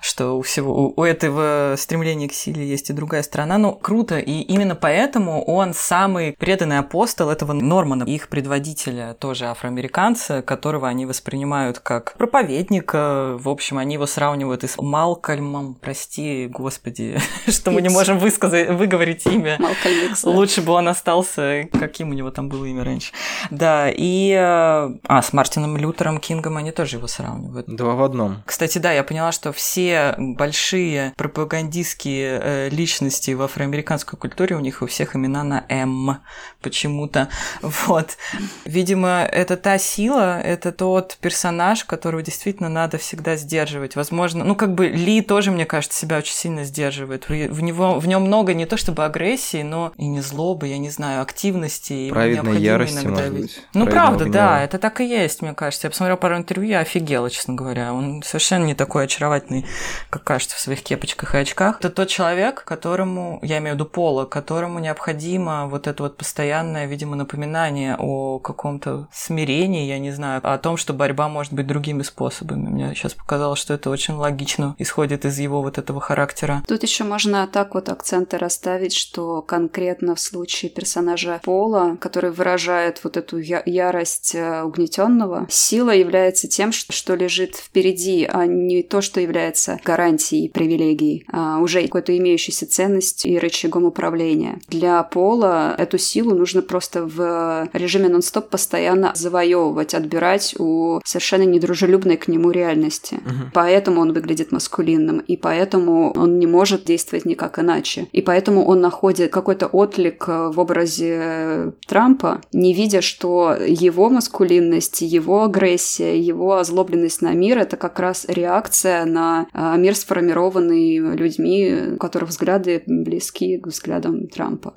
что 0.00 0.38
у 0.38 0.42
всего, 0.42 0.88
у 0.88 1.04
этого 1.04 1.74
стремления 1.76 2.28
к 2.28 2.32
силе 2.32 2.66
есть 2.66 2.90
и 2.90 2.92
другая 2.92 3.22
сторона. 3.22 3.58
Ну, 3.58 3.72
круто, 3.72 4.18
и 4.18 4.40
именно 4.40 4.74
поэтому 4.74 5.44
он 5.44 5.74
самый 5.74 6.32
преданный 6.32 6.78
апостол 6.78 7.30
этого 7.30 7.52
Нормана, 7.52 8.04
их 8.04 8.28
предводителя, 8.28 9.14
тоже 9.14 9.46
афроамериканца, 9.46 10.42
которого 10.42 10.88
они 10.88 11.06
воспринимают 11.06 11.78
как 11.78 12.14
проповедника. 12.14 13.36
В 13.38 13.48
общем, 13.48 13.78
они 13.78 13.94
его 13.94 14.06
сравнивают 14.06 14.64
и 14.64 14.68
с 14.68 14.76
Малкольмом, 14.80 15.74
прости, 15.74 16.46
господи, 16.46 17.18
что 17.48 17.70
мы 17.70 17.82
не 17.82 17.88
можем 17.88 18.18
высказать, 18.18 18.70
выговорить 18.70 19.26
имя. 19.26 19.56
Малкольм 19.58 20.14
Лучше 20.24 20.62
бы 20.62 20.72
он 20.72 20.88
остался, 20.88 21.68
каким 21.72 22.10
у 22.10 22.12
него 22.12 22.30
там 22.30 22.48
было 22.56 22.66
имя 22.66 22.84
раньше. 22.84 23.12
Да, 23.50 23.90
и... 23.90 24.32
Э, 24.32 24.90
а, 25.04 25.22
с 25.22 25.32
Мартином 25.32 25.76
Лютером 25.76 26.18
Кингом 26.18 26.56
они 26.56 26.72
тоже 26.72 26.96
его 26.96 27.06
сравнивают. 27.06 27.66
Два 27.66 27.94
в 27.94 28.02
одном. 28.02 28.42
Кстати, 28.46 28.78
да, 28.78 28.92
я 28.92 29.04
поняла, 29.04 29.32
что 29.32 29.52
все 29.52 30.14
большие 30.18 31.12
пропагандистские 31.16 32.40
э, 32.42 32.68
личности 32.70 33.32
в 33.32 33.42
афроамериканской 33.42 34.18
культуре, 34.18 34.56
у 34.56 34.60
них 34.60 34.82
у 34.82 34.86
всех 34.86 35.16
имена 35.16 35.42
на 35.42 35.64
М 35.68 36.18
почему-то. 36.62 37.28
Вот. 37.62 38.16
Видимо, 38.64 39.28
это 39.30 39.56
та 39.56 39.78
сила, 39.78 40.40
это 40.40 40.72
тот 40.72 41.18
персонаж, 41.20 41.84
которого 41.84 42.22
действительно 42.22 42.68
надо 42.68 42.98
всегда 42.98 43.36
сдерживать. 43.36 43.96
Возможно, 43.96 44.44
ну 44.44 44.54
как 44.54 44.74
бы 44.74 44.88
Ли 44.88 45.20
тоже, 45.20 45.50
мне 45.50 45.66
кажется, 45.66 45.98
себя 45.98 46.18
очень 46.18 46.34
сильно 46.34 46.64
сдерживает. 46.64 47.28
В 47.28 47.62
него 47.62 47.98
в 47.98 48.06
нем 48.06 48.22
много 48.22 48.54
не 48.54 48.66
то 48.66 48.76
чтобы 48.76 49.04
агрессии, 49.04 49.62
но 49.62 49.92
и 49.96 50.06
не 50.06 50.20
злобы, 50.20 50.68
я 50.68 50.78
не 50.78 50.90
знаю, 50.90 51.22
активности. 51.22 52.10
Праведной 52.42 52.62
ярости, 52.62 53.06
может 53.06 53.32
быть. 53.32 53.60
Ну 53.74 53.86
правда, 53.86 54.24
гнева. 54.24 54.32
да, 54.32 54.62
это 54.62 54.78
так 54.78 55.00
и 55.00 55.06
есть, 55.06 55.42
мне 55.42 55.54
кажется. 55.54 55.86
Я 55.86 55.90
посмотрела 55.90 56.16
пару 56.16 56.36
интервью, 56.36 56.70
я 56.70 56.80
офигела, 56.80 57.30
честно 57.30 57.54
говоря. 57.54 57.92
Он 57.92 58.22
совершенно 58.22 58.64
не 58.64 58.74
такой 58.74 59.04
очаровательный, 59.04 59.66
как 60.10 60.24
кажется, 60.24 60.56
в 60.56 60.60
своих 60.60 60.82
кепочках 60.82 61.34
и 61.34 61.38
очках. 61.38 61.78
Это 61.80 61.90
тот 61.90 62.08
человек, 62.08 62.64
которому, 62.64 63.38
я 63.42 63.58
имею 63.58 63.74
в 63.74 63.78
виду 63.78 63.86
Пола, 63.86 64.24
которому 64.24 64.78
необходимо 64.78 65.66
вот 65.66 65.86
это 65.86 66.02
вот 66.02 66.16
постоянное, 66.16 66.86
видимо, 66.86 67.16
напоминание 67.16 67.96
о 67.98 68.38
каком-то 68.38 69.08
смирении, 69.12 69.86
я 69.86 69.98
не 69.98 70.10
знаю, 70.10 70.40
о 70.42 70.58
том, 70.58 70.76
что 70.76 70.92
борьба 70.92 71.28
может 71.28 71.52
быть 71.52 71.66
другими 71.66 72.02
способами. 72.02 72.68
Мне 72.68 72.94
сейчас 72.94 73.14
показалось, 73.14 73.58
что 73.58 73.74
это 73.74 73.90
очень 73.90 74.14
логично 74.14 74.74
исходит 74.78 75.24
из 75.24 75.38
его 75.38 75.62
вот 75.62 75.78
этого 75.78 76.00
характера. 76.00 76.62
Тут 76.66 76.82
еще 76.82 77.04
можно 77.04 77.46
так 77.46 77.74
вот 77.74 77.88
акценты 77.88 78.38
расставить, 78.38 78.94
что 78.94 79.42
конкретно 79.42 80.14
в 80.14 80.20
случае 80.20 80.70
персонажа 80.70 81.40
Пола, 81.42 81.96
который 82.00 82.25
выражает 82.30 83.00
вот 83.04 83.16
эту 83.16 83.38
я- 83.38 83.62
ярость 83.64 84.34
э, 84.34 84.62
угнетенного, 84.62 85.46
сила 85.50 85.90
является 85.90 86.48
тем, 86.48 86.72
что 86.72 87.14
лежит 87.14 87.56
впереди, 87.56 88.28
а 88.30 88.46
не 88.46 88.82
то, 88.82 89.00
что 89.00 89.20
является 89.20 89.78
гарантией 89.84 90.48
привилегий, 90.48 91.24
а 91.32 91.58
уже 91.60 91.82
какой-то 91.82 92.16
имеющейся 92.16 92.68
ценностью 92.68 93.30
и 93.30 93.38
рычагом 93.38 93.84
управления. 93.84 94.58
Для 94.68 95.02
Пола 95.02 95.74
эту 95.78 95.98
силу 95.98 96.34
нужно 96.34 96.62
просто 96.62 97.04
в 97.04 97.68
режиме 97.72 98.08
нон-стоп 98.08 98.48
постоянно 98.48 99.12
завоевывать, 99.14 99.94
отбирать 99.94 100.54
у 100.58 101.00
совершенно 101.04 101.44
недружелюбной 101.44 102.16
к 102.16 102.28
нему 102.28 102.50
реальности. 102.50 103.14
Угу. 103.14 103.50
Поэтому 103.54 104.00
он 104.00 104.12
выглядит 104.12 104.52
маскулинным, 104.52 105.18
и 105.18 105.36
поэтому 105.36 106.12
он 106.12 106.38
не 106.38 106.46
может 106.46 106.84
действовать 106.84 107.24
никак 107.24 107.58
иначе. 107.58 108.08
И 108.12 108.22
поэтому 108.22 108.64
он 108.66 108.80
находит 108.80 109.30
какой-то 109.30 109.66
отклик 109.66 110.26
в 110.28 110.54
образе 110.58 111.72
Трампа, 111.86 112.15
не 112.52 112.74
видя, 112.74 113.00
что 113.00 113.54
его 113.54 114.08
маскулинность, 114.10 115.02
его 115.02 115.44
агрессия, 115.44 116.18
его 116.20 116.56
озлобленность 116.58 117.22
на 117.22 117.32
мир— 117.32 117.58
это 117.58 117.76
как 117.76 117.98
раз 117.98 118.26
реакция 118.28 119.04
на 119.04 119.46
а, 119.52 119.76
мир, 119.76 119.94
сформированный 119.94 120.98
людьми, 120.98 121.92
у 121.94 121.96
которых 121.96 122.30
взгляды 122.30 122.82
близки 122.86 123.58
к 123.58 123.66
взглядам 123.66 124.28
Трампа. 124.28 124.74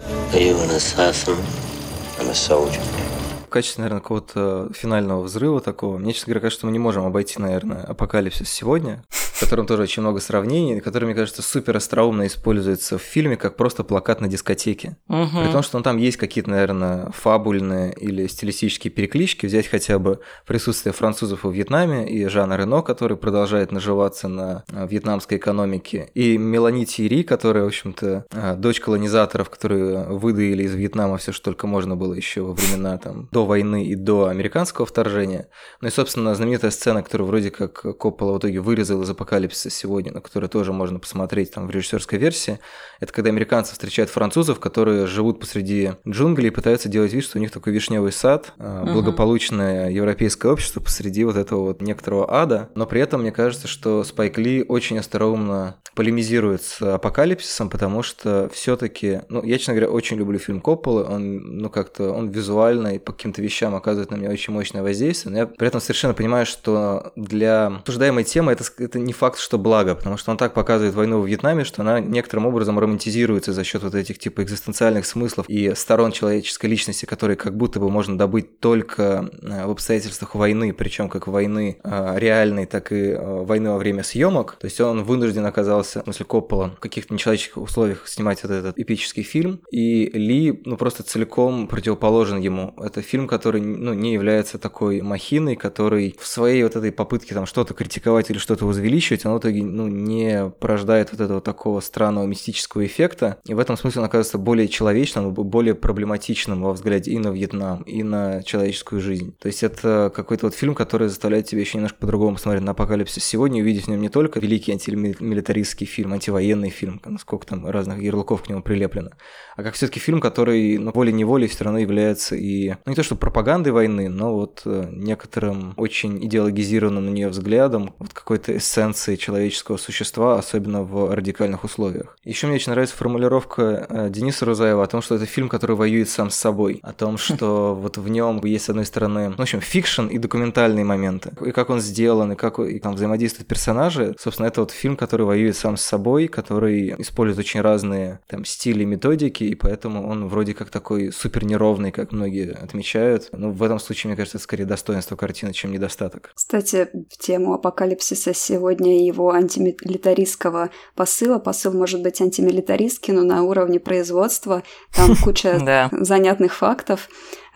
В 3.45 3.51
качестве, 3.51 3.81
наверное, 3.81 4.01
какого-то 4.01 4.69
финального 4.75 5.23
взрыва 5.23 5.59
такого, 5.59 5.97
мне, 5.97 6.13
честно 6.13 6.27
говоря, 6.27 6.41
кажется, 6.41 6.59
что 6.59 6.67
мы 6.67 6.71
не 6.71 6.77
можем 6.77 7.05
обойти, 7.05 7.39
наверное, 7.39 7.83
апокалипсис 7.83 8.47
сегодня, 8.47 9.03
в 9.39 9.41
котором 9.41 9.65
тоже 9.65 9.83
очень 9.83 10.01
много 10.01 10.19
сравнений, 10.19 10.81
который, 10.81 11.05
мне 11.05 11.15
кажется, 11.15 11.41
супер 11.41 11.77
остроумно 11.77 12.27
используется 12.27 12.97
в 12.97 13.01
фильме 13.01 13.37
как 13.37 13.55
просто 13.55 13.85
плакат 13.85 14.19
на 14.19 14.27
дискотеке. 14.27 14.97
Угу. 15.07 15.43
При 15.43 15.51
том, 15.51 15.63
что 15.63 15.77
ну, 15.77 15.83
там 15.83 15.95
есть 15.95 16.17
какие-то, 16.17 16.49
наверное, 16.49 17.09
фабульные 17.11 17.93
или 17.93 18.27
стилистические 18.27 18.91
переклички. 18.91 19.45
Взять 19.45 19.67
хотя 19.67 19.97
бы 19.97 20.19
присутствие 20.45 20.91
французов 20.91 21.45
во 21.45 21.51
Вьетнаме 21.51 22.09
и 22.09 22.27
Жана 22.27 22.57
Рено, 22.57 22.81
который 22.81 23.15
продолжает 23.15 23.71
наживаться 23.71 24.27
на 24.27 24.65
э, 24.73 24.85
вьетнамской 24.89 25.37
экономике, 25.37 26.09
и 26.13 26.37
Мелани 26.37 26.83
Тири, 26.83 27.23
которая, 27.23 27.63
в 27.63 27.67
общем-то, 27.67 28.25
э, 28.29 28.55
дочь 28.57 28.81
колонизаторов, 28.81 29.49
которые 29.49 30.03
выдаили 30.03 30.63
из 30.63 30.75
Вьетнама 30.75 31.17
все, 31.17 31.31
что 31.31 31.45
только 31.45 31.65
можно 31.65 31.95
было 31.95 32.13
еще 32.13 32.41
во 32.41 32.53
времена 32.53 32.97
там 32.97 33.29
до 33.31 33.45
войны 33.45 33.85
и 33.85 33.95
до 33.95 34.27
американского 34.27 34.85
вторжения. 34.85 35.47
Ну 35.79 35.87
и, 35.87 35.91
собственно, 35.91 36.35
знаменитая 36.35 36.71
сцена, 36.71 37.03
которую 37.03 37.27
вроде 37.27 37.51
как 37.51 37.81
Коппола 37.97 38.33
в 38.33 38.39
итоге 38.39 38.59
вырезал 38.59 39.01
из 39.01 39.09
апокалипсиса 39.29 39.69
сегодня, 39.69 40.11
на 40.11 40.21
который 40.21 40.49
тоже 40.49 40.73
можно 40.73 40.99
посмотреть 40.99 41.51
там 41.51 41.67
в 41.67 41.69
режиссерской 41.69 42.17
версии, 42.17 42.59
это 42.99 43.13
когда 43.13 43.29
американцы 43.29 43.73
встречают 43.73 44.09
французов, 44.09 44.59
которые 44.59 45.05
живут 45.05 45.39
посреди 45.39 45.91
джунглей 46.07 46.47
и 46.47 46.51
пытаются 46.51 46.89
делать 46.89 47.13
вид, 47.13 47.23
что 47.23 47.37
у 47.37 47.41
них 47.41 47.51
такой 47.51 47.73
вишневый 47.73 48.11
сад, 48.11 48.53
угу. 48.57 48.93
благополучное 48.93 49.91
европейское 49.91 50.51
общество 50.51 50.81
посреди 50.81 51.23
вот 51.23 51.37
этого 51.37 51.61
вот 51.61 51.81
некоторого 51.81 52.33
ада. 52.33 52.69
Но 52.75 52.85
при 52.85 53.01
этом 53.01 53.21
мне 53.21 53.31
кажется, 53.31 53.67
что 53.67 54.03
Спайк 54.03 54.37
Ли 54.37 54.65
очень 54.67 54.97
осторожно 54.97 55.75
полемизирует 55.95 56.63
с 56.63 56.81
апокалипсисом, 56.81 57.69
потому 57.69 58.03
что 58.03 58.49
все-таки, 58.53 59.21
ну, 59.29 59.43
я, 59.43 59.57
честно 59.57 59.73
говоря, 59.73 59.91
очень 59.91 60.17
люблю 60.17 60.39
фильм 60.39 60.61
Копполы, 60.61 61.03
он, 61.03 61.57
ну, 61.57 61.69
как-то, 61.69 62.11
он 62.11 62.29
визуально 62.29 62.95
и 62.95 62.99
по 62.99 63.11
каким-то 63.11 63.41
вещам 63.41 63.75
оказывает 63.75 64.09
на 64.11 64.15
меня 64.15 64.29
очень 64.29 64.53
мощное 64.53 64.81
воздействие, 64.81 65.33
но 65.33 65.37
я 65.39 65.45
при 65.45 65.67
этом 65.67 65.81
совершенно 65.81 66.13
понимаю, 66.13 66.45
что 66.45 67.11
для 67.15 67.67
обсуждаемой 67.67 68.23
темы 68.23 68.53
это, 68.53 68.63
это 68.77 68.97
не 68.97 69.13
факт, 69.19 69.37
что 69.37 69.57
благо, 69.57 69.95
потому 69.95 70.17
что 70.17 70.31
он 70.31 70.37
так 70.37 70.53
показывает 70.53 70.95
войну 70.95 71.19
в 71.21 71.27
Вьетнаме, 71.27 71.63
что 71.63 71.81
она 71.81 71.99
некоторым 71.99 72.45
образом 72.45 72.79
романтизируется 72.79 73.53
за 73.53 73.63
счет 73.63 73.83
вот 73.83 73.93
этих 73.93 74.17
типа 74.17 74.43
экзистенциальных 74.43 75.05
смыслов 75.05 75.47
и 75.49 75.73
сторон 75.75 76.11
человеческой 76.11 76.67
личности, 76.67 77.05
которые 77.05 77.35
как 77.35 77.55
будто 77.55 77.79
бы 77.79 77.89
можно 77.89 78.17
добыть 78.17 78.59
только 78.59 79.29
э, 79.41 79.65
в 79.65 79.71
обстоятельствах 79.71 80.35
войны, 80.35 80.73
причем 80.73 81.09
как 81.09 81.27
войны 81.27 81.77
э, 81.83 82.13
реальной, 82.17 82.65
так 82.65 82.91
и 82.91 83.11
э, 83.11 83.43
войны 83.43 83.71
во 83.71 83.77
время 83.77 84.03
съемок. 84.03 84.55
То 84.59 84.65
есть 84.65 84.79
он 84.79 85.03
вынужден 85.03 85.45
оказался, 85.45 86.01
в 86.01 86.03
смысле 86.05 86.25
Коппола, 86.25 86.75
в 86.77 86.79
каких-то 86.79 87.13
нечеловеческих 87.13 87.57
условиях 87.57 88.07
снимать 88.07 88.41
вот 88.43 88.51
этот 88.51 88.79
эпический 88.79 89.23
фильм. 89.23 89.61
И 89.71 90.05
Ли, 90.05 90.61
ну, 90.65 90.77
просто 90.77 91.03
целиком 91.03 91.67
противоположен 91.67 92.39
ему. 92.39 92.73
Это 92.77 93.01
фильм, 93.01 93.27
который, 93.27 93.61
ну, 93.61 93.93
не 93.93 94.13
является 94.13 94.57
такой 94.57 95.01
махиной, 95.01 95.55
который 95.57 96.15
в 96.19 96.25
своей 96.25 96.63
вот 96.63 96.75
этой 96.75 96.91
попытке 96.91 97.35
там 97.35 97.45
что-то 97.45 97.73
критиковать 97.73 98.29
или 98.29 98.37
что-то 98.37 98.65
возвеличивать, 98.65 99.08
оно 99.25 99.35
в 99.35 99.39
итоге, 99.39 99.63
ну, 99.63 99.87
не 99.87 100.49
порождает 100.59 101.11
вот 101.11 101.21
этого 101.21 101.41
такого 101.41 101.79
странного 101.79 102.25
мистического 102.25 102.85
эффекта. 102.85 103.37
И 103.45 103.53
в 103.53 103.59
этом 103.59 103.77
смысле 103.77 104.01
он 104.01 104.05
оказывается 104.05 104.37
более 104.37 104.67
человечным, 104.67 105.33
более 105.33 105.75
проблематичным 105.75 106.61
во 106.61 106.73
взгляде 106.73 107.11
и 107.11 107.17
на 107.17 107.29
Вьетнам, 107.29 107.81
и 107.83 108.03
на 108.03 108.43
человеческую 108.43 109.01
жизнь. 109.01 109.35
То 109.39 109.47
есть 109.47 109.63
это 109.63 110.11
какой-то 110.15 110.47
вот 110.47 110.55
фильм, 110.55 110.75
который 110.75 111.07
заставляет 111.07 111.47
тебя 111.47 111.61
еще 111.61 111.77
немножко 111.77 111.99
по-другому 111.99 112.35
посмотреть 112.35 112.63
на 112.63 112.71
апокалипсис 112.71 113.23
сегодня, 113.23 113.61
увидеть 113.61 113.85
в 113.85 113.87
нем 113.89 114.01
не 114.01 114.09
только 114.09 114.39
великий 114.39 114.71
антимилитаристский 114.71 115.85
фильм, 115.85 116.13
антивоенный 116.13 116.69
фильм, 116.69 117.01
насколько 117.05 117.47
там 117.47 117.67
разных 117.67 118.01
ярлыков 118.01 118.43
к 118.43 118.49
нему 118.49 118.61
прилеплено, 118.61 119.11
а 119.55 119.63
как 119.63 119.73
все-таки 119.73 119.99
фильм, 119.99 120.21
который 120.21 120.77
ну, 120.77 120.91
волей-неволей 120.91 121.47
все 121.47 121.63
равно 121.63 121.79
является 121.79 122.35
и, 122.35 122.69
ну 122.69 122.91
не 122.91 122.95
то 122.95 123.03
что 123.03 123.15
пропагандой 123.15 123.71
войны, 123.71 124.09
но 124.09 124.33
вот 124.33 124.61
э, 124.65 124.89
некоторым 124.91 125.73
очень 125.77 126.23
идеологизированным 126.25 127.05
на 127.05 127.09
нее 127.09 127.29
взглядом, 127.29 127.93
вот 127.99 128.13
какой-то 128.13 128.59
эссенции 128.99 129.15
человеческого 129.15 129.77
существа, 129.77 130.37
особенно 130.37 130.83
в 130.83 131.13
радикальных 131.13 131.63
условиях. 131.63 132.17
Еще 132.23 132.47
мне 132.47 132.57
очень 132.57 132.71
нравится 132.71 132.95
формулировка 132.95 133.85
э, 133.89 134.09
Дениса 134.09 134.45
Рузаева 134.45 134.83
о 134.83 134.87
том, 134.87 135.01
что 135.01 135.15
это 135.15 135.25
фильм, 135.25 135.49
который 135.49 135.75
воюет 135.75 136.09
сам 136.09 136.29
с 136.29 136.35
собой, 136.35 136.79
о 136.83 136.93
том, 136.93 137.17
что 137.17 137.75
вот 137.75 137.97
в 137.97 138.09
нем 138.09 138.41
есть, 138.43 138.65
с 138.65 138.69
одной 138.69 138.85
стороны, 138.85 139.29
ну, 139.29 139.35
в 139.35 139.41
общем, 139.41 139.61
fiction 139.61 140.07
и 140.07 140.17
документальные 140.17 140.85
моменты, 140.85 141.31
и 141.45 141.51
как 141.51 141.69
он 141.69 141.79
сделан, 141.79 142.33
и 142.33 142.35
как 142.35 142.59
и 142.59 142.79
там 142.79 142.95
взаимодействуют 142.95 143.47
персонажи. 143.47 144.15
Собственно, 144.19 144.47
это 144.47 144.61
вот 144.61 144.71
фильм, 144.71 144.97
который 144.97 145.25
воюет 145.25 145.55
сам 145.55 145.77
с 145.77 145.81
собой, 145.81 146.27
который 146.27 146.95
использует 146.97 147.39
очень 147.39 147.61
разные 147.61 148.19
там 148.27 148.45
стили 148.45 148.83
и 148.83 148.85
методики, 148.85 149.43
и 149.43 149.55
поэтому 149.55 150.07
он 150.07 150.27
вроде 150.27 150.53
как 150.53 150.69
такой 150.69 151.11
супер 151.11 151.45
неровный, 151.45 151.91
как 151.91 152.11
многие 152.11 152.51
отмечают. 152.51 153.29
Но 153.31 153.51
в 153.51 153.63
этом 153.63 153.79
случае, 153.79 154.09
мне 154.09 154.17
кажется, 154.17 154.37
это 154.37 154.43
скорее 154.43 154.65
достоинство 154.65 155.15
картины, 155.15 155.53
чем 155.53 155.71
недостаток. 155.71 156.31
Кстати, 156.35 156.89
в 157.09 157.17
тему 157.17 157.53
апокалипсиса 157.53 158.33
сегодня 158.33 158.78
его 158.85 159.31
антимилитаристского 159.31 160.69
посыла. 160.95 161.39
Посыл 161.39 161.73
может 161.73 162.01
быть 162.01 162.21
антимилитаристский, 162.21 163.13
но 163.13 163.23
на 163.23 163.43
уровне 163.43 163.79
производства. 163.79 164.63
Там 164.93 165.15
куча 165.23 165.89
занятных 165.91 166.55
фактов. 166.55 167.09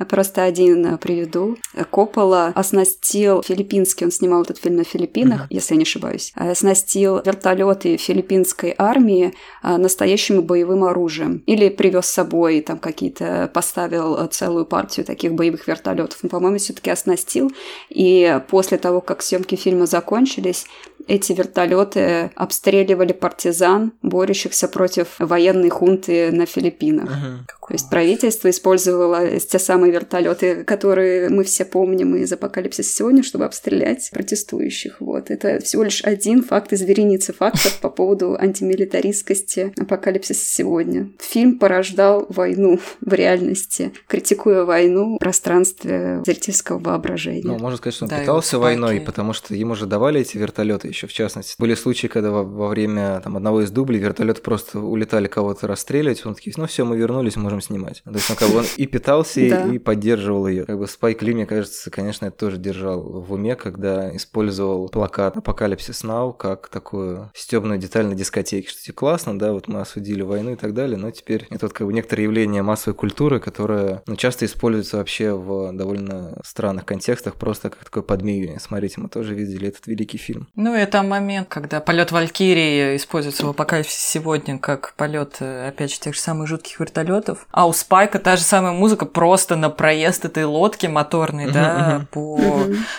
Просто 0.09 0.43
один 0.43 0.85
э, 0.85 0.97
приведу. 0.97 1.57
Коппола 1.91 2.47
оснастил 2.55 3.43
филиппинский, 3.43 4.05
он 4.05 4.11
снимал 4.11 4.43
этот 4.43 4.57
фильм 4.57 4.77
на 4.77 4.83
Филиппинах, 4.83 5.41
mm-hmm. 5.41 5.47
если 5.51 5.73
я 5.73 5.77
не 5.77 5.83
ошибаюсь, 5.83 6.33
оснастил 6.35 7.21
вертолеты 7.23 7.97
филиппинской 7.97 8.73
армии 8.77 9.33
э, 9.61 9.77
настоящим 9.77 10.41
боевым 10.41 10.83
оружием. 10.83 11.43
Или 11.45 11.69
привез 11.69 12.05
с 12.07 12.13
собой 12.13 12.61
там 12.61 12.79
какие-то, 12.79 13.49
поставил 13.53 14.17
э, 14.17 14.27
целую 14.27 14.65
партию 14.65 15.05
таких 15.05 15.33
боевых 15.33 15.67
вертолетов. 15.67 16.19
Но, 16.23 16.29
по-моему, 16.29 16.57
все-таки 16.57 16.89
оснастил. 16.89 17.51
И 17.89 18.39
после 18.49 18.77
того, 18.77 19.01
как 19.01 19.21
съемки 19.21 19.55
фильма 19.55 19.85
закончились, 19.85 20.65
эти 21.07 21.33
вертолеты 21.33 22.31
обстреливали 22.35 23.13
партизан, 23.13 23.93
борющихся 24.01 24.67
против 24.67 25.15
военной 25.19 25.69
хунты 25.69 26.31
на 26.31 26.45
Филиппинах. 26.45 27.09
Uh-huh. 27.09 27.37
То 27.73 27.77
есть 27.77 27.89
правительство 27.89 28.51
использовало 28.51 29.39
те 29.39 29.57
самые 29.57 29.91
вертолеты, 29.91 30.63
которые 30.63 31.29
мы 31.29 31.43
все 31.43 31.65
помним 31.65 32.15
из 32.15 32.31
апокалипсиса 32.31 32.87
сегодня, 32.87 33.23
чтобы 33.23 33.45
обстрелять 33.45 34.11
протестующих. 34.13 34.97
Вот. 35.01 35.31
Это 35.31 35.59
всего 35.59 35.81
лишь 35.81 36.03
один 36.03 36.43
факт 36.43 36.71
из 36.71 36.83
вереницы 36.83 37.33
фактов 37.33 37.79
по 37.81 37.89
поводу 37.89 38.37
антимилитаристскости 38.39 39.73
апокалипсиса 39.75 40.45
сегодня. 40.45 41.09
Фильм 41.17 41.57
порождал 41.57 42.27
войну 42.29 42.79
в 43.01 43.11
реальности, 43.11 43.91
критикуя 44.07 44.65
войну 44.65 45.15
в 45.15 45.17
пространстве 45.17 46.21
зрительского 46.27 46.77
воображения. 46.77 47.41
Ну, 47.43 47.57
можно 47.57 47.77
сказать, 47.77 47.95
что 47.95 48.05
он 48.05 48.09
да, 48.09 48.19
питался 48.19 48.59
войной, 48.59 49.01
потому 49.01 49.33
что 49.33 49.55
ему 49.55 49.73
же 49.73 49.87
давали 49.87 50.21
эти 50.21 50.37
вертолеты 50.37 50.89
еще, 50.89 51.07
в 51.07 51.13
частности. 51.13 51.55
Были 51.57 51.73
случаи, 51.73 52.05
когда 52.05 52.29
во, 52.29 52.43
во 52.43 52.67
время 52.67 53.19
там, 53.23 53.35
одного 53.35 53.63
из 53.63 53.71
дублей 53.71 53.99
вертолеты 53.99 54.41
просто 54.41 54.79
улетали 54.79 55.27
кого-то 55.27 55.65
расстреливать, 55.65 56.23
он 56.23 56.35
такие, 56.35 56.53
ну 56.55 56.67
все, 56.67 56.85
мы 56.85 56.97
вернулись, 56.97 57.35
можем 57.35 57.62
снимать. 57.63 58.03
То 58.03 58.11
есть 58.11 58.29
он 58.29 58.35
как 58.35 58.49
бы 58.49 58.57
он 58.59 58.65
и 58.77 58.85
питался, 58.85 59.39
и 59.41 59.77
поддерживал 59.77 60.47
ее. 60.47 60.65
Как 60.65 60.77
бы 60.77 60.87
Спайк 60.87 61.21
Ли, 61.21 61.33
мне 61.33 61.45
кажется, 61.45 61.89
конечно, 61.89 62.27
это 62.27 62.37
тоже 62.37 62.57
держал 62.57 63.01
в 63.01 63.31
уме, 63.33 63.55
когда 63.55 64.15
использовал 64.15 64.89
плакат 64.89 65.37
Апокалипсис 65.37 66.03
Now 66.03 66.35
как 66.35 66.69
такую 66.69 67.31
стебную 67.33 67.79
деталь 67.79 68.05
на 68.05 68.15
дискотеке, 68.15 68.69
что 68.69 68.81
типа 68.81 68.99
классно, 68.99 69.37
да, 69.37 69.53
вот 69.53 69.67
мы 69.67 69.81
осудили 69.81 70.21
войну 70.21 70.53
и 70.53 70.55
так 70.55 70.73
далее, 70.73 70.97
но 70.97 71.11
теперь 71.11 71.47
это 71.49 71.65
вот 71.65 71.73
как 71.73 71.87
бы 71.87 71.93
некоторые 71.93 72.25
явления 72.25 72.61
массовой 72.61 72.95
культуры, 72.95 73.39
которая 73.39 74.01
ну, 74.07 74.15
часто 74.15 74.45
используется 74.45 74.97
вообще 74.97 75.33
в 75.33 75.73
довольно 75.73 76.39
странных 76.43 76.85
контекстах, 76.85 77.35
просто 77.35 77.69
как 77.69 77.83
такое 77.83 78.03
подмигивание. 78.03 78.59
Смотрите, 78.59 79.01
мы 79.01 79.09
тоже 79.09 79.35
видели 79.35 79.67
этот 79.67 79.87
великий 79.87 80.17
фильм. 80.17 80.47
Ну, 80.55 80.73
это 80.73 81.03
момент, 81.03 81.47
когда 81.49 81.79
полет 81.79 82.11
Валькирии 82.11 82.95
используется 82.95 83.45
в 83.45 83.49
апокалипсисе 83.49 84.19
сегодня 84.19 84.57
как 84.57 84.93
полет, 84.95 85.37
э, 85.39 85.67
опять 85.67 85.91
же, 85.91 85.99
тех 85.99 86.15
же 86.15 86.19
самых 86.19 86.47
жутких 86.47 86.79
вертолетов. 86.79 87.47
А 87.53 87.67
у 87.67 87.73
Спайка 87.73 88.17
та 88.17 88.35
же 88.35 88.41
самая 88.41 88.71
музыка 88.71 89.05
просто 89.05 89.55
на 89.55 89.69
проезд 89.69 90.25
этой 90.25 90.43
лодки 90.43 90.87
моторной, 90.87 91.51
да, 91.51 92.01
по... 92.09 92.39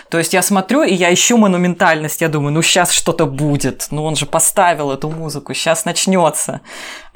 То 0.09 0.17
есть 0.17 0.33
я 0.33 0.41
смотрю, 0.41 0.83
и 0.83 0.93
я 0.93 1.13
ищу 1.13 1.37
монументальность, 1.37 2.21
я 2.21 2.29
думаю, 2.29 2.53
ну 2.53 2.61
сейчас 2.61 2.91
что-то 2.91 3.25
будет, 3.25 3.87
ну 3.91 4.05
он 4.05 4.15
же 4.15 4.25
поставил 4.25 4.91
эту 4.91 5.09
музыку, 5.09 5.53
сейчас 5.53 5.83
начнется. 5.83 6.61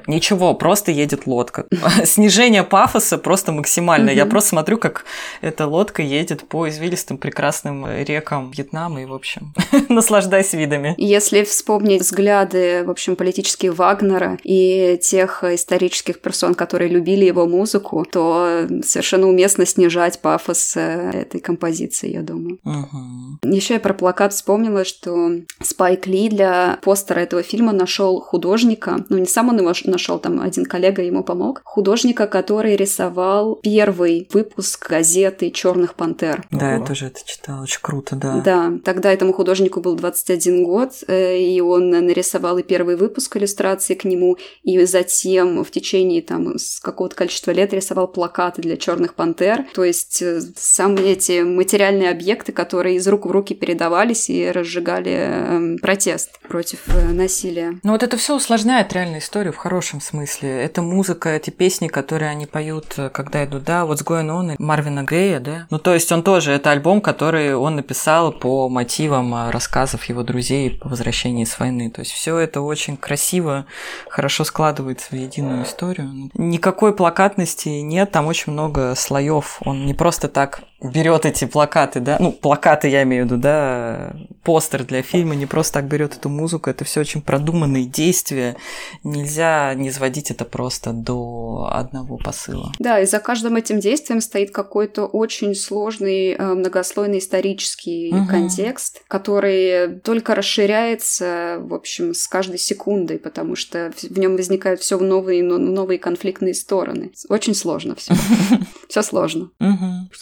Ничего, 0.10 0.56
просто 0.56 0.92
едет 0.92 1.28
лодка. 1.28 1.68
Снижение 2.04 2.64
пафоса 2.64 3.20
просто 3.20 3.52
максимальное. 3.52 4.14
Я 4.14 4.26
просто 4.26 4.50
смотрю, 4.50 4.80
как 4.80 5.06
эта 5.42 5.68
лодка 5.68 6.02
едет 6.02 6.48
по 6.48 6.68
извилистым 6.68 7.20
прекрасным 7.20 7.86
рекам 7.88 8.50
Вьетнама 8.50 9.04
и, 9.04 9.06
в 9.06 9.14
общем, 9.14 9.54
наслаждайся 9.90 10.58
видами. 10.58 10.96
Если 10.98 11.44
вспомнить 11.44 12.02
взгляды, 12.02 12.84
в 12.86 12.90
общем, 12.90 13.16
политические 13.16 13.72
Вагнера 13.72 14.40
и 14.44 14.98
тех 15.00 15.44
исторических 15.44 16.22
персон, 16.22 16.56
которые 16.56 16.90
любили 16.90 17.26
его 17.26 17.46
музыку, 17.46 18.04
то 18.12 18.68
совершенно 18.84 19.28
уместно 19.28 19.68
снижать 19.68 20.20
пафос 20.22 20.76
э, 20.76 21.12
этой 21.14 21.40
композиции, 21.40 22.12
я 22.12 22.22
думаю. 22.22 22.58
Угу. 22.64 23.54
Еще 23.54 23.76
я 23.76 23.80
про 23.80 23.94
плакат 23.94 24.34
вспомнила, 24.34 24.86
что 24.86 25.34
Спайк 25.62 26.08
Ли 26.08 26.30
для 26.30 26.80
постера 26.82 27.20
этого 27.20 27.44
фильма 27.44 27.74
нашел 27.74 28.20
художника, 28.20 29.06
ну 29.10 29.20
не 29.20 29.28
сам 29.28 29.50
он 29.50 29.60
его 29.60 29.68
нашел, 29.86 29.99
там 30.20 30.42
один 30.42 30.66
коллега 30.66 31.02
ему 31.02 31.24
помог, 31.24 31.62
художника, 31.64 32.28
который 32.28 32.76
рисовал 32.76 33.56
первый 33.56 34.28
выпуск 34.32 34.90
газеты 34.90 35.52
«Черных 35.52 35.96
пантер». 35.96 36.46
Да, 36.52 36.76
я 36.76 36.80
тоже 36.80 37.08
это 37.08 37.20
читала, 37.26 37.64
очень 37.64 37.80
круто, 37.82 38.16
да. 38.16 38.42
Да, 38.42 38.74
тогда 38.84 39.12
этому 39.12 39.34
художнику 39.34 39.82
был 39.82 39.96
21 39.96 40.64
год, 40.64 40.92
э, 41.08 41.38
и 41.38 41.62
он 41.62 41.90
нарисовал 41.90 42.58
и 42.58 42.64
первый 42.64 42.96
выпуск 42.96 43.38
иллюстрации 43.38 43.94
к 43.94 44.06
нему, 44.06 44.38
и 44.64 44.84
затем 44.86 45.64
в 45.64 45.72
течение 45.72 46.22
там 46.22 46.58
с 46.58 46.80
какого-то 46.80 47.16
количества 47.16 47.52
лет 47.52 47.74
рисовал 47.74 48.08
плакаты 48.08 48.62
для 48.62 48.78
«Черных 48.78 49.16
пантер». 49.16 49.66
То 49.74 49.84
есть 49.84 50.22
э, 50.22 50.42
самые 50.56 51.14
эти 51.14 51.42
материальные 51.42 52.10
объекты, 52.10 52.52
которые 52.52 52.96
из 52.98 53.08
рук 53.08 53.26
в 53.26 53.32
руки 53.32 53.54
передавались 53.54 54.30
и 54.30 54.50
разжигали 54.50 55.12
эм, 55.12 55.78
протест 55.78 56.40
против 56.48 56.80
э, 56.88 57.12
насилия. 57.12 57.80
Ну 57.84 57.92
вот 57.92 58.04
это 58.04 58.18
все 58.18 58.36
усложняет 58.36 58.94
реальную 58.94 59.20
историю 59.20 59.54
в 59.54 59.58
хорошем 59.58 59.79
хорошем 59.80 60.02
смысле. 60.02 60.62
Это 60.62 60.82
музыка, 60.82 61.30
эти 61.30 61.52
песни, 61.52 61.88
которые 61.88 62.32
они 62.32 62.46
поют, 62.46 62.96
э, 62.98 63.10
когда 63.10 63.46
идут, 63.46 63.64
да, 63.64 63.84
What's 63.84 64.04
Going 64.06 64.28
On, 64.28 64.56
Марвина 64.60 65.04
Грея, 65.04 65.40
да? 65.40 65.68
Ну, 65.70 65.80
то 65.80 65.94
есть 65.94 66.12
он 66.12 66.22
тоже, 66.22 66.52
это 66.52 66.72
альбом, 66.72 67.00
который 67.00 67.56
он 67.56 67.78
написал 67.78 68.34
по 68.34 68.68
мотивам 68.68 69.34
э, 69.34 69.52
рассказов 69.52 70.04
его 70.10 70.24
друзей 70.24 70.72
по 70.72 70.90
возвращении 70.90 71.46
с 71.46 71.58
войны. 71.60 71.90
То 71.90 72.02
есть 72.02 72.12
все 72.12 72.38
это 72.38 72.60
очень 72.60 72.98
красиво, 72.98 73.68
хорошо 74.10 74.44
складывается 74.44 75.12
в 75.12 75.14
единую 75.14 75.64
историю. 75.64 76.30
Никакой 76.34 76.94
плакатности 76.94 77.70
нет, 77.70 78.12
там 78.12 78.28
очень 78.28 78.52
много 78.52 78.96
слоев. 78.96 79.62
Он 79.64 79.86
не 79.86 79.94
просто 79.94 80.28
так 80.28 80.60
берет 80.82 81.26
эти 81.26 81.46
плакаты, 81.46 82.00
да, 82.00 82.18
ну, 82.20 82.32
плакаты 82.32 82.88
я 82.88 83.04
имею 83.04 83.24
в 83.24 83.28
виду, 83.28 83.38
да, 83.38 84.14
постер 84.44 84.86
для 84.86 85.02
фильма, 85.02 85.36
не 85.36 85.46
просто 85.46 85.74
так 85.74 85.86
берет 85.86 86.16
эту 86.16 86.30
музыку, 86.30 86.70
это 86.70 86.86
все 86.86 87.02
очень 87.02 87.22
продуманные 87.22 87.86
действия, 87.86 88.56
нельзя 89.04 89.69
не 89.74 89.92
сводить 89.92 90.32
это 90.32 90.46
просто 90.46 90.92
до 90.94 91.70
одного 91.72 92.18
посыла. 92.18 92.72
Да, 92.80 93.00
и 93.00 93.06
за 93.06 93.20
каждым 93.20 93.56
этим 93.56 93.80
действием 93.80 94.22
стоит 94.22 94.52
какой-то 94.52 95.06
очень 95.06 95.56
сложный 95.56 96.34
э, 96.34 96.54
многослойный 96.54 97.20
исторический 97.20 98.14
угу. 98.14 98.28
контекст, 98.28 99.02
который 99.08 100.00
только 100.00 100.36
расширяется, 100.36 101.58
в 101.60 101.74
общем, 101.74 102.14
с 102.14 102.28
каждой 102.28 102.60
секундой, 102.60 103.20
потому 103.20 103.56
что 103.56 103.92
в 104.02 104.18
нем 104.18 104.36
возникают 104.36 104.82
все 104.82 104.98
новые, 105.00 105.44
новые 105.44 106.00
конфликтные 106.00 106.54
стороны. 106.54 107.12
Очень 107.30 107.56
сложно 107.56 107.96
все. 107.96 108.14
Все 108.90 109.04
сложно. 109.04 109.52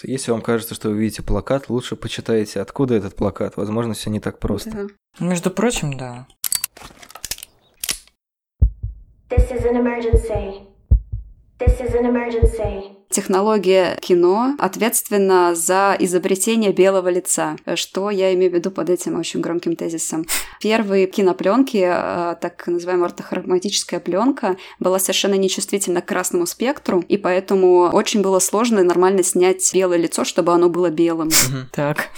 Если 0.04 0.32
вам 0.32 0.42
кажется, 0.42 0.76
что 0.76 0.90
вы 0.90 0.98
видите 0.98 1.24
плакат, 1.24 1.70
лучше 1.70 1.96
почитайте, 1.96 2.60
откуда 2.60 2.96
этот 2.96 3.16
плакат. 3.16 3.56
Возможно, 3.56 3.94
все 3.94 4.10
не 4.10 4.20
так 4.20 4.40
просто. 4.40 4.88
Между 5.20 5.50
прочим, 5.50 5.98
да. 5.98 6.28
This 9.30 9.52
is 9.52 9.66
an 9.66 9.76
emergency. 9.76 10.62
This 11.58 11.82
is 11.82 11.94
an 11.94 12.06
emergency. 12.06 12.96
Технология 13.10 13.98
кино 14.02 14.56
ответственна 14.60 15.56
за 15.56 15.96
изобретение 15.98 16.74
белого 16.74 17.08
лица. 17.08 17.56
Что 17.76 18.10
я 18.10 18.34
имею 18.34 18.52
в 18.52 18.56
виду 18.56 18.70
под 18.70 18.90
этим 18.90 19.18
очень 19.18 19.40
громким 19.40 19.78
тезисом? 19.78 20.26
Первые 20.60 21.08
кинопленки, 21.08 21.78
э, 21.78 22.36
так 22.42 22.68
называемая 22.68 23.06
ортохроматическая 23.06 24.02
пленка, 24.02 24.58
была 24.80 25.00
совершенно 25.00 25.36
нечувствительна 25.36 26.02
к 26.02 26.06
красному 26.06 26.46
спектру, 26.46 27.04
и 27.08 27.18
поэтому 27.18 27.90
очень 27.94 28.22
было 28.22 28.40
сложно 28.40 28.84
нормально 28.84 29.24
снять 29.24 29.74
белое 29.74 29.98
лицо, 29.98 30.26
чтобы 30.26 30.52
оно 30.54 30.70
было 30.70 30.90
белым. 30.90 31.30
Так. 31.72 32.10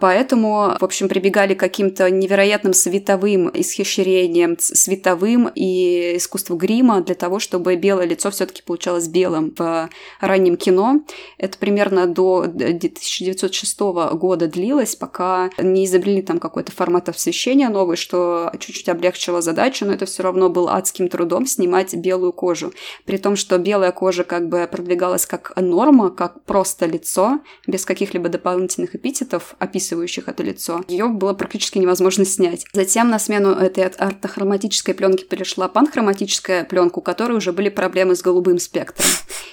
Поэтому, 0.00 0.76
в 0.80 0.84
общем, 0.84 1.08
прибегали 1.08 1.54
к 1.54 1.60
каким-то 1.60 2.10
невероятным 2.10 2.74
световым 2.74 3.50
исхищрениям, 3.54 4.56
световым 4.58 5.50
и 5.54 6.16
искусству 6.16 6.56
грима 6.56 7.00
для 7.00 7.14
того, 7.14 7.38
чтобы 7.38 7.76
белое 7.76 8.06
лицо 8.06 8.30
все-таки 8.30 8.62
получалось 8.62 9.08
белым 9.08 9.54
в 9.56 9.88
раннем 10.34 10.56
кино. 10.56 11.00
Это 11.38 11.56
примерно 11.58 12.06
до 12.06 12.40
1906 12.42 13.80
года 14.14 14.48
длилось, 14.48 14.96
пока 14.96 15.50
не 15.58 15.84
изобрели 15.86 16.22
там 16.22 16.40
какой-то 16.40 16.72
формат 16.72 17.08
освещения 17.08 17.68
новый, 17.68 17.96
что 17.96 18.52
чуть-чуть 18.58 18.88
облегчило 18.88 19.40
задачу, 19.40 19.86
но 19.86 19.92
это 19.92 20.06
все 20.06 20.24
равно 20.24 20.48
был 20.48 20.68
адским 20.68 21.08
трудом 21.08 21.46
снимать 21.46 21.94
белую 21.94 22.32
кожу. 22.32 22.72
При 23.04 23.16
том, 23.16 23.36
что 23.36 23.58
белая 23.58 23.92
кожа 23.92 24.24
как 24.24 24.48
бы 24.48 24.68
продвигалась 24.70 25.26
как 25.26 25.52
норма, 25.56 26.10
как 26.10 26.42
просто 26.44 26.86
лицо, 26.86 27.38
без 27.66 27.84
каких-либо 27.84 28.28
дополнительных 28.28 28.96
эпитетов, 28.96 29.54
описывающих 29.60 30.28
это 30.28 30.42
лицо. 30.42 30.82
Ее 30.88 31.06
было 31.06 31.34
практически 31.34 31.78
невозможно 31.78 32.24
снять. 32.24 32.64
Затем 32.72 33.08
на 33.08 33.20
смену 33.20 33.50
этой 33.50 33.84
ортохроматической 33.84 34.94
пленки 34.94 35.22
перешла 35.22 35.68
панхроматическая 35.68 36.64
пленка, 36.64 36.98
у 36.98 37.02
которой 37.02 37.36
уже 37.36 37.52
были 37.52 37.68
проблемы 37.68 38.16
с 38.16 38.22
голубым 38.22 38.58
спектром. 38.58 39.06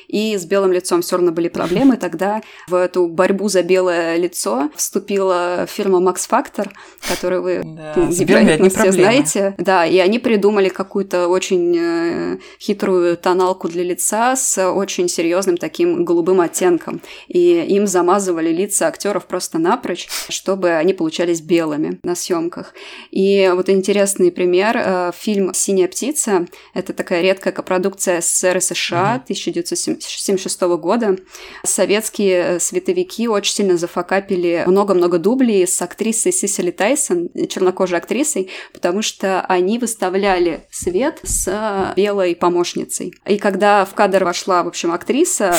И 0.07 0.35
с 0.35 0.45
белым 0.45 0.70
белым 0.71 0.73
лицом 0.73 1.01
все 1.01 1.17
равно 1.17 1.31
были 1.31 1.49
проблемы. 1.49 1.97
Тогда 1.97 2.41
в 2.67 2.75
эту 2.75 3.07
борьбу 3.07 3.49
за 3.49 3.63
белое 3.63 4.17
лицо 4.17 4.69
вступила 4.75 5.65
фирма 5.67 5.99
Max 5.99 6.27
Factor, 6.29 6.69
которую 7.07 7.43
вы 7.43 7.61
да, 7.63 8.09
все 8.11 8.25
проблемы. 8.25 8.91
знаете. 8.91 9.55
Да, 9.57 9.85
и 9.85 9.97
они 9.99 10.19
придумали 10.19 10.69
какую-то 10.69 11.27
очень 11.27 11.75
э, 11.77 12.37
хитрую 12.59 13.17
тоналку 13.17 13.67
для 13.67 13.83
лица 13.83 14.35
с 14.35 14.71
очень 14.71 15.07
серьезным 15.07 15.57
таким 15.57 16.05
голубым 16.05 16.41
оттенком. 16.41 17.01
И 17.27 17.65
им 17.69 17.87
замазывали 17.87 18.51
лица 18.51 18.87
актеров 18.87 19.25
просто 19.25 19.59
напрочь, 19.59 20.07
чтобы 20.29 20.71
они 20.71 20.93
получались 20.93 21.41
белыми 21.41 21.99
на 22.03 22.15
съемках. 22.15 22.73
И 23.11 23.51
вот 23.53 23.69
интересный 23.69 24.31
пример. 24.31 24.77
Э, 24.77 25.11
фильм 25.13 25.53
«Синяя 25.53 25.87
птица»— 25.87 26.45
это 26.73 26.93
такая 26.93 27.21
редкая 27.21 27.53
копродукция 27.53 28.21
СССР 28.21 28.57
и 28.57 28.61
США 28.61 29.15
угу. 29.15 29.23
1976 29.23 30.60
года 30.67 31.17
советские 31.63 32.55
э, 32.55 32.59
световики 32.59 33.27
очень 33.27 33.53
сильно 33.53 33.77
зафакапили 33.77 34.63
много-много 34.67 35.17
дублей 35.17 35.67
с 35.67 35.81
актрисой 35.81 36.31
Сисили 36.31 36.71
Тайсон, 36.71 37.29
чернокожей 37.49 37.97
актрисой, 37.97 38.49
потому 38.73 39.01
что 39.01 39.41
они 39.41 39.79
выставляли 39.79 40.67
свет 40.71 41.19
с 41.23 41.93
белой 41.95 42.35
помощницей. 42.35 43.13
И 43.25 43.37
когда 43.37 43.85
в 43.85 43.93
кадр 43.93 44.23
вошла, 44.23 44.63
в 44.63 44.67
общем, 44.67 44.91
актриса, 44.91 45.55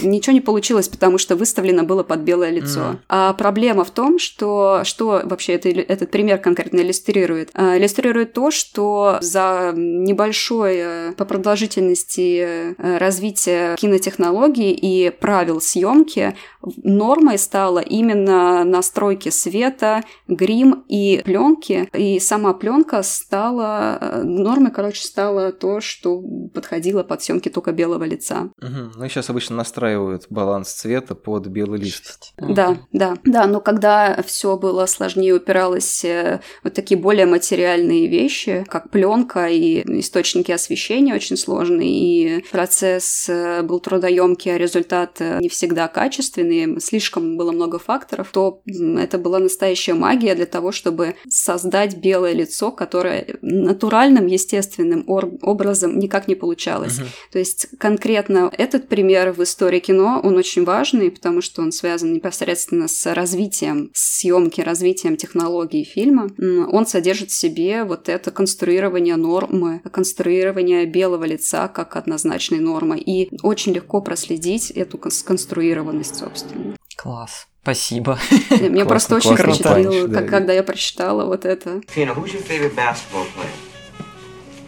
ничего 0.00 0.32
не 0.32 0.40
получилось, 0.40 0.88
потому 0.88 1.18
что 1.18 1.36
выставлено 1.36 1.82
было 1.82 2.02
под 2.02 2.20
белое 2.20 2.50
лицо. 2.50 2.80
Mm. 2.80 2.98
А 3.08 3.32
проблема 3.32 3.84
в 3.84 3.90
том, 3.90 4.18
что 4.18 4.82
что 4.84 5.22
вообще 5.24 5.54
это, 5.54 5.68
этот 5.68 6.10
пример 6.10 6.38
конкретно 6.38 6.80
иллюстрирует? 6.80 7.50
А, 7.54 7.76
иллюстрирует 7.76 8.32
то, 8.32 8.50
что 8.50 9.18
за 9.20 9.72
небольшое 9.74 11.12
по 11.12 11.24
продолжительности 11.24 12.74
э, 12.76 12.98
развития 12.98 13.76
кинотехнологий 13.76 14.72
и 14.72 15.10
правил 15.10 15.60
съемки 15.60 16.34
нормой 16.82 17.38
стало 17.38 17.78
именно 17.78 18.64
настройки 18.64 19.28
света, 19.28 20.02
грим 20.28 20.84
и 20.88 21.22
пленки. 21.24 21.88
И 21.92 22.18
сама 22.20 22.54
пленка 22.54 23.02
стала 23.02 23.98
э, 24.00 24.22
нормой, 24.22 24.70
короче, 24.70 25.04
стало 25.04 25.52
то, 25.52 25.80
что 25.80 26.22
подходило 26.54 27.02
под 27.02 27.22
съемки 27.22 27.48
только 27.48 27.72
белого 27.72 28.04
лица. 28.04 28.50
Угу. 28.60 28.92
Ну, 28.96 29.08
сейчас 29.08 29.30
обычно 29.30 29.56
настраивают 29.56 29.85
баланс 30.30 30.72
цвета 30.72 31.14
под 31.14 31.46
белый 31.46 31.80
лист. 31.80 32.32
Да, 32.36 32.78
да, 32.92 33.16
да. 33.24 33.46
Но 33.46 33.60
когда 33.60 34.22
все 34.26 34.56
было 34.56 34.86
сложнее, 34.86 35.34
упиралось 35.34 36.04
э, 36.04 36.40
вот 36.64 36.74
такие 36.74 36.98
более 36.98 37.26
материальные 37.26 38.06
вещи, 38.06 38.64
как 38.68 38.90
пленка 38.90 39.46
и 39.48 39.82
источники 40.00 40.52
освещения 40.52 41.14
очень 41.14 41.36
сложные, 41.36 41.90
и 41.90 42.44
процесс 42.50 43.28
э, 43.28 43.62
был 43.62 43.80
трудоемкий, 43.80 44.54
а 44.54 44.58
результат 44.58 45.20
не 45.20 45.48
всегда 45.48 45.88
качественный, 45.88 46.80
слишком 46.80 47.36
было 47.36 47.52
много 47.52 47.78
факторов, 47.78 48.30
то 48.32 48.62
это 48.66 49.18
была 49.18 49.38
настоящая 49.38 49.94
магия 49.94 50.34
для 50.34 50.46
того, 50.46 50.72
чтобы 50.72 51.16
создать 51.28 51.96
белое 51.96 52.32
лицо, 52.32 52.70
которое 52.70 53.38
натуральным, 53.42 54.26
естественным 54.26 55.04
образом 55.06 55.98
никак 55.98 56.28
не 56.28 56.34
получалось. 56.34 56.98
Угу. 56.98 57.06
То 57.32 57.38
есть 57.38 57.68
конкретно 57.78 58.50
этот 58.56 58.88
пример 58.88 59.32
в 59.32 59.42
истории 59.42 59.75
кино, 59.80 60.20
он 60.22 60.36
очень 60.36 60.64
важный, 60.64 61.10
потому 61.10 61.40
что 61.40 61.62
он 61.62 61.72
связан 61.72 62.12
непосредственно 62.12 62.88
с 62.88 63.14
развитием 63.14 63.90
съемки, 63.94 64.60
развитием 64.60 65.16
технологий 65.16 65.84
фильма. 65.84 66.28
Он 66.38 66.86
содержит 66.86 67.30
в 67.30 67.34
себе 67.34 67.84
вот 67.84 68.08
это 68.08 68.30
конструирование 68.30 69.16
нормы, 69.16 69.80
конструирование 69.92 70.86
белого 70.86 71.24
лица 71.24 71.68
как 71.68 71.96
однозначной 71.96 72.58
нормы. 72.58 72.98
И 72.98 73.28
очень 73.42 73.72
легко 73.72 74.00
проследить 74.00 74.70
эту 74.70 75.00
сконструированность, 75.10 76.16
собственно. 76.16 76.76
Класс. 76.96 77.46
Спасибо. 77.62 78.18
Мне 78.60 78.84
просто 78.84 79.16
очень 79.16 79.36
впечатлило, 79.36 80.06
когда 80.22 80.52
я 80.52 80.62
прочитала 80.62 81.24
вот 81.24 81.44
это. 81.44 81.80
Tina, 81.94 82.14
who's 82.14 82.32
your 82.32 82.46
favorite 82.46 82.76
basketball 82.76 83.26
player? 83.34 83.50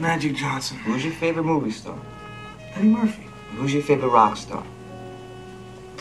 Magic 0.01 0.37
Johnson. 0.37 0.77
Who's 0.85 1.05
your 1.05 1.13
favorite 1.13 1.45
movie 1.45 1.71
star? 1.71 1.95
Eddie 2.77 2.89
Murphy. 2.89 3.23
Who's 3.57 3.73
your 3.73 3.83
favorite 3.83 4.11
rock 4.11 4.37
star? 4.37 4.63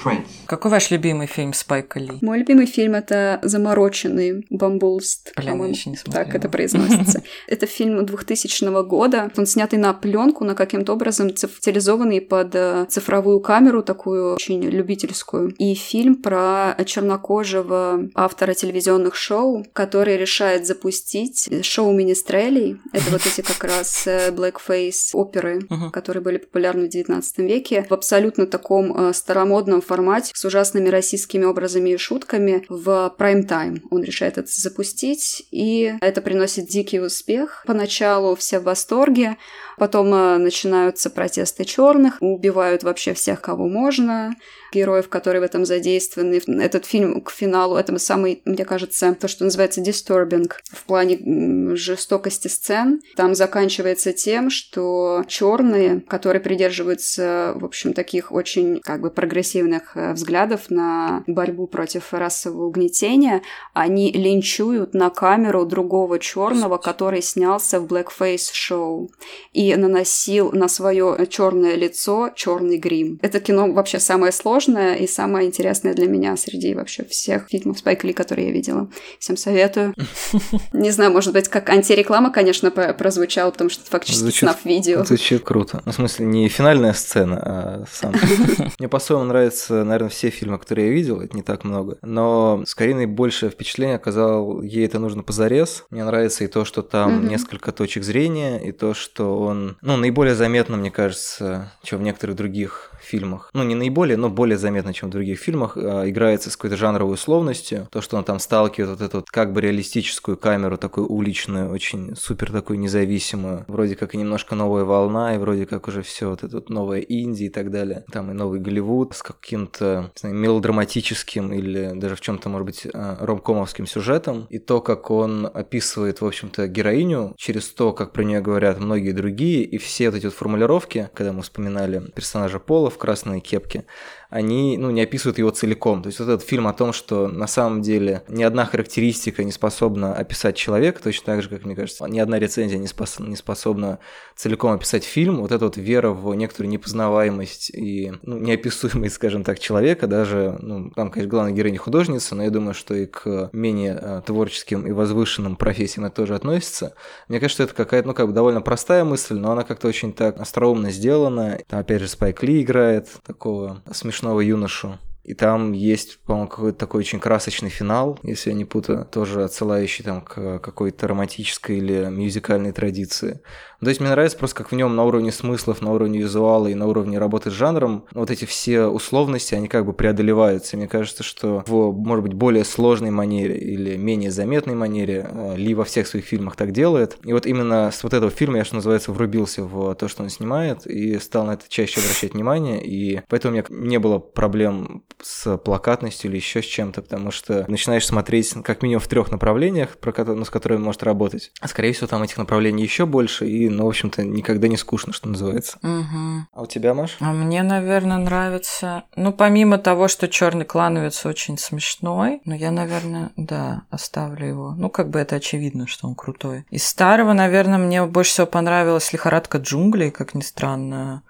Prince. 0.03 0.25
Какой 0.45 0.71
ваш 0.71 0.91
любимый 0.91 1.27
фильм 1.27 1.53
Спайка 1.53 1.99
Ли? 1.99 2.13
Мой 2.21 2.39
любимый 2.39 2.65
фильм 2.65 2.95
это 2.95 3.39
«Замороченный 3.43 4.45
Бамбулст». 4.49 5.33
Блин, 5.35 5.63
я 5.63 5.69
еще 5.69 5.89
не 5.89 5.97
смотрела. 5.97 6.25
Так 6.25 6.35
это 6.35 6.49
произносится. 6.49 7.21
Это 7.47 7.65
фильм 7.65 8.05
2000 8.05 8.83
года. 8.83 9.31
Он 9.37 9.45
снятый 9.45 9.79
на 9.79 9.93
пленку, 9.93 10.43
на 10.43 10.55
каким-то 10.55 10.93
образом 10.93 11.35
стилизованный 11.35 12.21
под 12.21 12.55
э, 12.55 12.85
цифровую 12.89 13.39
камеру, 13.39 13.83
такую 13.83 14.35
очень 14.35 14.61
любительскую. 14.63 15.53
И 15.57 15.73
фильм 15.75 16.15
про 16.15 16.75
чернокожего 16.85 18.09
автора 18.15 18.53
телевизионных 18.53 19.15
шоу, 19.15 19.65
который 19.73 20.17
решает 20.17 20.65
запустить 20.65 21.49
шоу 21.65 21.93
министрелей. 21.93 22.77
Это 22.93 23.11
вот 23.11 23.25
эти 23.25 23.41
как 23.41 23.63
раз 23.63 24.07
э, 24.07 24.31
blackface 24.31 25.11
оперы, 25.13 25.61
которые 25.91 26.23
были 26.23 26.37
популярны 26.37 26.87
в 26.87 26.89
19 26.89 27.37
веке 27.39 27.85
в 27.89 27.93
абсолютно 27.93 28.45
таком 28.45 28.95
э, 28.95 29.13
старомодном 29.13 29.81
формате 29.87 30.31
с 30.35 30.45
ужасными 30.45 30.89
российскими 30.89 31.45
образами 31.45 31.91
и 31.91 31.97
шутками 31.97 32.65
в 32.69 33.13
прайм-тайм. 33.17 33.83
Он 33.89 34.03
решает 34.03 34.37
это 34.37 34.49
запустить, 34.51 35.47
и 35.51 35.95
это 36.01 36.21
приносит 36.21 36.67
дикий 36.67 36.99
успех. 36.99 37.63
Поначалу 37.65 38.35
все 38.35 38.59
в 38.59 38.63
восторге, 38.63 39.37
потом 39.77 40.13
э, 40.13 40.37
начинаются 40.37 41.09
протесты 41.09 41.65
черных, 41.65 42.17
убивают 42.21 42.83
вообще 42.83 43.13
всех, 43.13 43.41
кого 43.41 43.67
можно, 43.67 44.35
героев, 44.71 45.09
которые 45.09 45.41
в 45.41 45.45
этом 45.45 45.65
задействованы. 45.65 46.41
Этот 46.61 46.85
фильм 46.85 47.21
к 47.21 47.31
финалу, 47.31 47.75
это 47.75 47.97
самый, 47.99 48.41
мне 48.45 48.65
кажется, 48.65 49.15
то, 49.15 49.27
что 49.27 49.43
называется 49.43 49.81
disturbing 49.81 50.51
в 50.71 50.83
плане 50.85 51.75
жестокости 51.75 52.47
сцен. 52.47 53.01
Там 53.15 53.35
заканчивается 53.35 54.13
тем, 54.13 54.49
что 54.49 55.23
черные, 55.27 56.01
которые 56.01 56.41
придерживаются, 56.41 57.53
в 57.55 57.65
общем, 57.65 57.93
таких 57.93 58.31
очень 58.31 58.79
как 58.81 59.01
бы 59.01 59.09
прогрессивных 59.09 59.95
э, 59.95 60.13
взглядов 60.13 60.69
на 60.69 61.23
борьбу 61.27 61.67
против 61.67 62.13
расового 62.13 62.67
угнетения, 62.67 63.41
они 63.73 64.11
линчуют 64.11 64.93
на 64.93 65.09
камеру 65.09 65.65
другого 65.65 66.19
черного, 66.19 66.77
который 66.77 67.21
снялся 67.21 67.79
в 67.79 67.85
blackface 67.85 68.49
шоу 68.51 69.09
и 69.53 69.75
наносил 69.75 70.51
на 70.51 70.67
свое 70.67 71.27
черное 71.29 71.75
лицо 71.75 72.29
черный 72.35 72.77
грим. 72.77 73.19
Это 73.21 73.39
кино 73.39 73.71
вообще 73.71 73.99
самое 73.99 74.31
сложное 74.31 74.56
и 74.65 75.07
самое 75.07 75.47
интересное 75.47 75.93
для 75.93 76.07
меня 76.07 76.35
среди 76.37 76.73
вообще 76.73 77.05
всех 77.05 77.47
фильмов 77.49 77.79
Спайк 77.79 78.03
Ли, 78.03 78.13
которые 78.13 78.47
я 78.47 78.53
видела. 78.53 78.89
Всем 79.19 79.37
советую. 79.37 79.93
Не 80.73 80.91
знаю, 80.91 81.11
может 81.11 81.33
быть, 81.33 81.47
как 81.47 81.69
антиреклама, 81.69 82.31
конечно, 82.31 82.71
прозвучала, 82.71 83.51
потому 83.51 83.69
что 83.69 83.85
фактически 83.89 84.21
звучит, 84.21 84.49
видео. 84.65 85.03
Звучит 85.03 85.43
круто. 85.43 85.81
Ну, 85.85 85.91
в 85.91 85.95
смысле, 85.95 86.25
не 86.25 86.47
финальная 86.47 86.93
сцена, 86.93 87.41
а 87.43 87.83
сам. 87.91 88.13
Мне 88.79 88.87
по-своему 88.87 89.25
нравятся, 89.25 89.83
наверное, 89.83 90.09
все 90.09 90.29
фильмы, 90.29 90.57
которые 90.57 90.87
я 90.87 90.93
видел, 90.93 91.21
это 91.21 91.35
не 91.35 91.43
так 91.43 91.63
много. 91.63 91.97
Но 92.01 92.63
скорее 92.65 92.95
наибольшее 92.95 93.49
впечатление 93.51 93.95
оказал, 93.95 94.61
ей 94.61 94.85
это 94.85 94.99
нужно 94.99 95.23
позарез. 95.23 95.85
Мне 95.89 96.03
нравится 96.03 96.43
и 96.43 96.47
то, 96.47 96.65
что 96.65 96.81
там 96.81 97.27
несколько 97.27 97.71
точек 97.71 98.03
зрения, 98.03 98.57
и 98.57 98.71
то, 98.71 98.93
что 98.93 99.39
он, 99.39 99.77
ну, 99.81 99.97
наиболее 99.97 100.35
заметно, 100.35 100.77
мне 100.77 100.91
кажется, 100.91 101.73
чем 101.83 101.99
в 101.99 102.03
некоторых 102.03 102.35
других 102.35 102.91
фильмах, 103.01 103.49
ну 103.53 103.63
не 103.63 103.75
наиболее, 103.75 104.17
но 104.17 104.29
более 104.29 104.46
заметно, 104.55 104.93
чем 104.93 105.09
в 105.09 105.11
других 105.11 105.39
фильмах, 105.39 105.77
а, 105.77 106.07
играется 106.09 106.49
с 106.49 106.55
какой-то 106.55 106.77
жанровой 106.77 107.13
условностью. 107.13 107.87
То, 107.91 108.01
что 108.01 108.17
он 108.17 108.23
там 108.23 108.39
сталкивает 108.39 108.91
вот 108.91 109.01
эту 109.01 109.17
вот 109.17 109.29
как 109.29 109.53
бы 109.53 109.61
реалистическую 109.61 110.37
камеру, 110.37 110.77
такую 110.77 111.11
уличную, 111.11 111.71
очень 111.71 112.15
супер 112.15 112.51
такую 112.51 112.79
независимую, 112.79 113.65
вроде 113.67 113.95
как 113.95 114.13
и 114.13 114.17
немножко 114.17 114.55
новая 114.55 114.83
волна, 114.83 115.35
и 115.35 115.37
вроде 115.37 115.65
как 115.65 115.87
уже 115.87 116.01
все 116.01 116.29
вот 116.29 116.43
это 116.43 116.57
вот 116.57 116.69
новая 116.69 116.99
Индия 116.99 117.45
и 117.45 117.49
так 117.49 117.71
далее. 117.71 118.05
Там 118.11 118.31
и 118.31 118.33
новый 118.33 118.59
Голливуд 118.59 119.15
с 119.15 119.23
каким-то 119.23 120.11
знаю, 120.15 120.35
мелодраматическим 120.35 121.53
или 121.53 121.91
даже 121.95 122.15
в 122.15 122.21
чем-то, 122.21 122.49
может 122.49 122.65
быть, 122.65 122.87
а, 122.93 123.17
ромкомовским 123.19 123.87
сюжетом. 123.87 124.47
И 124.49 124.59
то, 124.59 124.81
как 124.81 125.11
он 125.11 125.49
описывает, 125.51 126.21
в 126.21 126.25
общем-то, 126.25 126.67
героиню 126.67 127.33
через 127.37 127.69
то, 127.69 127.93
как 127.93 128.13
про 128.13 128.23
нее 128.23 128.41
говорят 128.41 128.79
многие 128.79 129.11
другие, 129.11 129.63
и 129.63 129.77
все 129.77 130.09
вот 130.09 130.17
эти 130.17 130.25
вот 130.25 130.35
формулировки, 130.35 131.09
когда 131.13 131.33
мы 131.33 131.41
вспоминали 131.41 132.01
персонажа 132.15 132.59
Пола 132.59 132.89
в 132.89 132.97
красной 132.97 133.39
кепке, 133.39 133.85
они 134.29 134.77
ну, 134.77 134.91
не 134.91 135.01
описывают 135.01 135.37
его 135.37 135.49
целиком. 135.51 136.01
То 136.01 136.07
есть 136.07 136.19
вот 136.19 136.29
этот 136.29 136.47
фильм 136.47 136.67
о 136.67 136.73
том, 136.73 136.93
что 136.93 137.27
на 137.27 137.47
самом 137.47 137.81
деле 137.81 138.23
ни 138.27 138.43
одна 138.43 138.65
характеристика 138.65 139.43
не 139.43 139.51
способна 139.51 140.13
описать 140.13 140.55
человека, 140.55 141.01
точно 141.01 141.25
так 141.33 141.43
же, 141.43 141.49
как 141.49 141.65
мне 141.65 141.75
кажется, 141.75 142.05
ни 142.05 142.19
одна 142.19 142.39
рецензия 142.39 142.77
не, 142.77 142.87
спос 142.87 143.19
не 143.19 143.35
способна 143.35 143.99
целиком 144.35 144.73
описать 144.73 145.03
фильм. 145.03 145.37
Вот 145.37 145.51
эта 145.51 145.65
вот 145.65 145.77
вера 145.77 146.09
в 146.09 146.33
некоторую 146.35 146.69
непознаваемость 146.69 147.69
и 147.69 148.13
ну, 148.23 148.37
неописуемость, 148.37 149.15
скажем 149.15 149.43
так, 149.43 149.59
человека, 149.59 150.07
даже, 150.07 150.57
ну, 150.59 150.91
там, 150.91 151.09
конечно, 151.09 151.29
главная 151.29 151.53
героиня 151.53 151.79
художница, 151.79 152.35
но 152.35 152.43
я 152.43 152.49
думаю, 152.49 152.73
что 152.73 152.93
и 152.93 153.05
к 153.05 153.49
менее 153.53 153.97
э, 153.99 154.21
творческим 154.25 154.85
и 154.85 154.91
возвышенным 154.91 155.55
профессиям 155.55 156.05
это 156.05 156.15
тоже 156.17 156.35
относится. 156.35 156.93
Мне 157.27 157.39
кажется, 157.39 157.63
это 157.63 157.73
какая-то, 157.73 158.09
ну, 158.09 158.13
как 158.13 158.27
бы 158.27 158.33
довольно 158.33 158.61
простая 158.61 159.03
мысль, 159.03 159.35
но 159.35 159.51
она 159.51 159.63
как-то 159.63 159.87
очень 159.87 160.11
так 160.11 160.39
остроумно 160.39 160.91
сделана. 160.91 161.59
Там, 161.67 161.79
опять 161.79 162.01
же, 162.01 162.07
Спайк 162.07 162.43
Ли 162.43 162.61
играет 162.61 163.07
такого 163.25 163.81
смешного 163.91 164.16
смешного 164.17 164.41
юношу. 164.41 164.97
И 165.23 165.33
там 165.33 165.73
есть, 165.73 166.19
по-моему, 166.23 166.47
какой-то 166.47 166.77
такой 166.77 166.99
очень 167.01 167.19
красочный 167.19 167.69
финал, 167.69 168.17
если 168.23 168.49
я 168.49 168.55
не 168.55 168.63
путаю, 168.63 169.05
тоже 169.05 169.43
отсылающий 169.43 170.03
там 170.05 170.21
к 170.21 170.59
какой-то 170.59 171.05
романтической 171.07 171.77
или 171.77 172.07
мюзикальной 172.09 172.71
традиции. 172.71 173.41
То 173.81 173.89
есть 173.89 173.99
мне 173.99 174.09
нравится 174.09 174.37
просто, 174.37 174.57
как 174.57 174.71
в 174.71 174.75
нем 174.75 174.95
на 174.95 175.03
уровне 175.03 175.31
смыслов, 175.31 175.81
на 175.81 175.93
уровне 175.93 176.19
визуала 176.19 176.67
и 176.67 176.73
на 176.73 176.87
уровне 176.87 177.19
работы 177.19 177.51
с 177.51 177.53
жанром 177.53 178.05
вот 178.13 178.31
эти 178.31 178.45
все 178.45 178.85
условности, 178.85 179.55
они 179.55 179.67
как 179.67 179.85
бы 179.85 179.93
преодолеваются. 179.93 180.77
Мне 180.77 180.87
кажется, 180.87 181.23
что 181.23 181.63
в, 181.67 181.91
может 181.91 182.23
быть, 182.23 182.33
более 182.33 182.63
сложной 182.65 183.11
манере 183.11 183.57
или 183.57 183.95
менее 183.97 184.31
заметной 184.31 184.75
манере 184.75 185.27
э, 185.29 185.57
Ли 185.57 185.73
во 185.73 185.83
всех 185.83 186.07
своих 186.07 186.25
фильмах 186.25 186.55
так 186.55 186.71
делает. 186.71 187.17
И 187.23 187.33
вот 187.33 187.45
именно 187.45 187.91
с 187.91 188.03
вот 188.03 188.13
этого 188.13 188.31
фильма 188.31 188.57
я, 188.57 188.65
что 188.65 188.75
называется, 188.75 189.11
врубился 189.11 189.63
в 189.63 189.93
то, 189.95 190.07
что 190.07 190.23
он 190.23 190.29
снимает, 190.29 190.85
и 190.87 191.19
стал 191.19 191.45
на 191.45 191.51
это 191.53 191.65
чаще 191.67 191.99
обращать 191.99 192.33
внимание, 192.33 192.83
и 192.83 193.21
поэтому 193.29 193.51
у 193.51 193.53
меня 193.53 193.65
не 193.69 193.99
было 193.99 194.19
проблем 194.19 195.03
с 195.21 195.57
плакатностью 195.57 196.29
или 196.29 196.37
еще 196.37 196.61
с 196.61 196.65
чем-то, 196.65 197.01
потому 197.01 197.31
что 197.31 197.65
начинаешь 197.67 198.05
смотреть 198.05 198.53
как 198.63 198.81
минимум 198.81 199.01
в 199.01 199.07
трех 199.07 199.31
направлениях, 199.31 199.97
про 199.97 200.11
которые, 200.11 200.39
ну, 200.39 200.45
с 200.45 200.49
которыми 200.49 200.79
может 200.79 201.03
работать. 201.03 201.51
А 201.61 201.67
скорее 201.67 201.93
всего, 201.93 202.07
там 202.07 202.23
этих 202.23 202.37
направлений 202.37 202.83
еще 202.83 203.05
больше, 203.05 203.47
и 203.47 203.66
но, 203.69 203.85
в 203.85 203.89
общем-то, 203.89 204.23
никогда 204.23 204.67
не 204.67 204.77
скучно, 204.77 205.13
что 205.13 205.29
называется. 205.29 205.77
Угу. 205.83 206.47
А 206.53 206.61
у 206.61 206.65
тебя, 206.65 206.93
Маш? 206.93 207.17
А 207.19 207.31
мне, 207.31 207.63
наверное, 207.63 208.17
нравится... 208.17 209.03
Ну, 209.15 209.31
помимо 209.31 209.77
того, 209.77 210.07
что 210.07 210.27
черный 210.27 210.65
клановец 210.65 211.25
очень 211.25 211.57
смешной, 211.57 212.41
но 212.45 212.55
я, 212.55 212.71
наверное, 212.71 213.31
да, 213.35 213.83
оставлю 213.89 214.45
его. 214.45 214.75
Ну, 214.77 214.89
как 214.89 215.09
бы 215.09 215.19
это 215.19 215.35
очевидно, 215.35 215.87
что 215.87 216.07
он 216.07 216.15
крутой. 216.15 216.65
Из 216.69 216.87
старого, 216.87 217.33
наверное, 217.33 217.77
мне 217.77 218.05
больше 218.05 218.31
всего 218.31 218.47
понравилась 218.47 219.11
«Лихорадка 219.13 219.57
джунглей», 219.57 220.11
как 220.11 220.33
ни 220.33 220.41
странно. 220.41 221.23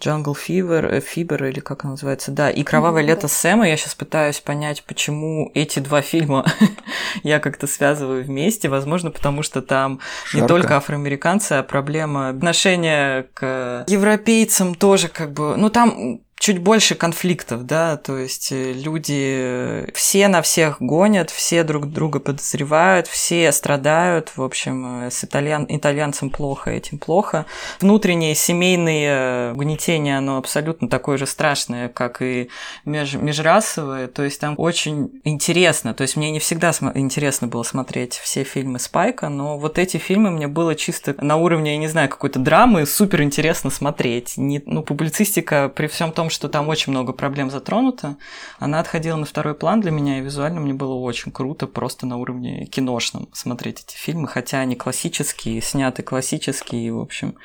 Jungle 0.00 0.34
Fever, 0.34 1.02
Fever 1.02 1.48
или 1.48 1.60
как 1.60 1.84
она 1.84 1.92
называется, 1.92 2.30
да, 2.30 2.50
и 2.50 2.62
Кровавое 2.62 3.02
mm-hmm. 3.02 3.06
лето 3.06 3.28
Сэма. 3.28 3.68
Я 3.68 3.76
сейчас 3.76 3.94
пытаюсь 3.94 4.40
понять, 4.40 4.84
почему 4.84 5.50
эти 5.54 5.78
два 5.78 6.02
фильма 6.02 6.44
я 7.22 7.40
как-то 7.40 7.66
связываю 7.66 8.24
вместе. 8.24 8.68
Возможно, 8.68 9.10
потому 9.10 9.42
что 9.42 9.62
там 9.62 10.00
Шарка. 10.24 10.38
не 10.38 10.48
только 10.48 10.76
афроамериканцы, 10.76 11.52
а 11.52 11.62
проблема. 11.84 12.30
Отношения 12.30 13.26
к 13.34 13.84
европейцам 13.86 14.74
тоже 14.74 15.08
как 15.08 15.32
бы... 15.32 15.56
Ну, 15.56 15.68
там 15.68 16.20
чуть 16.44 16.58
больше 16.58 16.94
конфликтов, 16.94 17.64
да, 17.64 17.96
то 17.96 18.18
есть 18.18 18.52
э, 18.52 18.74
люди 18.74 19.36
э, 19.38 19.86
все 19.94 20.28
на 20.28 20.42
всех 20.42 20.76
гонят, 20.78 21.30
все 21.30 21.64
друг 21.64 21.90
друга 21.90 22.20
подозревают, 22.20 23.06
все 23.06 23.50
страдают, 23.50 24.30
в 24.36 24.42
общем, 24.42 25.04
э, 25.04 25.10
с 25.10 25.24
итальян, 25.24 25.64
итальянцам 25.66 26.28
плохо, 26.28 26.70
этим 26.70 26.98
плохо. 26.98 27.46
Внутреннее 27.80 28.34
семейное 28.34 29.54
угнетение, 29.54 30.18
оно 30.18 30.36
абсолютно 30.36 30.86
такое 30.86 31.16
же 31.16 31.26
страшное, 31.26 31.88
как 31.88 32.20
и 32.20 32.50
меж, 32.84 33.14
межрасовое, 33.14 34.06
то 34.08 34.22
есть 34.22 34.38
там 34.38 34.54
очень 34.58 35.22
интересно, 35.24 35.94
то 35.94 36.02
есть 36.02 36.14
мне 36.14 36.30
не 36.30 36.40
всегда 36.40 36.72
интересно 36.94 37.46
было 37.46 37.62
смотреть 37.62 38.16
все 38.16 38.44
фильмы 38.44 38.80
Спайка, 38.80 39.30
но 39.30 39.56
вот 39.56 39.78
эти 39.78 39.96
фильмы 39.96 40.30
мне 40.30 40.46
было 40.46 40.74
чисто 40.74 41.14
на 41.24 41.36
уровне, 41.36 41.72
я 41.72 41.78
не 41.78 41.88
знаю, 41.88 42.10
какой-то 42.10 42.38
драмы 42.38 42.84
супер 42.84 43.22
интересно 43.22 43.70
смотреть. 43.70 44.36
Не, 44.36 44.62
ну, 44.66 44.82
публицистика 44.82 45.72
при 45.74 45.86
всем 45.86 46.12
том, 46.12 46.28
что 46.34 46.48
там 46.48 46.68
очень 46.68 46.92
много 46.92 47.12
проблем 47.12 47.50
затронуто, 47.50 48.16
она 48.58 48.80
отходила 48.80 49.16
на 49.16 49.24
второй 49.24 49.54
план 49.54 49.80
для 49.80 49.90
меня, 49.90 50.18
и 50.18 50.22
визуально 50.22 50.60
мне 50.60 50.74
было 50.74 50.94
очень 50.94 51.32
круто 51.32 51.66
просто 51.66 52.06
на 52.06 52.16
уровне 52.18 52.66
киношном 52.66 53.28
смотреть 53.32 53.84
эти 53.86 53.96
фильмы, 53.96 54.28
хотя 54.28 54.58
они 54.58 54.76
классические, 54.76 55.62
сняты 55.62 56.02
классические, 56.02 56.86
и, 56.86 56.90
в 56.90 57.00
общем, 57.00 57.36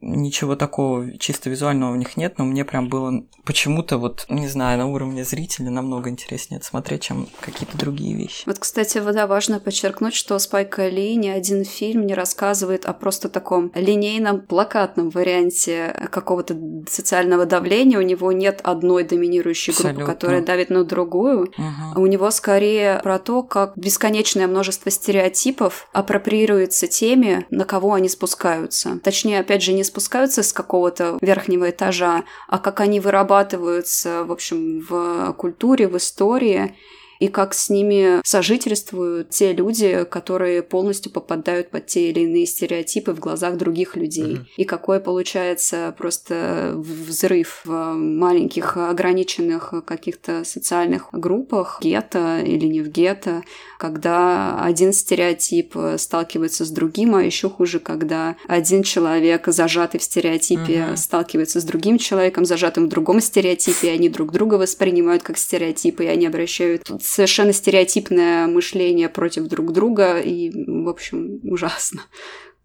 ничего 0.00 0.56
такого 0.56 1.16
чисто 1.18 1.50
визуального 1.50 1.92
в 1.92 1.96
них 1.96 2.16
нет, 2.16 2.38
но 2.38 2.44
мне 2.44 2.64
прям 2.64 2.88
было 2.88 3.24
почему-то 3.44 3.98
вот, 3.98 4.26
не 4.28 4.48
знаю, 4.48 4.78
на 4.78 4.86
уровне 4.86 5.24
зрителя 5.24 5.70
намного 5.70 6.08
интереснее 6.08 6.58
это 6.58 6.66
смотреть, 6.66 7.02
чем 7.02 7.28
какие-то 7.40 7.76
другие 7.76 8.14
вещи. 8.16 8.44
Вот, 8.46 8.58
кстати, 8.58 8.98
да, 9.00 9.26
важно 9.26 9.60
подчеркнуть, 9.60 10.14
что 10.14 10.38
Спайка 10.38 10.88
Ли 10.88 11.16
ни 11.16 11.28
один 11.28 11.64
фильм 11.64 12.06
не 12.06 12.14
рассказывает 12.14 12.86
о 12.86 12.92
просто 12.92 13.28
таком 13.28 13.70
линейном 13.74 14.40
плакатном 14.40 15.10
варианте 15.10 16.08
какого-то 16.10 16.56
социального 16.88 17.46
давления. 17.46 17.98
У 17.98 18.02
него 18.02 18.19
него 18.20 18.32
нет 18.32 18.60
одной 18.62 19.04
доминирующей 19.04 19.72
группы, 19.72 19.88
Абсолютно. 19.88 20.14
которая 20.14 20.42
давит 20.42 20.70
на 20.70 20.84
другую. 20.84 21.52
Угу. 21.56 22.00
У 22.00 22.06
него 22.06 22.30
скорее 22.30 23.00
про 23.02 23.18
то, 23.18 23.42
как 23.42 23.72
бесконечное 23.76 24.46
множество 24.46 24.90
стереотипов 24.90 25.88
апроприируется 25.92 26.86
теми, 26.86 27.46
на 27.50 27.64
кого 27.64 27.94
они 27.94 28.08
спускаются. 28.08 28.98
Точнее, 29.02 29.40
опять 29.40 29.62
же, 29.62 29.72
не 29.72 29.84
спускаются 29.84 30.42
с 30.42 30.52
какого-то 30.52 31.18
верхнего 31.20 31.70
этажа, 31.70 32.24
а 32.48 32.58
как 32.58 32.80
они 32.80 33.00
вырабатываются, 33.00 34.24
в 34.24 34.32
общем, 34.32 34.80
в 34.88 35.32
культуре, 35.32 35.88
в 35.88 35.96
истории 35.96 36.74
и 37.20 37.28
как 37.28 37.54
с 37.54 37.68
ними 37.68 38.20
сожительствуют 38.24 39.28
те 39.28 39.52
люди, 39.52 40.04
которые 40.10 40.62
полностью 40.62 41.12
попадают 41.12 41.70
под 41.70 41.86
те 41.86 42.08
или 42.08 42.20
иные 42.20 42.46
стереотипы 42.46 43.12
в 43.12 43.20
глазах 43.20 43.58
других 43.58 43.94
людей. 43.94 44.36
Mm-hmm. 44.36 44.46
И 44.56 44.64
какой 44.64 45.00
получается 45.00 45.94
просто 45.96 46.72
взрыв 46.74 47.60
в 47.64 47.94
маленьких 47.94 48.76
ограниченных 48.76 49.74
каких-то 49.84 50.44
социальных 50.44 51.08
группах, 51.12 51.78
гетто 51.82 52.40
или 52.40 52.66
не 52.66 52.80
в 52.80 52.88
гетто, 52.88 53.42
когда 53.78 54.62
один 54.62 54.92
стереотип 54.92 55.76
сталкивается 55.98 56.64
с 56.64 56.70
другим, 56.70 57.14
а 57.14 57.22
еще 57.22 57.50
хуже, 57.50 57.80
когда 57.80 58.36
один 58.46 58.82
человек, 58.82 59.46
зажатый 59.46 60.00
в 60.00 60.02
стереотипе, 60.02 60.72
mm-hmm. 60.72 60.96
сталкивается 60.96 61.60
с 61.60 61.64
другим 61.64 61.98
человеком, 61.98 62.46
зажатым 62.46 62.86
в 62.86 62.88
другом 62.88 63.20
стереотипе, 63.20 63.88
и 63.88 63.90
они 63.90 64.08
друг 64.08 64.32
друга 64.32 64.54
воспринимают 64.54 65.22
как 65.22 65.36
стереотипы, 65.36 66.04
и 66.04 66.08
они 66.08 66.26
обращают 66.26 66.90
совершенно 67.10 67.52
стереотипное 67.52 68.46
мышление 68.46 69.08
против 69.08 69.48
друг 69.48 69.72
друга, 69.72 70.20
и, 70.20 70.50
в 70.50 70.88
общем, 70.88 71.40
ужасно. 71.42 72.02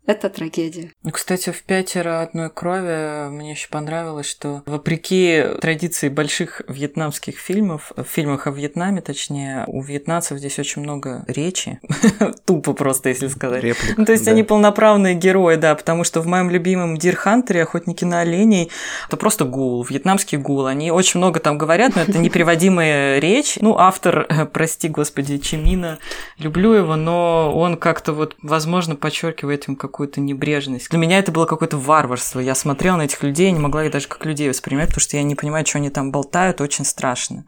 Это 0.07 0.29
трагедия. 0.29 0.91
Ну, 1.01 1.09
кстати, 1.09 1.49
в 1.49 1.63
«Пятеро 1.63 2.21
одной 2.21 2.51
крови» 2.51 3.29
мне 3.29 3.51
еще 3.51 3.69
понравилось, 3.69 4.29
что 4.29 4.61
вопреки 4.67 5.43
традиции 5.59 6.09
больших 6.09 6.61
вьетнамских 6.67 7.39
фильмов, 7.39 7.91
в 7.95 8.03
фильмах 8.03 8.45
о 8.45 8.51
Вьетнаме, 8.51 9.01
точнее, 9.01 9.63
у 9.65 9.81
вьетнамцев 9.81 10.37
здесь 10.37 10.59
очень 10.59 10.83
много 10.83 11.25
речи. 11.27 11.79
Тупо 12.45 12.73
просто, 12.73 13.09
если 13.09 13.27
сказать. 13.27 13.63
Реплик, 13.63 13.97
ну, 13.97 14.05
то 14.05 14.11
есть 14.11 14.25
да. 14.25 14.31
они 14.31 14.43
полноправные 14.43 15.15
герои, 15.15 15.55
да, 15.55 15.73
потому 15.73 16.03
что 16.03 16.21
в 16.21 16.27
моем 16.27 16.51
любимом 16.51 16.97
Дир 16.97 17.15
Хантере 17.15 17.63
«Охотники 17.63 18.05
на 18.05 18.21
оленей» 18.21 18.69
это 19.07 19.17
просто 19.17 19.45
гул, 19.45 19.83
вьетнамский 19.83 20.37
гул. 20.37 20.67
Они 20.67 20.91
очень 20.91 21.17
много 21.17 21.39
там 21.39 21.57
говорят, 21.57 21.95
но 21.95 22.03
это 22.03 22.19
непереводимая 22.19 23.17
речь. 23.17 23.57
Ну, 23.59 23.75
автор, 23.75 24.27
прости 24.53 24.87
господи, 24.87 25.39
Чимина, 25.39 25.97
люблю 26.37 26.73
его, 26.73 26.95
но 26.95 27.51
он 27.55 27.77
как-то 27.77 28.13
вот, 28.13 28.35
возможно, 28.43 28.95
подчеркивает 28.95 29.67
им 29.67 29.75
как 29.75 29.94
какую-то 29.95 30.19
небрежность. 30.19 30.89
Для 30.89 30.99
меня 30.99 31.19
это 31.19 31.31
было 31.31 31.45
какое-то 31.45 31.77
варварство. 31.77 32.41
Я 32.41 32.53
смотрела 32.53 32.97
на 32.97 33.03
этих 33.03 33.23
людей, 33.23 33.49
не 33.51 33.59
могла 33.61 33.85
их 33.85 33.91
даже 33.93 34.09
как 34.09 34.25
людей 34.25 34.49
воспринимать, 34.49 34.89
потому 34.89 34.99
что 34.99 35.15
я 35.15 35.23
не 35.23 35.35
понимаю, 35.35 35.65
что 35.65 35.77
они 35.77 35.89
там 35.89 36.11
болтают, 36.11 36.59
очень 36.59 36.83
страшно. 36.83 37.45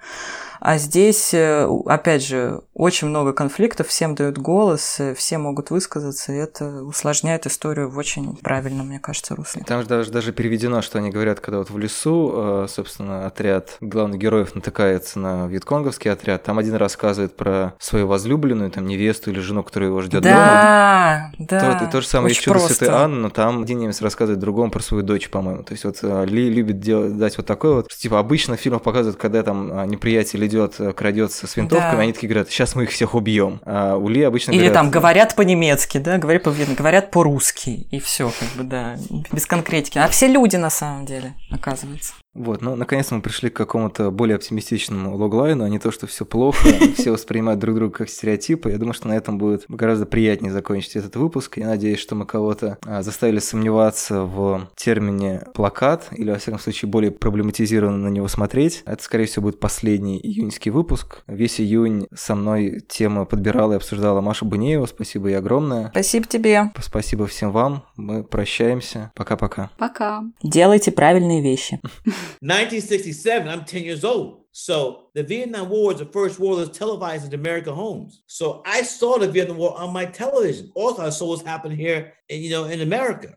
А 0.60 0.78
здесь, 0.78 1.34
э, 1.34 1.68
опять 1.86 2.26
же, 2.26 2.62
очень 2.74 3.08
много 3.08 3.34
конфликтов, 3.34 3.88
всем 3.88 4.16
дают 4.16 4.38
голос, 4.38 5.00
э, 5.00 5.14
все 5.14 5.38
могут 5.38 5.70
высказаться, 5.70 6.34
и 6.34 6.36
это 6.36 6.84
усложняет 6.84 7.46
историю 7.46 7.90
в 7.90 7.98
очень 7.98 8.36
правильном, 8.38 8.88
мне 8.88 9.00
кажется, 9.00 9.36
русле. 9.36 9.64
Там 9.66 9.82
же 9.82 9.88
даже, 9.88 10.12
даже 10.12 10.32
переведено, 10.32 10.82
что 10.82 10.98
они 10.98 11.10
говорят, 11.10 11.40
когда 11.40 11.60
вот 11.60 11.70
в 11.70 11.78
лесу, 11.78 12.34
э, 12.36 12.68
собственно, 12.70 13.28
отряд 13.28 13.78
главных 13.82 14.20
героев 14.20 14.56
натыкается 14.56 15.20
на 15.20 15.48
вьетконговский 15.48 16.12
отряд, 16.12 16.44
там 16.44 16.58
один 16.60 16.76
рассказывает 16.76 17.36
про 17.36 17.74
свою 17.80 18.08
возлюбленную, 18.08 18.72
там, 18.72 18.86
невесту 18.86 19.32
или 19.32 19.40
жену, 19.40 19.64
которая 19.64 19.90
его 19.90 20.02
ждет 20.02 20.24
да, 20.24 20.30
дома. 20.30 21.32
Да, 21.40 21.78
да. 21.80 21.86
И 21.86 21.92
то 21.92 22.02
же 22.02 22.08
самое 22.08 22.34
чудо 22.34 22.60
Святой 22.60 22.90
Анны, 22.90 23.18
но 23.18 23.30
там 23.30 23.64
один 23.64 23.80
немец 23.80 24.02
рассказывает 24.02 24.40
другому 24.40 24.72
про 24.72 24.82
свою 24.82 25.04
дочь, 25.04 25.30
по-моему. 25.30 25.64
То 25.64 25.74
есть 25.74 25.84
вот 25.84 26.02
Ли 26.02 26.50
любит 26.50 26.80
делать, 26.80 27.18
дать 27.18 27.38
вот 27.38 27.46
такой 27.46 27.76
вот, 27.76 27.90
типа 27.90 28.20
обычно 28.20 28.58
в 28.58 28.60
фильмах 28.60 28.82
показывают, 28.82 29.20
когда 29.20 29.44
там 29.44 29.88
неприятель 29.88 30.47
идет, 30.48 30.80
э, 30.80 30.94
крадется 30.94 31.48
с 31.48 31.56
винтовками, 31.56 31.98
да. 31.98 32.02
они 32.02 32.14
такие 32.14 32.28
говорят, 32.28 32.50
сейчас 32.50 32.76
мы 32.76 32.84
их 32.84 32.92
всех 32.92 33.16
убьем. 33.16 33.62
А 33.66 33.96
у 33.96 34.10
Ли 34.10 34.24
обычно 34.24 34.52
Или 34.52 34.60
говорят, 34.60 34.74
там 34.74 34.90
говорят 34.90 35.36
по-немецки, 35.36 35.98
да, 35.98 36.18
говорят 36.18 36.44
по 36.44 36.52
говорят 36.52 37.12
по-русски, 37.12 37.88
и 37.92 38.00
все, 38.00 38.32
как 38.40 38.50
бы, 38.58 38.64
да, 38.64 38.98
без 39.32 39.46
конкретики. 39.46 39.98
А 39.98 40.08
все 40.08 40.28
люди 40.28 40.56
на 40.56 40.70
самом 40.70 41.06
деле, 41.06 41.36
оказывается. 41.52 42.14
Вот, 42.38 42.62
ну, 42.62 42.76
наконец 42.76 43.10
мы 43.10 43.22
пришли 43.22 43.50
к 43.50 43.56
какому-то 43.56 44.12
более 44.12 44.36
оптимистичному 44.36 45.18
логлайну, 45.18 45.64
а 45.64 45.70
не 45.70 45.80
то, 45.80 45.92
что 45.92 46.06
все 46.06 46.24
плохо, 46.24 46.70
все 46.96 47.12
воспринимают 47.12 47.60
друг 47.60 47.76
друга 47.76 47.98
как 47.98 48.10
стереотипы. 48.10 48.70
Я 48.70 48.78
думаю, 48.78 48.94
что 48.94 49.08
на 49.08 49.18
этом 49.18 49.40
будет 49.40 49.66
гораздо 49.68 50.06
приятнее 50.06 50.54
закончить 50.54 50.96
этот 50.96 51.16
выпуск. 51.16 51.58
Я 51.58 51.68
надеюсь, 51.68 52.00
что 52.00 52.14
мы 52.14 52.26
кого-то 52.26 52.78
а, 52.86 53.02
заставили 53.02 53.40
сомневаться 53.40 54.22
в 54.22 54.70
термине 54.76 55.46
плакат, 55.56 56.10
или, 56.12 56.30
во 56.30 56.38
всяком 56.38 56.60
случае, 56.60 56.90
более 56.90 57.12
проблематизированно 57.12 57.98
на 57.98 58.10
него 58.10 58.28
смотреть. 58.28 58.84
Это, 58.86 59.04
скорее 59.04 59.26
всего, 59.26 59.44
будет 59.44 59.60
последний 59.60 60.20
июньский 60.20 60.72
выпуск. 60.72 61.24
Весь 61.26 61.60
июнь 61.60 62.08
со 62.14 62.36
мной 62.36 62.82
тему 62.88 63.26
подбирала 63.26 63.74
и 63.74 63.76
обсуждала 63.78 64.22
Маша 64.22 64.46
Бунеева. 64.46 64.86
Спасибо 64.86 65.30
ей 65.30 65.38
огромное. 65.38 65.90
Спасибо 65.90 66.28
тебе. 66.28 66.72
Спасибо 66.80 67.26
всем 67.26 67.52
вам. 67.52 67.84
Мы 67.96 68.24
прощаемся. 68.24 69.12
Пока-пока. 69.16 69.72
Пока. 69.78 70.24
Делайте 70.44 70.92
правильные 70.92 71.42
вещи. 71.42 71.82
1967, 72.42 73.48
I'm 73.48 73.64
10 73.66 73.84
years 73.84 74.04
old. 74.04 74.46
So 74.52 75.10
the 75.14 75.24
Vietnam 75.24 75.70
War 75.70 75.90
was 75.90 76.00
the 76.00 76.06
first 76.06 76.40
war 76.40 76.56
that 76.56 76.70
was 76.70 76.78
televised 76.78 77.32
in 77.32 77.40
American 77.40 77.74
homes. 77.74 78.24
So 78.26 78.64
I 78.66 78.82
saw 78.82 79.18
the 79.18 79.28
Vietnam 79.28 79.58
War 79.58 79.78
on 79.78 79.94
my 79.94 80.06
television. 80.06 80.72
Also, 80.74 81.06
I 81.06 81.10
saw 81.10 81.30
what's 81.30 81.44
happening 81.44 81.78
here, 81.78 82.14
in, 82.30 82.42
you 82.42 82.50
know, 82.50 82.66
in 82.66 82.82
America. 82.82 83.36